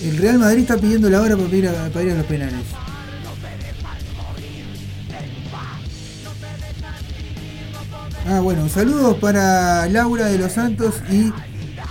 El 0.06 0.18
Real 0.18 0.38
Madrid 0.38 0.60
está 0.60 0.76
pidiendo 0.76 1.10
la 1.10 1.20
hora 1.20 1.36
para 1.36 1.56
ir 1.56 1.66
a, 1.66 2.02
ir 2.02 2.12
a 2.12 2.14
los 2.14 2.26
penales. 2.26 2.64
Ah, 8.28 8.40
bueno, 8.40 8.68
saludos 8.68 9.16
para 9.18 9.88
Laura 9.88 10.26
de 10.26 10.38
los 10.38 10.52
Santos 10.52 10.94
y 11.10 11.32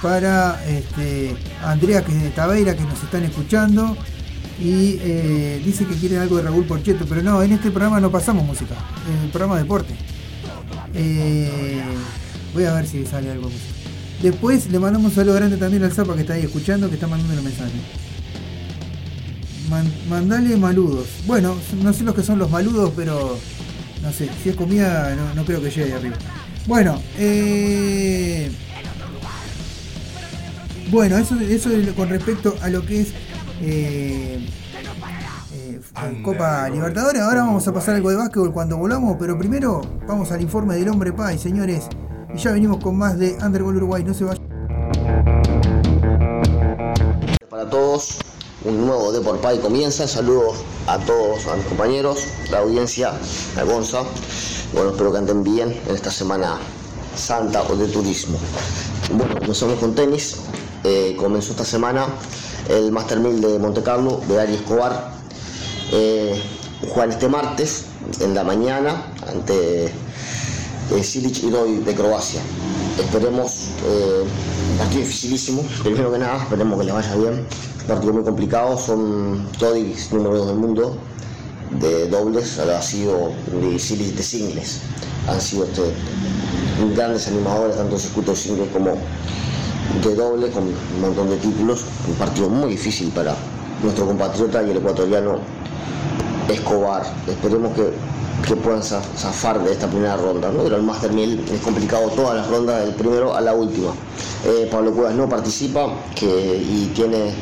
para 0.02 0.64
este, 0.66 1.36
Andrea 1.62 2.04
que 2.06 2.14
Tabeira 2.34 2.76
que 2.76 2.84
nos 2.84 3.04
están 3.04 3.24
escuchando. 3.24 3.98
Y 4.62 4.98
eh, 5.02 5.62
dice 5.66 5.86
que 5.86 5.96
quieren 5.96 6.20
algo 6.20 6.38
de 6.38 6.44
Raúl 6.44 6.64
Porcheto, 6.64 7.06
pero 7.10 7.22
no, 7.22 7.44
en 7.44 7.52
este 7.52 7.70
programa 7.70 8.00
no 8.00 8.10
pasamos 8.10 8.46
música, 8.46 8.76
en 9.10 9.26
el 9.26 9.30
programa 9.30 9.56
de 9.56 9.64
deporte. 9.64 9.94
Eh, 10.94 11.84
voy 12.54 12.64
a 12.64 12.74
ver 12.76 12.88
si 12.88 13.06
sale 13.06 13.32
algo 13.32 13.50
de. 13.50 13.56
Después 14.22 14.72
le 14.72 14.80
mandamos 14.80 15.10
un 15.10 15.16
saludo 15.16 15.36
grande 15.36 15.58
también 15.58 15.84
al 15.84 15.92
Zapa 15.92 16.16
que 16.16 16.22
está 16.22 16.34
ahí 16.36 16.44
escuchando, 16.44 16.88
que 16.88 16.96
está 16.96 17.08
mandando 17.08 17.36
los 17.36 17.44
mensajes. 17.44 18.05
Man- 19.70 19.92
mandale 20.10 20.56
maludos. 20.58 21.08
Bueno, 21.26 21.56
no 21.82 21.94
sé 21.94 22.04
los 22.04 22.16
que 22.16 22.24
son 22.24 22.40
los 22.40 22.50
maludos, 22.52 22.92
pero 22.96 23.38
no 24.02 24.12
sé, 24.12 24.30
si 24.44 24.50
es 24.50 24.56
comida 24.56 25.16
no, 25.16 25.34
no 25.34 25.46
creo 25.46 25.62
que 25.62 25.70
llegue 25.72 25.94
arriba. 25.94 26.16
Bueno, 26.68 27.02
eh, 27.18 28.52
bueno, 30.92 31.18
eso, 31.18 31.40
eso 31.40 31.72
es 31.72 31.88
con 31.94 32.10
respecto 32.10 32.56
a 32.62 32.70
lo 32.70 32.86
que 32.86 33.02
es 33.02 33.08
eh, 33.62 34.48
eh, 35.54 35.80
Copa 36.24 36.70
Libertadores. 36.70 37.22
Ahora 37.22 37.42
vamos 37.42 37.68
a 37.68 37.74
pasar 37.74 37.96
algo 37.96 38.10
de 38.10 38.16
básquetbol 38.18 38.52
cuando 38.54 38.78
volvamos, 38.78 39.16
pero 39.20 39.38
primero 39.38 39.82
vamos 40.08 40.32
al 40.32 40.42
informe 40.42 40.76
del 40.76 40.90
hombre 40.90 41.12
pay, 41.14 41.38
señores. 41.38 41.88
Y 42.34 42.38
ya 42.38 42.52
venimos 42.52 42.78
con 42.84 42.98
más 42.98 43.18
de 43.18 43.36
Underball 43.44 43.78
Uruguay. 43.78 44.04
No 44.04 44.14
se 44.14 44.26
vayan. 44.26 44.46
Para 47.50 47.70
todos, 47.70 48.20
un 48.66 48.86
nuevo 48.86 49.12
Deport 49.12 49.42
Pay 49.42 49.60
comienza. 49.60 50.08
Saludos 50.08 50.58
a 50.88 50.98
todos, 51.00 51.46
a 51.48 51.56
mis 51.56 51.66
compañeros, 51.66 52.26
la 52.50 52.60
audiencia, 52.60 53.14
a 53.58 53.64
Gonza. 53.64 54.04
Bueno, 54.74 54.90
espero 54.92 55.12
que 55.12 55.20
anden 55.20 55.44
bien 55.44 55.80
en 55.88 55.96
esta 55.96 56.12
semana 56.12 56.58
santa 57.16 57.64
o 57.64 57.76
de 57.76 57.88
turismo. 57.88 58.38
Bueno, 59.12 59.36
comenzamos 59.40 59.80
con 59.80 59.94
tenis. 59.94 60.38
Eh, 60.84 61.16
comenzó 61.18 61.52
esta 61.52 61.66
semana 61.66 62.08
el 62.70 62.92
Master 62.92 63.20
1000 63.20 63.42
de 63.42 63.60
Monte 63.60 63.84
Carlo 63.84 64.22
de 64.28 64.42
Ari 64.42 64.56
Escobar. 64.56 65.14
Eh, 65.92 66.42
este 67.10 67.28
martes 67.28 67.86
en 68.20 68.34
la 68.34 68.44
mañana 68.44 69.12
ante 69.28 69.86
eh, 69.86 71.04
Silic 71.04 71.44
y 71.44 71.50
Doi 71.50 71.78
de 71.78 71.94
Croacia. 71.94 72.42
Esperemos, 73.00 73.70
eh, 73.86 74.24
partido 74.78 75.02
dificilísimo, 75.02 75.64
primero 75.84 76.12
que 76.12 76.20
nada, 76.20 76.38
esperemos 76.44 76.80
que 76.80 76.86
les 76.86 76.94
vaya 76.94 77.16
bien. 77.16 77.48
Partido 77.88 78.14
muy 78.14 78.24
complicado, 78.24 78.78
son 78.78 79.48
Doi 79.60 79.96
número 80.12 80.38
2 80.38 80.48
del 80.48 80.58
mundo 80.58 80.98
de 81.80 82.08
dobles, 82.10 82.58
ha 82.60 82.82
sido 82.82 83.32
de 83.62 83.72
de 83.72 84.24
singles. 84.24 84.82
Han 85.28 85.40
sido 85.42 85.66
este, 85.66 85.82
grandes 86.96 87.28
animadores, 87.28 87.76
tanto 87.76 87.96
de 87.96 88.02
circuito 88.02 88.36
singles 88.36 88.70
como 88.72 88.92
de 90.04 90.16
doble, 90.16 90.50
con 90.50 90.64
un 90.64 91.02
montón 91.02 91.30
de 91.30 91.38
títulos. 91.38 91.86
Un 92.08 92.16
partido 92.16 92.50
muy 92.50 92.72
difícil 92.72 93.10
para 93.10 93.36
nuestro 93.84 94.08
compatriota 94.08 94.64
y 94.64 94.72
el 94.72 94.78
ecuatoriano 94.78 95.40
Escobar. 96.50 97.04
Esperemos 97.28 97.74
que, 97.76 97.92
que 98.48 98.56
puedan 98.56 98.82
za- 98.82 99.02
zafar 99.18 99.64
de 99.64 99.72
esta 99.74 99.88
primera 99.88 100.16
ronda. 100.18 100.52
¿no? 100.52 100.64
Pero 100.64 100.78
el 100.78 100.84
Master 100.84 101.12
1000 101.12 101.46
es 101.54 101.62
complicado 101.62 102.08
todas 102.16 102.36
las 102.36 102.48
rondas, 102.48 102.84
del 102.86 102.96
primero 102.96 103.36
a 103.36 103.42
la 103.42 103.54
última. 103.54 103.92
Eh, 104.46 104.68
Pablo 104.72 104.92
Cuevas 104.94 105.16
no 105.16 105.28
participa 105.28 105.88
que, 106.16 106.26
y 106.28 106.92
tiene 106.96 107.34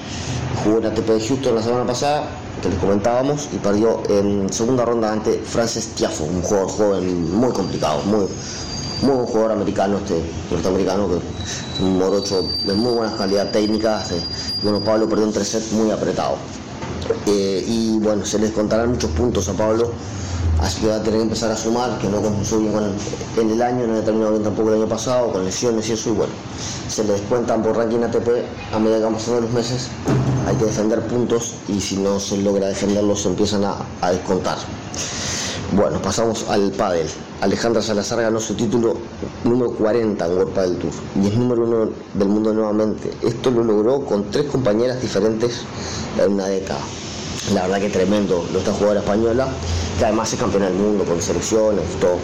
jugó 0.64 0.78
en 0.80 0.86
ATP 0.86 1.08
de 1.08 1.28
Houston 1.28 1.56
la 1.56 1.62
semana 1.62 1.86
pasada, 1.86 2.24
que 2.62 2.70
les 2.70 2.78
comentábamos, 2.80 3.50
y 3.52 3.58
perdió 3.58 4.02
en 4.10 4.52
segunda 4.52 4.86
ronda 4.86 5.12
ante 5.12 5.40
Francis 5.46 5.88
Tiafo, 5.96 6.24
un 6.26 6.42
jugador 6.42 6.70
joven 6.70 7.32
muy 7.36 7.52
complicado, 7.52 8.02
muy, 8.06 8.26
muy 9.02 9.16
buen 9.16 9.26
jugador 9.28 9.52
americano, 9.54 9.98
este 9.98 10.22
norteamericano, 10.52 11.08
que 11.10 11.84
un 11.84 11.98
morocho 11.98 12.46
de 12.66 12.74
muy 12.74 12.94
buena 12.94 13.16
calidad 13.16 13.52
técnica. 13.52 14.02
este, 14.02 14.16
y 14.18 14.64
bueno, 14.64 14.80
Pablo 14.80 15.10
perdió 15.10 15.26
en 15.26 15.34
tres 15.34 15.48
sets 15.50 15.72
muy 15.74 15.92
apretado. 15.92 16.36
Eh, 17.28 17.64
y 17.68 18.00
bueno, 18.00 18.26
se 18.26 18.40
les 18.40 18.52
contarán 18.52 18.92
muchos 18.92 19.12
puntos 19.12 19.50
a 19.50 19.54
Pablo, 19.54 19.92
así 20.62 20.80
que 20.80 20.88
va 20.88 20.96
a 20.96 21.04
tener 21.04 21.20
que 21.20 21.24
empezar 21.24 21.52
a 21.52 21.58
sumar, 21.58 21.98
que 22.00 22.08
no 22.08 22.22
comenzó 22.22 22.60
bien 22.60 22.72
con 22.72 22.84
el- 22.86 23.42
en 23.42 23.50
el 23.52 23.62
año, 23.62 23.86
no 23.88 23.94
había 23.94 24.06
terminado 24.06 24.32
bien 24.32 24.44
tampoco 24.44 24.70
el 24.70 24.76
año 24.76 24.88
pasado, 24.88 25.34
con 25.34 25.44
lesiones 25.44 25.90
y 25.90 25.94
eso, 25.94 26.12
y 26.12 26.14
bueno, 26.14 26.32
se 26.88 27.04
les 27.04 27.20
descuentan 27.20 27.62
por 27.62 27.76
ranking 27.76 28.04
ATP 28.04 28.46
a 28.74 28.80
medida 28.80 29.00
que 29.00 29.04
van 29.04 29.14
pasando 29.16 29.42
los 29.42 29.52
meses, 29.52 29.90
hay 30.48 30.56
que 30.56 30.66
defender 30.66 31.02
puntos 31.08 31.56
y 31.68 31.80
si 31.80 31.98
no 31.98 32.20
se 32.20 32.38
logra 32.38 32.68
defenderlos 32.68 33.22
se 33.22 33.30
empiezan 33.30 33.64
a, 33.64 33.76
a 34.02 34.12
descontar. 34.12 34.58
Bueno, 35.76 36.00
pasamos 36.02 36.46
al 36.50 36.72
pádel. 36.72 37.08
Alejandra 37.42 37.82
Salazar 37.82 38.22
ganó 38.22 38.40
su 38.40 38.54
título 38.54 38.96
número 39.44 39.72
40 39.72 40.26
en 40.26 40.32
World 40.34 40.54
Padel 40.54 40.78
Tour 40.78 40.92
y 41.22 41.28
es 41.28 41.36
número 41.36 41.64
uno 41.64 41.90
del 42.14 42.28
mundo 42.28 42.54
nuevamente. 42.54 43.12
Esto 43.22 43.52
lo 43.52 43.64
logró 43.64 44.06
con 44.06 44.30
tres 44.30 44.46
compañeras 44.46 45.02
diferentes 45.02 45.62
en 46.24 46.34
una 46.34 46.46
década. 46.46 46.80
La 47.54 47.64
verdad 47.64 47.80
que 47.80 47.90
tremendo 47.90 48.46
lo 48.54 48.60
jugadora 48.60 49.02
española, 49.02 49.48
que 49.98 50.06
además 50.06 50.32
es 50.32 50.40
campeona 50.40 50.68
del 50.68 50.76
mundo 50.76 51.04
con 51.04 51.22
selecciones, 51.22 51.84
todo. 52.00 52.18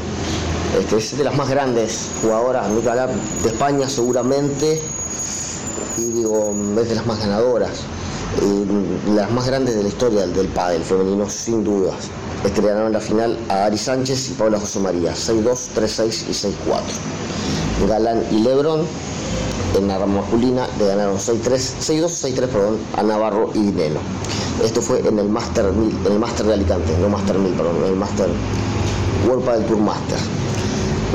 Este, 0.79 0.97
es 0.97 1.17
de 1.17 1.23
las 1.23 1.35
más 1.35 1.49
grandes 1.49 2.07
jugadoras, 2.21 2.69
no 2.69 2.79
de 2.79 3.49
España 3.49 3.89
seguramente, 3.89 4.81
y 5.97 6.03
digo, 6.11 6.53
es 6.79 6.89
de 6.89 6.95
las 6.95 7.05
más 7.05 7.19
ganadoras, 7.19 7.81
las 9.15 9.31
más 9.31 9.47
grandes 9.47 9.75
de 9.75 9.83
la 9.83 9.89
historia 9.89 10.21
del, 10.21 10.33
del 10.33 10.47
pádel 10.47 10.83
femenino, 10.83 11.29
sin 11.29 11.63
dudas. 11.63 11.95
Le 12.43 12.49
ganaron 12.67 12.93
la 12.93 12.99
final 12.99 13.37
a 13.49 13.65
Ari 13.65 13.77
Sánchez 13.77 14.29
y 14.29 14.33
Paula 14.33 14.59
José 14.59 14.79
María, 14.79 15.13
6-2, 15.13 15.43
3-6 15.75 16.23
y 16.29 16.33
6-4. 16.33 17.87
Galán 17.89 18.23
y 18.31 18.39
Lebron 18.39 18.81
en 19.77 19.87
la 19.87 19.97
rama 19.99 20.21
masculina 20.21 20.67
le 20.79 20.87
ganaron 20.87 21.17
6-3, 21.17 21.41
6-2, 21.43 22.03
6-3, 22.05 22.47
perdón, 22.47 22.77
a 22.97 23.03
Navarro 23.03 23.51
y 23.53 23.59
Dineno. 23.59 23.99
Esto 24.63 24.81
fue 24.81 24.99
en 25.07 25.19
el 25.19 25.29
Master 25.29 25.71
1000, 25.71 26.05
en 26.07 26.11
el 26.13 26.19
Master 26.19 26.45
de 26.45 26.53
Alicante, 26.53 26.97
no 26.99 27.09
Master 27.09 27.37
1000, 27.37 27.53
perdón, 27.53 27.75
en 27.83 27.89
el 27.91 27.95
Master 27.95 28.27
World 29.27 29.49
del 29.49 29.65
Tour 29.65 29.77
Master. 29.79 30.17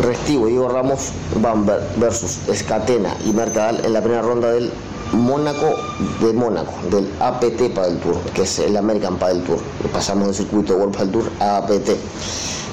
Restivo 0.02 0.48
y 0.48 0.52
Diego 0.52 0.68
Ramos 0.68 1.10
van 1.40 1.64
ver- 1.66 1.82
versus 1.96 2.38
Escatena 2.48 3.16
y 3.24 3.32
Mercadal 3.32 3.80
en 3.84 3.92
la 3.92 4.00
primera 4.00 4.22
ronda 4.22 4.50
del 4.50 4.70
Mónaco 5.14 5.74
de 6.20 6.32
Mónaco, 6.32 6.72
del 6.90 7.08
APT 7.20 7.74
Padel 7.74 7.98
Tour, 7.98 8.16
que 8.34 8.42
es 8.42 8.58
el 8.58 8.76
American 8.76 9.16
Padel 9.16 9.42
Tour. 9.44 9.58
Pasamos 9.92 10.26
del 10.26 10.34
circuito 10.34 10.76
World 10.76 10.94
Padel 10.94 11.10
Tour 11.12 11.30
a 11.40 11.58
APT, 11.58 11.88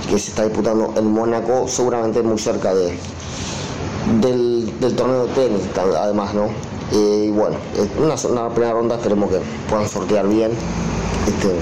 que 0.09 0.19
se 0.19 0.29
está 0.29 0.43
disputando 0.43 0.93
en 0.97 1.11
Mónaco, 1.11 1.67
seguramente 1.67 2.21
muy 2.23 2.37
cerca 2.39 2.73
de, 2.73 2.97
del, 4.21 4.95
torneo 4.95 5.27
de 5.27 5.33
tenis, 5.33 5.61
además, 5.97 6.33
¿no? 6.33 6.47
Eh, 6.91 7.25
y 7.27 7.31
bueno, 7.31 7.57
una, 7.97 8.15
una 8.29 8.49
primera 8.53 8.73
ronda 8.73 8.95
esperemos 8.95 9.29
que 9.29 9.39
puedan 9.69 9.87
sortear 9.87 10.27
bien. 10.27 10.51
Este, 11.27 11.55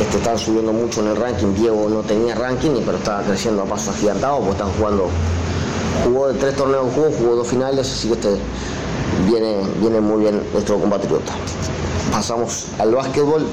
este, 0.00 0.16
están 0.16 0.38
subiendo 0.38 0.72
mucho 0.72 1.00
en 1.00 1.08
el 1.08 1.16
ranking. 1.16 1.54
Diego 1.54 1.88
no 1.90 2.00
tenía 2.02 2.34
ranking, 2.34 2.70
pero 2.86 2.96
está 2.96 3.22
creciendo 3.22 3.62
a 3.62 3.64
pasos 3.66 3.94
agigantados, 3.94 4.38
porque 4.38 4.52
están 4.52 4.72
jugando. 4.78 5.08
Jugó 6.04 6.28
de 6.28 6.38
tres 6.38 6.56
torneos 6.56 6.86
en 6.86 6.92
juego, 6.92 7.14
jugó 7.18 7.36
dos 7.36 7.48
finales, 7.48 7.90
así 7.90 8.08
que 8.08 8.14
este 8.14 8.38
viene, 9.28 9.56
viene 9.80 10.00
muy 10.00 10.22
bien 10.22 10.40
nuestro 10.52 10.78
compatriota. 10.78 11.32
Pasamos 12.12 12.66
al 12.78 12.94
básquetbol 12.94 13.46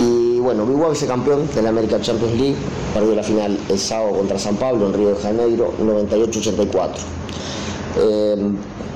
y 0.00 0.38
bueno, 0.38 0.66
Big 0.66 0.76
vice 0.76 1.06
campeón 1.06 1.48
de 1.54 1.62
la 1.62 1.70
American 1.70 2.00
Champions 2.00 2.34
League, 2.38 2.56
perdió 2.92 3.14
la 3.14 3.22
final 3.22 3.58
el 3.68 3.78
sábado 3.78 4.12
contra 4.18 4.38
San 4.38 4.56
Pablo 4.56 4.86
en 4.86 4.94
Río 4.94 5.08
de 5.10 5.16
Janeiro, 5.16 5.72
98-84. 5.80 6.90
Eh, 7.96 8.36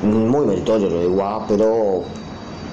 muy 0.02 0.46
meritorio 0.46 0.88
lo 0.88 1.44
pero 1.48 2.02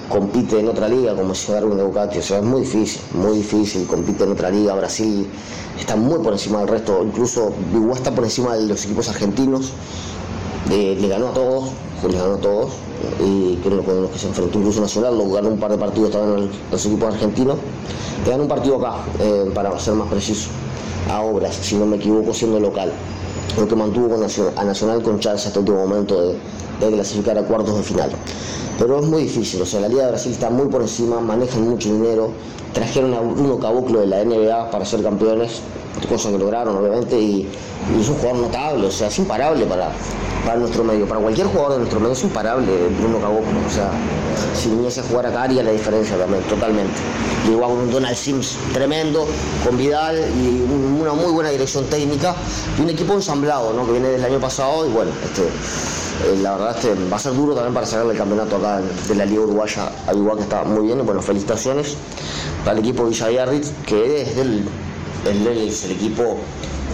compite 0.09 0.59
en 0.59 0.67
otra 0.67 0.87
liga 0.87 1.15
como 1.15 1.33
si 1.33 1.51
Darwin 1.51 1.77
de 1.77 1.83
Ducati, 1.83 2.19
o 2.19 2.21
sea, 2.21 2.37
es 2.37 2.43
muy 2.43 2.61
difícil, 2.61 3.01
muy 3.13 3.37
difícil, 3.37 3.87
compite 3.87 4.23
en 4.23 4.31
otra 4.31 4.49
liga, 4.49 4.75
Brasil 4.75 5.27
está 5.79 5.95
muy 5.95 6.19
por 6.19 6.33
encima 6.33 6.59
del 6.59 6.67
resto, 6.67 7.03
incluso 7.03 7.51
Biguá 7.73 7.95
está 7.95 8.13
por 8.13 8.23
encima 8.23 8.55
de 8.55 8.67
los 8.67 8.85
equipos 8.85 9.09
argentinos, 9.09 9.71
Eh, 10.71 10.97
le 10.99 11.07
ganó 11.07 11.27
a 11.27 11.33
todos, 11.33 11.69
le 12.09 12.17
ganó 12.17 12.33
a 12.33 12.37
todos, 12.37 12.71
y 13.19 13.55
creo 13.57 13.79
que 13.79 13.85
con 13.85 14.01
los 14.03 14.11
que 14.11 14.19
se 14.19 14.27
enfrentó 14.27 14.59
incluso 14.59 14.81
Nacional, 14.81 15.17
lo 15.17 15.29
ganó 15.31 15.49
un 15.49 15.59
par 15.59 15.71
de 15.71 15.77
partidos 15.77 16.11
también 16.11 16.47
los, 16.47 16.55
los 16.71 16.85
equipos 16.85 17.13
argentinos, 17.13 17.57
ganó 18.25 18.43
un 18.43 18.49
partido 18.49 18.77
acá, 18.77 18.97
eh, 19.19 19.51
para 19.53 19.77
ser 19.79 19.93
más 19.93 20.07
preciso, 20.07 20.49
a 21.09 21.21
Obras, 21.21 21.55
si 21.55 21.75
no 21.75 21.85
me 21.85 21.97
equivoco, 21.97 22.33
siendo 22.33 22.59
local 22.59 22.91
lo 23.57 23.67
que 23.67 23.75
mantuvo 23.75 24.15
a 24.15 24.63
Nacional 24.63 25.01
con 25.01 25.19
chance 25.19 25.47
hasta 25.47 25.59
el 25.59 25.65
último 25.65 25.87
momento 25.87 26.33
de, 26.79 26.91
clasificar 26.91 27.37
a 27.37 27.43
cuartos 27.43 27.77
de 27.77 27.83
final. 27.83 28.11
Pero 28.77 28.99
es 28.99 29.05
muy 29.05 29.23
difícil, 29.23 29.61
o 29.61 29.65
sea, 29.65 29.79
la 29.79 29.87
Liga 29.87 30.03
de 30.03 30.09
Brasil 30.09 30.31
está 30.31 30.49
muy 30.49 30.67
por 30.67 30.81
encima, 30.81 31.21
manejan 31.21 31.69
mucho 31.69 31.91
dinero, 31.91 32.31
trajeron 32.73 33.13
a 33.13 33.21
Bruno 33.21 33.57
Caboclo 33.57 34.01
de 34.01 34.07
la 34.07 34.23
NBA 34.23 34.69
para 34.71 34.83
ser 34.83 35.01
campeones, 35.01 35.61
cosa 36.09 36.29
que 36.29 36.37
lograron 36.37 36.75
obviamente, 36.75 37.17
y, 37.17 37.47
y 37.95 38.01
es 38.01 38.09
un 38.09 38.15
jugador 38.15 38.41
notable, 38.41 38.87
o 38.87 38.91
sea, 38.91 39.07
es 39.07 39.17
imparable 39.17 39.65
para, 39.65 39.91
para 40.45 40.59
nuestro 40.59 40.83
medio, 40.83 41.07
para 41.07 41.21
cualquier 41.21 41.47
jugador 41.47 41.73
de 41.73 41.77
nuestro 41.79 41.99
medio 42.01 42.13
es 42.13 42.23
imparable 42.23 42.67
Bruno 42.99 43.19
Caboclo, 43.19 43.59
o 43.65 43.71
sea, 43.71 43.91
si 44.53 44.69
viniese 44.69 44.99
a 44.99 45.03
jugar 45.03 45.27
acá 45.27 45.43
haría 45.43 45.63
la 45.63 45.71
diferencia 45.71 46.17
también, 46.17 46.43
totalmente. 46.43 46.93
Igual 47.49 47.69
con 47.69 47.79
un 47.79 47.91
Donald 47.91 48.15
Sims 48.17 48.55
tremendo, 48.73 49.27
con 49.63 49.77
Vidal 49.77 50.17
y 50.41 50.47
un- 50.63 50.97
una 51.01 51.13
muy 51.13 51.31
buena 51.31 51.49
dirección 51.51 51.85
técnica 51.85 52.35
y 52.77 52.81
un 52.81 52.89
equipo 52.89 53.13
ensamblado, 53.13 53.71
¿no? 53.73 53.85
que 53.85 53.91
viene 53.93 54.07
del 54.09 54.23
año 54.25 54.39
pasado 54.39 54.85
y 54.85 54.89
bueno, 54.89 55.11
este, 55.23 55.43
eh, 55.43 56.37
la 56.41 56.53
verdad 56.53 56.75
este, 56.77 56.95
va 57.11 57.17
a 57.17 57.19
ser 57.19 57.35
duro 57.35 57.53
también 57.53 57.73
para 57.73 57.85
sacarle 57.85 58.13
el 58.13 58.17
campeonato 58.17 58.55
acá 58.55 58.81
de 59.07 59.15
la 59.15 59.25
Liga 59.25 59.41
Uruguaya 59.41 59.91
a 60.07 60.13
igual 60.13 60.37
que 60.37 60.43
está 60.43 60.63
muy 60.63 60.85
bien 60.87 60.99
y 60.99 61.03
bueno, 61.03 61.21
felicitaciones 61.21 61.95
al 62.65 62.79
equipo 62.79 63.05
Villavierritz 63.05 63.71
que 63.85 64.21
es 64.23 64.37
el, 64.37 64.65
el- 65.25 65.91
equipo 65.91 66.37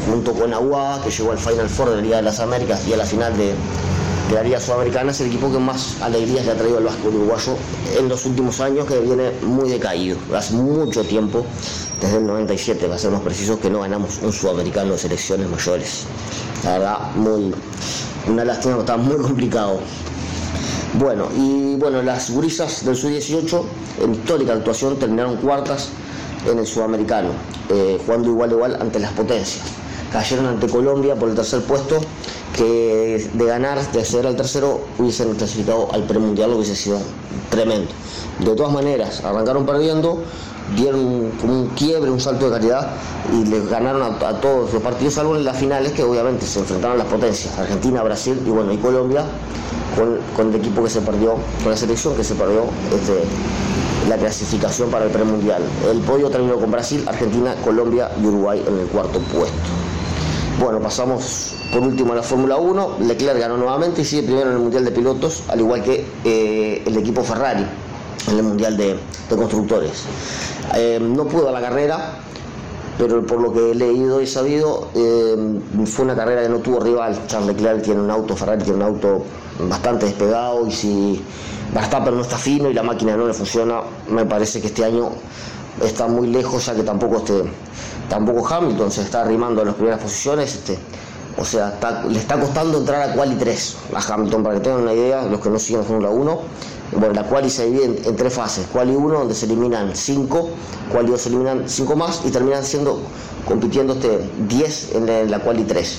junto 0.10 0.34
con 0.34 0.54
Aguada 0.54 1.02
que 1.04 1.12
llegó 1.12 1.32
al 1.32 1.38
Final 1.38 1.70
Four 1.70 1.92
de 1.92 1.96
la 1.98 2.02
Liga 2.02 2.16
de 2.18 2.24
las 2.24 2.40
Américas 2.42 2.86
y 2.88 2.94
a 2.94 2.98
la 2.98 3.06
final 3.06 3.38
de, 3.38 3.54
de 4.32 4.60
Sudamericana, 4.62 5.12
es 5.12 5.20
el 5.20 5.28
equipo 5.28 5.52
que 5.52 5.60
más 5.60 6.02
alegrías 6.02 6.46
le 6.46 6.54
ha 6.54 6.56
traído 6.56 6.78
al 6.78 6.86
básquet 6.86 7.06
uruguayo 7.06 7.58
en 8.00 8.08
los 8.08 8.26
últimos 8.26 8.62
años, 8.62 8.86
que 8.88 8.98
viene 9.00 9.32
muy 9.42 9.70
decaído. 9.70 10.18
Hace 10.34 10.54
mucho 10.54 11.04
tiempo, 11.04 11.46
desde 12.00 12.18
el 12.18 12.26
97, 12.26 12.86
para 12.86 12.98
ser 12.98 13.12
más 13.12 13.22
precisos, 13.22 13.60
que 13.60 13.70
no 13.70 13.82
ganamos 13.82 14.20
un 14.22 14.32
sudamericano 14.32 14.94
de 14.94 14.98
selecciones 14.98 15.50
mayores. 15.50 16.06
La 16.64 16.72
verdad, 16.72 16.98
muy, 17.16 17.54
una 18.30 18.46
lástima, 18.46 18.80
está 18.80 18.96
muy 18.96 19.18
complicado. 19.18 19.82
Bueno, 20.94 21.28
y 21.36 21.76
bueno, 21.76 22.02
las 22.02 22.32
gurisas 22.32 22.86
del 22.86 22.96
Sub-18, 22.96 23.64
en 24.02 24.16
histórica 24.16 24.54
actuación, 24.54 24.98
terminaron 24.98 25.36
cuartas 25.38 25.90
en 26.50 26.58
el 26.58 26.66
Sudamericano, 26.66 27.32
eh, 27.70 28.00
jugando 28.06 28.30
igual 28.30 28.52
igual 28.52 28.78
ante 28.80 28.98
las 28.98 29.12
potencias. 29.12 29.66
Cayeron 30.14 30.46
ante 30.46 30.68
Colombia 30.68 31.16
por 31.16 31.30
el 31.30 31.36
tercer 31.36 31.62
puesto, 31.64 32.00
que 32.56 33.30
de 33.34 33.46
ganar, 33.46 33.80
de 33.92 34.00
acceder 34.00 34.28
al 34.28 34.36
tercero, 34.36 34.82
hubiesen 34.98 35.34
clasificado 35.36 35.92
al 35.94 36.04
premundial, 36.04 36.54
hubiese 36.54 36.76
sido 36.76 37.00
tremendo. 37.50 37.92
De 38.40 38.56
todas 38.56 38.72
maneras, 38.72 39.24
arrancaron 39.24 39.66
perdiendo, 39.66 40.24
dieron 40.76 41.32
como 41.40 41.54
un 41.54 41.68
quiebre, 41.70 42.10
un 42.10 42.20
salto 42.20 42.50
de 42.50 42.58
calidad 42.58 42.94
y 43.34 43.46
les 43.46 43.70
ganaron 43.70 44.02
a, 44.02 44.42
todos 44.42 44.74
los 44.74 44.82
partidos, 44.82 45.14
salvo 45.14 45.36
en 45.36 45.44
las 45.44 45.58
finales 45.58 45.92
que 45.94 46.04
obviamente 46.04 46.46
se 46.46 46.60
enfrentaron 46.60 46.98
las 46.98 47.08
potencias, 47.08 47.58
Argentina, 47.58 48.02
Brasil 48.04 48.42
y 48.46 48.50
bueno, 48.50 48.72
y 48.74 48.78
Colombia, 48.78 49.26
con, 49.98 50.18
con 50.36 50.50
el 50.50 50.56
equipo 50.56 50.84
que 50.84 50.90
se 50.90 51.02
perdió, 51.02 51.36
con 51.62 51.72
la 51.72 51.78
selección 51.78 52.16
que 52.16 52.24
se 52.24 52.36
perdió 52.36 52.64
este, 52.94 53.24
la 54.10 54.18
clasificación 54.18 54.90
para 54.90 55.06
el 55.06 55.12
premundial. 55.12 55.62
El 55.90 56.00
podio 56.00 56.30
terminó 56.30 56.56
con 56.56 56.72
Brasil, 56.72 57.04
Argentina, 57.08 57.56
Colombia 57.64 58.10
y 58.22 58.26
Uruguay 58.26 58.64
en 58.68 58.80
el 58.80 58.88
cuarto 58.88 59.20
puesto. 59.20 59.56
Bueno, 60.60 60.80
pasamos 60.80 61.56
por 61.72 61.82
último 61.82 62.14
la 62.14 62.24
Fórmula 62.24 62.58
1. 62.58 62.98
Leclerc 63.02 63.40
ganó 63.40 63.58
nuevamente 63.58 64.02
y 64.02 64.06
sigue 64.06 64.24
primero 64.24 64.48
en 64.48 64.56
el 64.58 64.62
Mundial 64.62 64.86
de 64.86 64.92
Pilotos, 64.92 65.44
al 65.48 65.60
igual 65.60 65.84
que 65.84 66.06
eh, 66.26 66.84
el 66.86 66.98
equipo 66.98 67.24
Ferrari 67.24 67.66
en 68.30 68.38
el 68.38 68.44
Mundial 68.44 68.78
de, 68.78 68.98
Constructores. 69.30 70.04
Eh, 70.76 71.00
no 71.02 71.26
pudo 71.26 71.48
a 71.48 71.52
la 71.54 71.62
carrera, 71.62 72.16
pero 72.98 73.26
por 73.26 73.40
lo 73.40 73.54
que 73.54 73.72
he 73.72 73.76
leído 73.76 74.22
y 74.22 74.28
sabido, 74.28 74.90
eh, 74.94 75.38
fue 75.86 76.04
una 76.04 76.16
carrera 76.16 76.44
que 76.44 76.50
no 76.50 76.60
tuvo 76.60 76.82
rival. 76.82 77.18
Charles 77.28 77.56
Leclerc 77.56 77.82
tiene 77.82 78.02
un 78.02 78.12
auto, 78.12 78.36
Ferrari 78.36 78.62
tiene 78.62 78.80
un 78.80 78.84
auto 78.84 79.24
bastante 79.70 80.08
despegado 80.08 80.68
y 80.68 80.72
si 80.72 81.24
Verstappen 81.74 82.14
no 82.14 82.22
está 82.22 82.38
fino 82.38 82.70
y 82.70 82.74
la 82.74 82.84
máquina 82.84 83.16
no 83.16 83.26
le 83.26 83.34
funciona, 83.34 83.80
me 84.10 84.26
parece 84.26 84.60
que 84.60 84.68
este 84.68 84.84
año 84.84 85.12
está 85.82 86.08
muy 86.08 86.28
lejos, 86.28 86.66
ya 86.66 86.76
que 86.76 86.84
tampoco, 86.84 87.18
este, 87.20 87.44
tampoco 88.10 88.46
Hamilton 88.46 88.92
se 88.92 89.04
está 89.04 89.22
arrimando 89.22 89.62
a 89.62 89.66
las 89.66 89.76
primeras 89.76 90.02
posiciones. 90.02 90.56
Este, 90.56 90.78
o 91.38 91.46
sea, 91.46 91.70
está- 91.70 92.04
le 92.06 92.20
está 92.20 92.40
costando 92.40 92.78
entrar 92.80 93.10
a 93.10 93.14
Quali 93.14 93.36
3 93.36 93.76
a 93.96 94.14
Hamilton, 94.14 94.44
para 94.44 94.56
que 94.56 94.62
tengan 94.62 94.82
una 94.82 94.94
idea, 94.94 95.24
los 95.24 95.40
que 95.40 95.50
no 95.50 95.60
siguen 95.60 95.84
Fórmula 95.84 96.10
1. 96.10 96.40
Bueno, 96.94 97.14
la 97.14 97.24
Quali 97.24 97.50
se 97.50 97.68
divide 97.68 97.86
en, 97.86 97.98
en 98.06 98.16
tres 98.18 98.34
fases. 98.34 98.66
Quali 98.72 98.94
1, 98.96 99.20
donde 99.20 99.34
se 99.34 99.46
eliminan 99.46 99.96
5, 99.96 100.50
Quali 100.92 101.10
2 101.10 101.22
se 101.22 101.30
eliminan 101.30 101.64
5 101.68 101.96
más 101.96 102.22
y 102.26 102.32
terminan 102.32 102.66
siendo, 102.66 103.00
compitiendo 103.48 103.94
este 103.94 104.20
10 104.50 104.96
en 104.96 105.06
la, 105.06 105.20
en 105.22 105.32
la 105.32 105.40
Quali 105.40 105.64
3. 105.64 105.98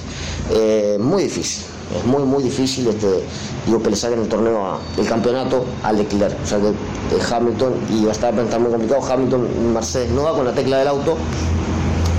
Eh, 0.50 0.98
muy 1.00 1.22
difícil, 1.22 1.64
es 1.98 2.04
muy, 2.04 2.22
muy 2.24 2.42
difícil 2.42 2.86
este, 2.88 3.24
digo, 3.64 3.82
que 3.82 3.88
le 3.88 3.96
saquen 3.96 4.20
el 4.20 4.28
torneo, 4.28 4.66
a- 4.66 4.78
el 4.98 5.06
campeonato 5.06 5.64
a 5.82 5.92
Leclerc. 5.92 6.36
O 6.44 6.46
sea 6.46 6.58
que 6.58 6.68
eh, 6.68 7.22
Hamilton 7.34 7.72
y 7.90 8.04
Verstappen 8.04 8.44
está 8.44 8.58
muy 8.58 8.70
complicado. 8.70 9.00
Hamilton, 9.10 9.72
Mercedes 9.72 10.10
no 10.10 10.24
va 10.24 10.34
con 10.34 10.44
la 10.44 10.52
tecla 10.52 10.76
del 10.78 10.88
auto 10.88 11.16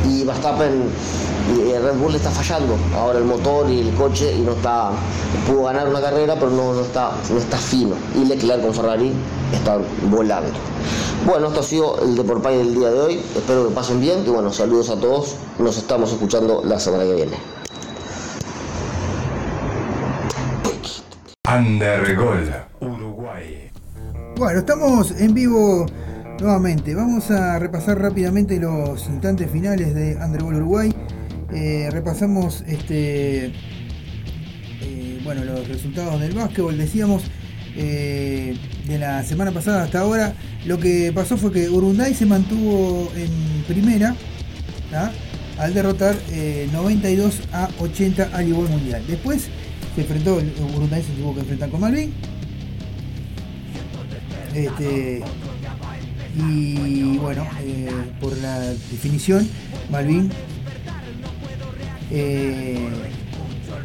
y 0.10 0.24
Verstappen 0.24 0.90
y 1.52 1.72
eh, 1.72 1.80
Red 1.80 1.96
Bull 1.96 2.12
le 2.12 2.18
está 2.18 2.32
fallando 2.32 2.78
ahora 2.96 3.20
el 3.20 3.26
motor 3.26 3.70
y 3.70 3.80
el 3.82 3.94
coche 3.96 4.34
y 4.34 4.42
no 4.42 4.54
está 4.54 4.92
pudo 5.48 5.64
ganar 5.64 5.88
una 5.88 6.02
carrera 6.02 6.36
pero 6.36 6.52
no, 6.52 6.74
no 6.74 6.82
está 6.82 7.12
no 7.30 7.38
está 7.38 7.58
fino 7.58 7.96
y 8.16 8.26
Leclerc 8.26 8.62
con 8.62 8.74
Ferrari 8.74 9.12
está 9.52 9.78
volando 10.10 10.52
bueno 11.26 11.48
esto 11.48 11.60
ha 11.60 11.64
sido 11.64 12.02
el 12.02 12.16
de 12.16 12.24
por 12.24 12.42
Pay 12.42 12.58
del 12.58 12.76
día 12.76 12.90
de 12.90 13.00
hoy 13.00 13.22
espero 13.36 13.68
que 13.68 13.76
pasen 13.76 14.00
bien 14.00 14.24
y 14.26 14.30
bueno 14.30 14.52
saludos 14.54 14.90
a 14.90 14.96
todos 14.96 15.36
nos 15.60 15.78
estamos 15.78 16.12
escuchando 16.12 16.62
la 16.64 16.80
semana 16.80 17.04
que 17.04 17.16
viene 17.16 17.54
Undergol, 21.56 22.52
Uruguay. 22.80 23.70
Bueno, 24.38 24.60
estamos 24.60 25.12
en 25.12 25.34
vivo 25.36 25.86
nuevamente. 26.40 26.96
Vamos 26.96 27.30
a 27.30 27.60
repasar 27.60 28.00
rápidamente 28.00 28.60
los 28.60 29.08
instantes 29.08 29.52
finales 29.52 29.94
de 29.94 30.16
Underball 30.16 30.56
Uruguay. 30.56 30.96
Eh, 31.52 31.90
repasamos 31.92 32.64
este, 32.68 33.46
eh, 33.46 35.22
bueno, 35.24 35.44
los 35.44 35.68
resultados 35.68 36.20
del 36.20 36.34
básquetbol. 36.34 36.78
Decíamos 36.78 37.24
eh, 37.76 38.56
de 38.88 38.98
la 38.98 39.24
semana 39.24 39.52
pasada 39.52 39.84
hasta 39.84 40.00
ahora. 40.00 40.34
Lo 40.66 40.80
que 40.80 41.12
pasó 41.14 41.38
fue 41.38 41.52
que 41.52 41.70
Urunday 41.70 42.14
se 42.14 42.26
mantuvo 42.26 43.12
en 43.16 43.64
primera 43.68 44.16
¿tá? 44.90 45.12
al 45.58 45.74
derrotar 45.74 46.16
92 46.72 47.42
a 47.52 47.70
80 47.80 48.30
al 48.34 48.48
igual 48.48 48.70
mundial. 48.70 49.04
Después 49.08 49.50
se 49.96 50.02
enfrentó, 50.02 50.36
Urunday 50.76 51.04
se 51.04 51.12
tuvo 51.14 51.34
que 51.34 51.42
enfrentar 51.42 51.70
con 51.70 51.82
Malvin. 51.82 52.14
Este, 54.54 55.24
y 56.36 57.18
bueno, 57.18 57.46
por 58.22 58.38
la 58.38 58.60
definición, 58.60 59.48
Malvin 59.92 60.32
eh, 62.14 62.78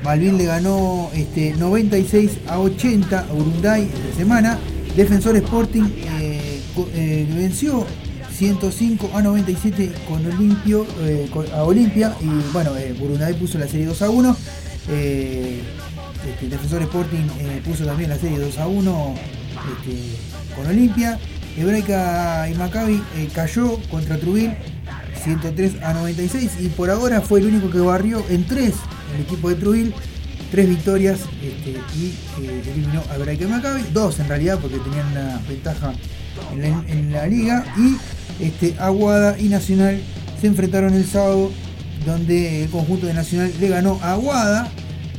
Malvin 0.04 0.38
le 0.38 0.44
ganó 0.44 1.10
este, 1.14 1.54
96 1.56 2.30
a 2.46 2.60
80 2.60 3.18
a 3.18 3.32
Urunday 3.32 3.82
esta 3.84 4.16
semana. 4.16 4.58
Defensor 4.96 5.36
Sporting 5.36 5.84
eh, 6.20 6.60
eh, 6.94 7.26
venció 7.34 7.86
105 8.32 9.10
a 9.14 9.22
97 9.22 9.90
con 10.08 10.24
Olimpio, 10.26 10.86
eh, 11.02 11.28
con- 11.32 11.46
a 11.52 11.62
Olimpia 11.64 12.14
y 12.20 12.52
bueno, 12.52 12.76
eh, 12.76 12.94
Urunday 13.00 13.34
puso 13.34 13.58
la 13.58 13.66
serie 13.66 13.86
2 13.86 14.02
a 14.02 14.10
1. 14.10 14.36
Eh, 14.90 15.60
este, 16.30 16.48
Defensor 16.48 16.82
Sporting 16.82 17.26
eh, 17.40 17.60
puso 17.64 17.84
también 17.84 18.10
la 18.10 18.16
serie 18.18 18.38
2 18.38 18.58
a 18.58 18.66
1 18.68 19.14
este, 19.78 20.54
con 20.56 20.66
Olimpia. 20.66 21.18
Hebraica 21.56 22.48
y 22.48 22.54
Maccabi 22.54 23.02
eh, 23.16 23.28
cayó 23.34 23.80
contra 23.90 24.16
Trubil 24.16 24.52
103 25.22 25.82
a 25.82 25.94
96 25.94 26.52
y 26.60 26.68
por 26.68 26.90
ahora 26.90 27.20
fue 27.20 27.40
el 27.40 27.46
único 27.46 27.70
que 27.70 27.78
barrió 27.78 28.24
en 28.28 28.46
3 28.46 28.74
el 29.14 29.20
equipo 29.22 29.48
de 29.48 29.54
Trubil. 29.56 29.94
Tres 30.50 30.66
victorias 30.66 31.20
este, 31.42 31.72
y 31.94 32.14
eh, 32.42 32.62
eliminó 32.72 33.02
a 33.10 33.32
y 33.32 33.46
Maccabi. 33.46 33.82
Dos 33.92 34.18
en 34.18 34.28
realidad 34.28 34.58
porque 34.58 34.78
tenían 34.78 35.06
una 35.08 35.42
ventaja 35.46 35.92
en 36.54 37.12
la, 37.12 37.26
liga. 37.26 37.66
Y 37.76 37.96
este, 38.42 38.74
Aguada 38.78 39.38
y 39.38 39.48
Nacional 39.50 40.00
se 40.40 40.46
enfrentaron 40.46 40.94
el 40.94 41.04
sábado 41.04 41.52
donde 42.06 42.64
el 42.64 42.70
conjunto 42.70 43.06
de 43.06 43.12
Nacional 43.12 43.52
le 43.60 43.68
ganó 43.68 44.00
a 44.02 44.12
Aguada. 44.12 44.72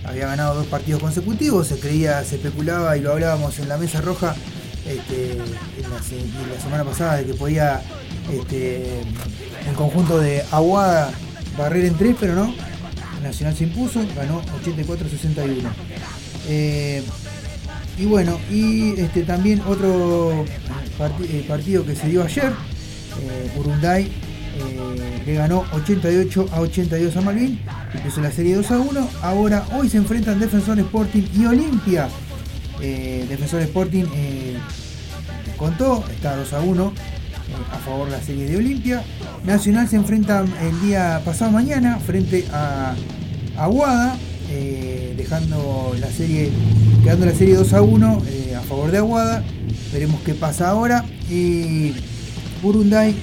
Había 0.03 0.25
ganado 0.25 0.55
dos 0.55 0.65
partidos 0.65 0.99
consecutivos, 0.99 1.67
se 1.67 1.77
creía, 1.77 2.23
se 2.23 2.37
especulaba 2.37 2.97
y 2.97 3.01
lo 3.01 3.11
hablábamos 3.11 3.59
en 3.59 3.69
la 3.69 3.77
mesa 3.77 4.01
roja 4.01 4.35
este, 4.87 5.33
en 5.33 5.91
la 5.91 6.59
semana 6.59 6.83
pasada 6.83 7.17
de 7.17 7.25
que 7.25 7.35
podía 7.35 7.83
este, 8.31 9.01
el 9.67 9.75
conjunto 9.75 10.19
de 10.19 10.43
Aguada 10.51 11.11
barrer 11.57 11.85
en 11.85 11.95
tres, 11.95 12.15
pero 12.19 12.35
no. 12.35 12.53
Nacional 13.23 13.55
se 13.55 13.65
impuso, 13.65 14.01
ganó 14.15 14.41
84-61. 14.63 15.69
Eh, 16.47 17.03
y 17.97 18.05
bueno, 18.05 18.39
y 18.49 18.97
este, 18.99 19.23
también 19.23 19.61
otro 19.67 20.45
parti- 20.97 21.25
eh, 21.29 21.45
partido 21.47 21.85
que 21.85 21.95
se 21.95 22.07
dio 22.07 22.23
ayer, 22.23 22.45
eh, 23.21 23.51
Urunday 23.57 24.03
eh, 24.05 25.21
le 25.25 25.33
ganó 25.33 25.65
88 25.73 26.47
a 26.53 26.61
82 26.61 27.17
a 27.17 27.21
Malvin, 27.21 27.59
empezó 27.93 28.21
la 28.21 28.31
serie 28.31 28.55
2 28.55 28.71
a 28.71 28.79
1, 28.79 29.09
ahora 29.21 29.65
hoy 29.77 29.89
se 29.89 29.97
enfrentan 29.97 30.39
Defensor 30.39 30.79
Sporting 30.79 31.23
y 31.37 31.45
Olimpia. 31.45 32.07
Eh, 32.81 33.25
Defensor 33.27 33.61
Sporting 33.63 34.05
eh, 34.15 34.57
contó, 35.57 36.05
está 36.09 36.37
2 36.37 36.53
a 36.53 36.61
1 36.61 36.93
eh, 36.95 37.18
a 37.71 37.77
favor 37.77 38.05
de 38.05 38.11
la 38.11 38.21
serie 38.21 38.45
de 38.45 38.57
Olimpia. 38.57 39.03
Nacional 39.43 39.87
se 39.87 39.95
enfrenta 39.95 40.45
el 40.61 40.81
día 40.81 41.21
pasado 41.25 41.51
mañana 41.51 41.99
frente 41.99 42.45
a 42.51 42.95
Aguada, 43.57 44.17
eh, 44.49 45.13
dejando 45.17 45.95
la 45.99 46.07
serie, 46.07 46.49
quedando 47.03 47.25
la 47.25 47.33
serie 47.33 47.55
2 47.55 47.73
a 47.73 47.81
1 47.81 48.23
eh, 48.27 48.55
a 48.55 48.61
favor 48.61 48.91
de 48.91 48.97
Aguada. 48.97 49.43
Veremos 49.91 50.21
qué 50.21 50.33
pasa 50.33 50.69
ahora. 50.69 51.05
Y 51.29 51.93
Burunday 52.61 53.15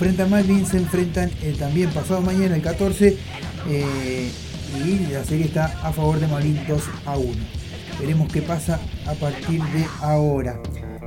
frente 0.00 0.22
a 0.22 0.26
Malvin 0.26 0.64
se 0.64 0.78
enfrentan 0.78 1.30
eh, 1.42 1.54
también 1.58 1.90
pasado 1.90 2.22
mañana 2.22 2.56
el 2.56 2.62
14 2.62 3.18
eh, 3.68 4.30
y 4.86 5.12
la 5.12 5.22
serie 5.24 5.44
está 5.44 5.66
a 5.82 5.92
favor 5.92 6.18
de 6.18 6.26
Malvin 6.26 6.58
2 6.66 6.82
a 7.04 7.18
1. 7.18 7.34
Veremos 8.00 8.32
qué 8.32 8.40
pasa 8.40 8.80
a 9.06 9.12
partir 9.12 9.62
de 9.62 9.84
ahora. 10.00 10.58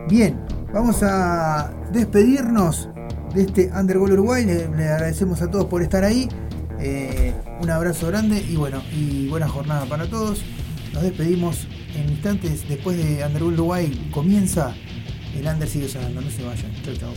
Bien, 0.08 0.40
vamos 0.74 1.04
a 1.04 1.72
despedirnos 1.92 2.90
de 3.34 3.44
este 3.44 3.72
Undergol 3.74 4.12
Uruguay. 4.12 4.46
Le, 4.46 4.64
agradecemos 4.90 5.42
a 5.42 5.50
todos 5.50 5.66
por 5.66 5.82
estar 5.84 6.04
ahí. 6.04 6.28
Eh, 6.80 7.34
un 7.62 7.70
abrazo 7.70 8.08
grande 8.08 8.44
y 8.50 8.56
bueno, 8.56 8.82
y 8.92 9.28
buena 9.28 9.48
jornada 9.48 9.86
para 9.86 10.08
todos. 10.08 10.44
Nos 10.94 11.04
despedimos 11.04 11.68
en 11.96 12.10
instantes. 12.10 12.68
Después 12.68 12.98
de 12.98 13.24
Undergol 13.26 13.54
Uruguay 13.54 14.10
comienza 14.14 14.74
el 15.38 15.48
Under 15.48 15.68
sigue 15.68 15.88
sonando. 15.88 16.22
No 16.22 16.30
se 16.30 16.44
vayan. 16.44 16.72
Chau, 16.84 16.96
chau. 16.96 17.14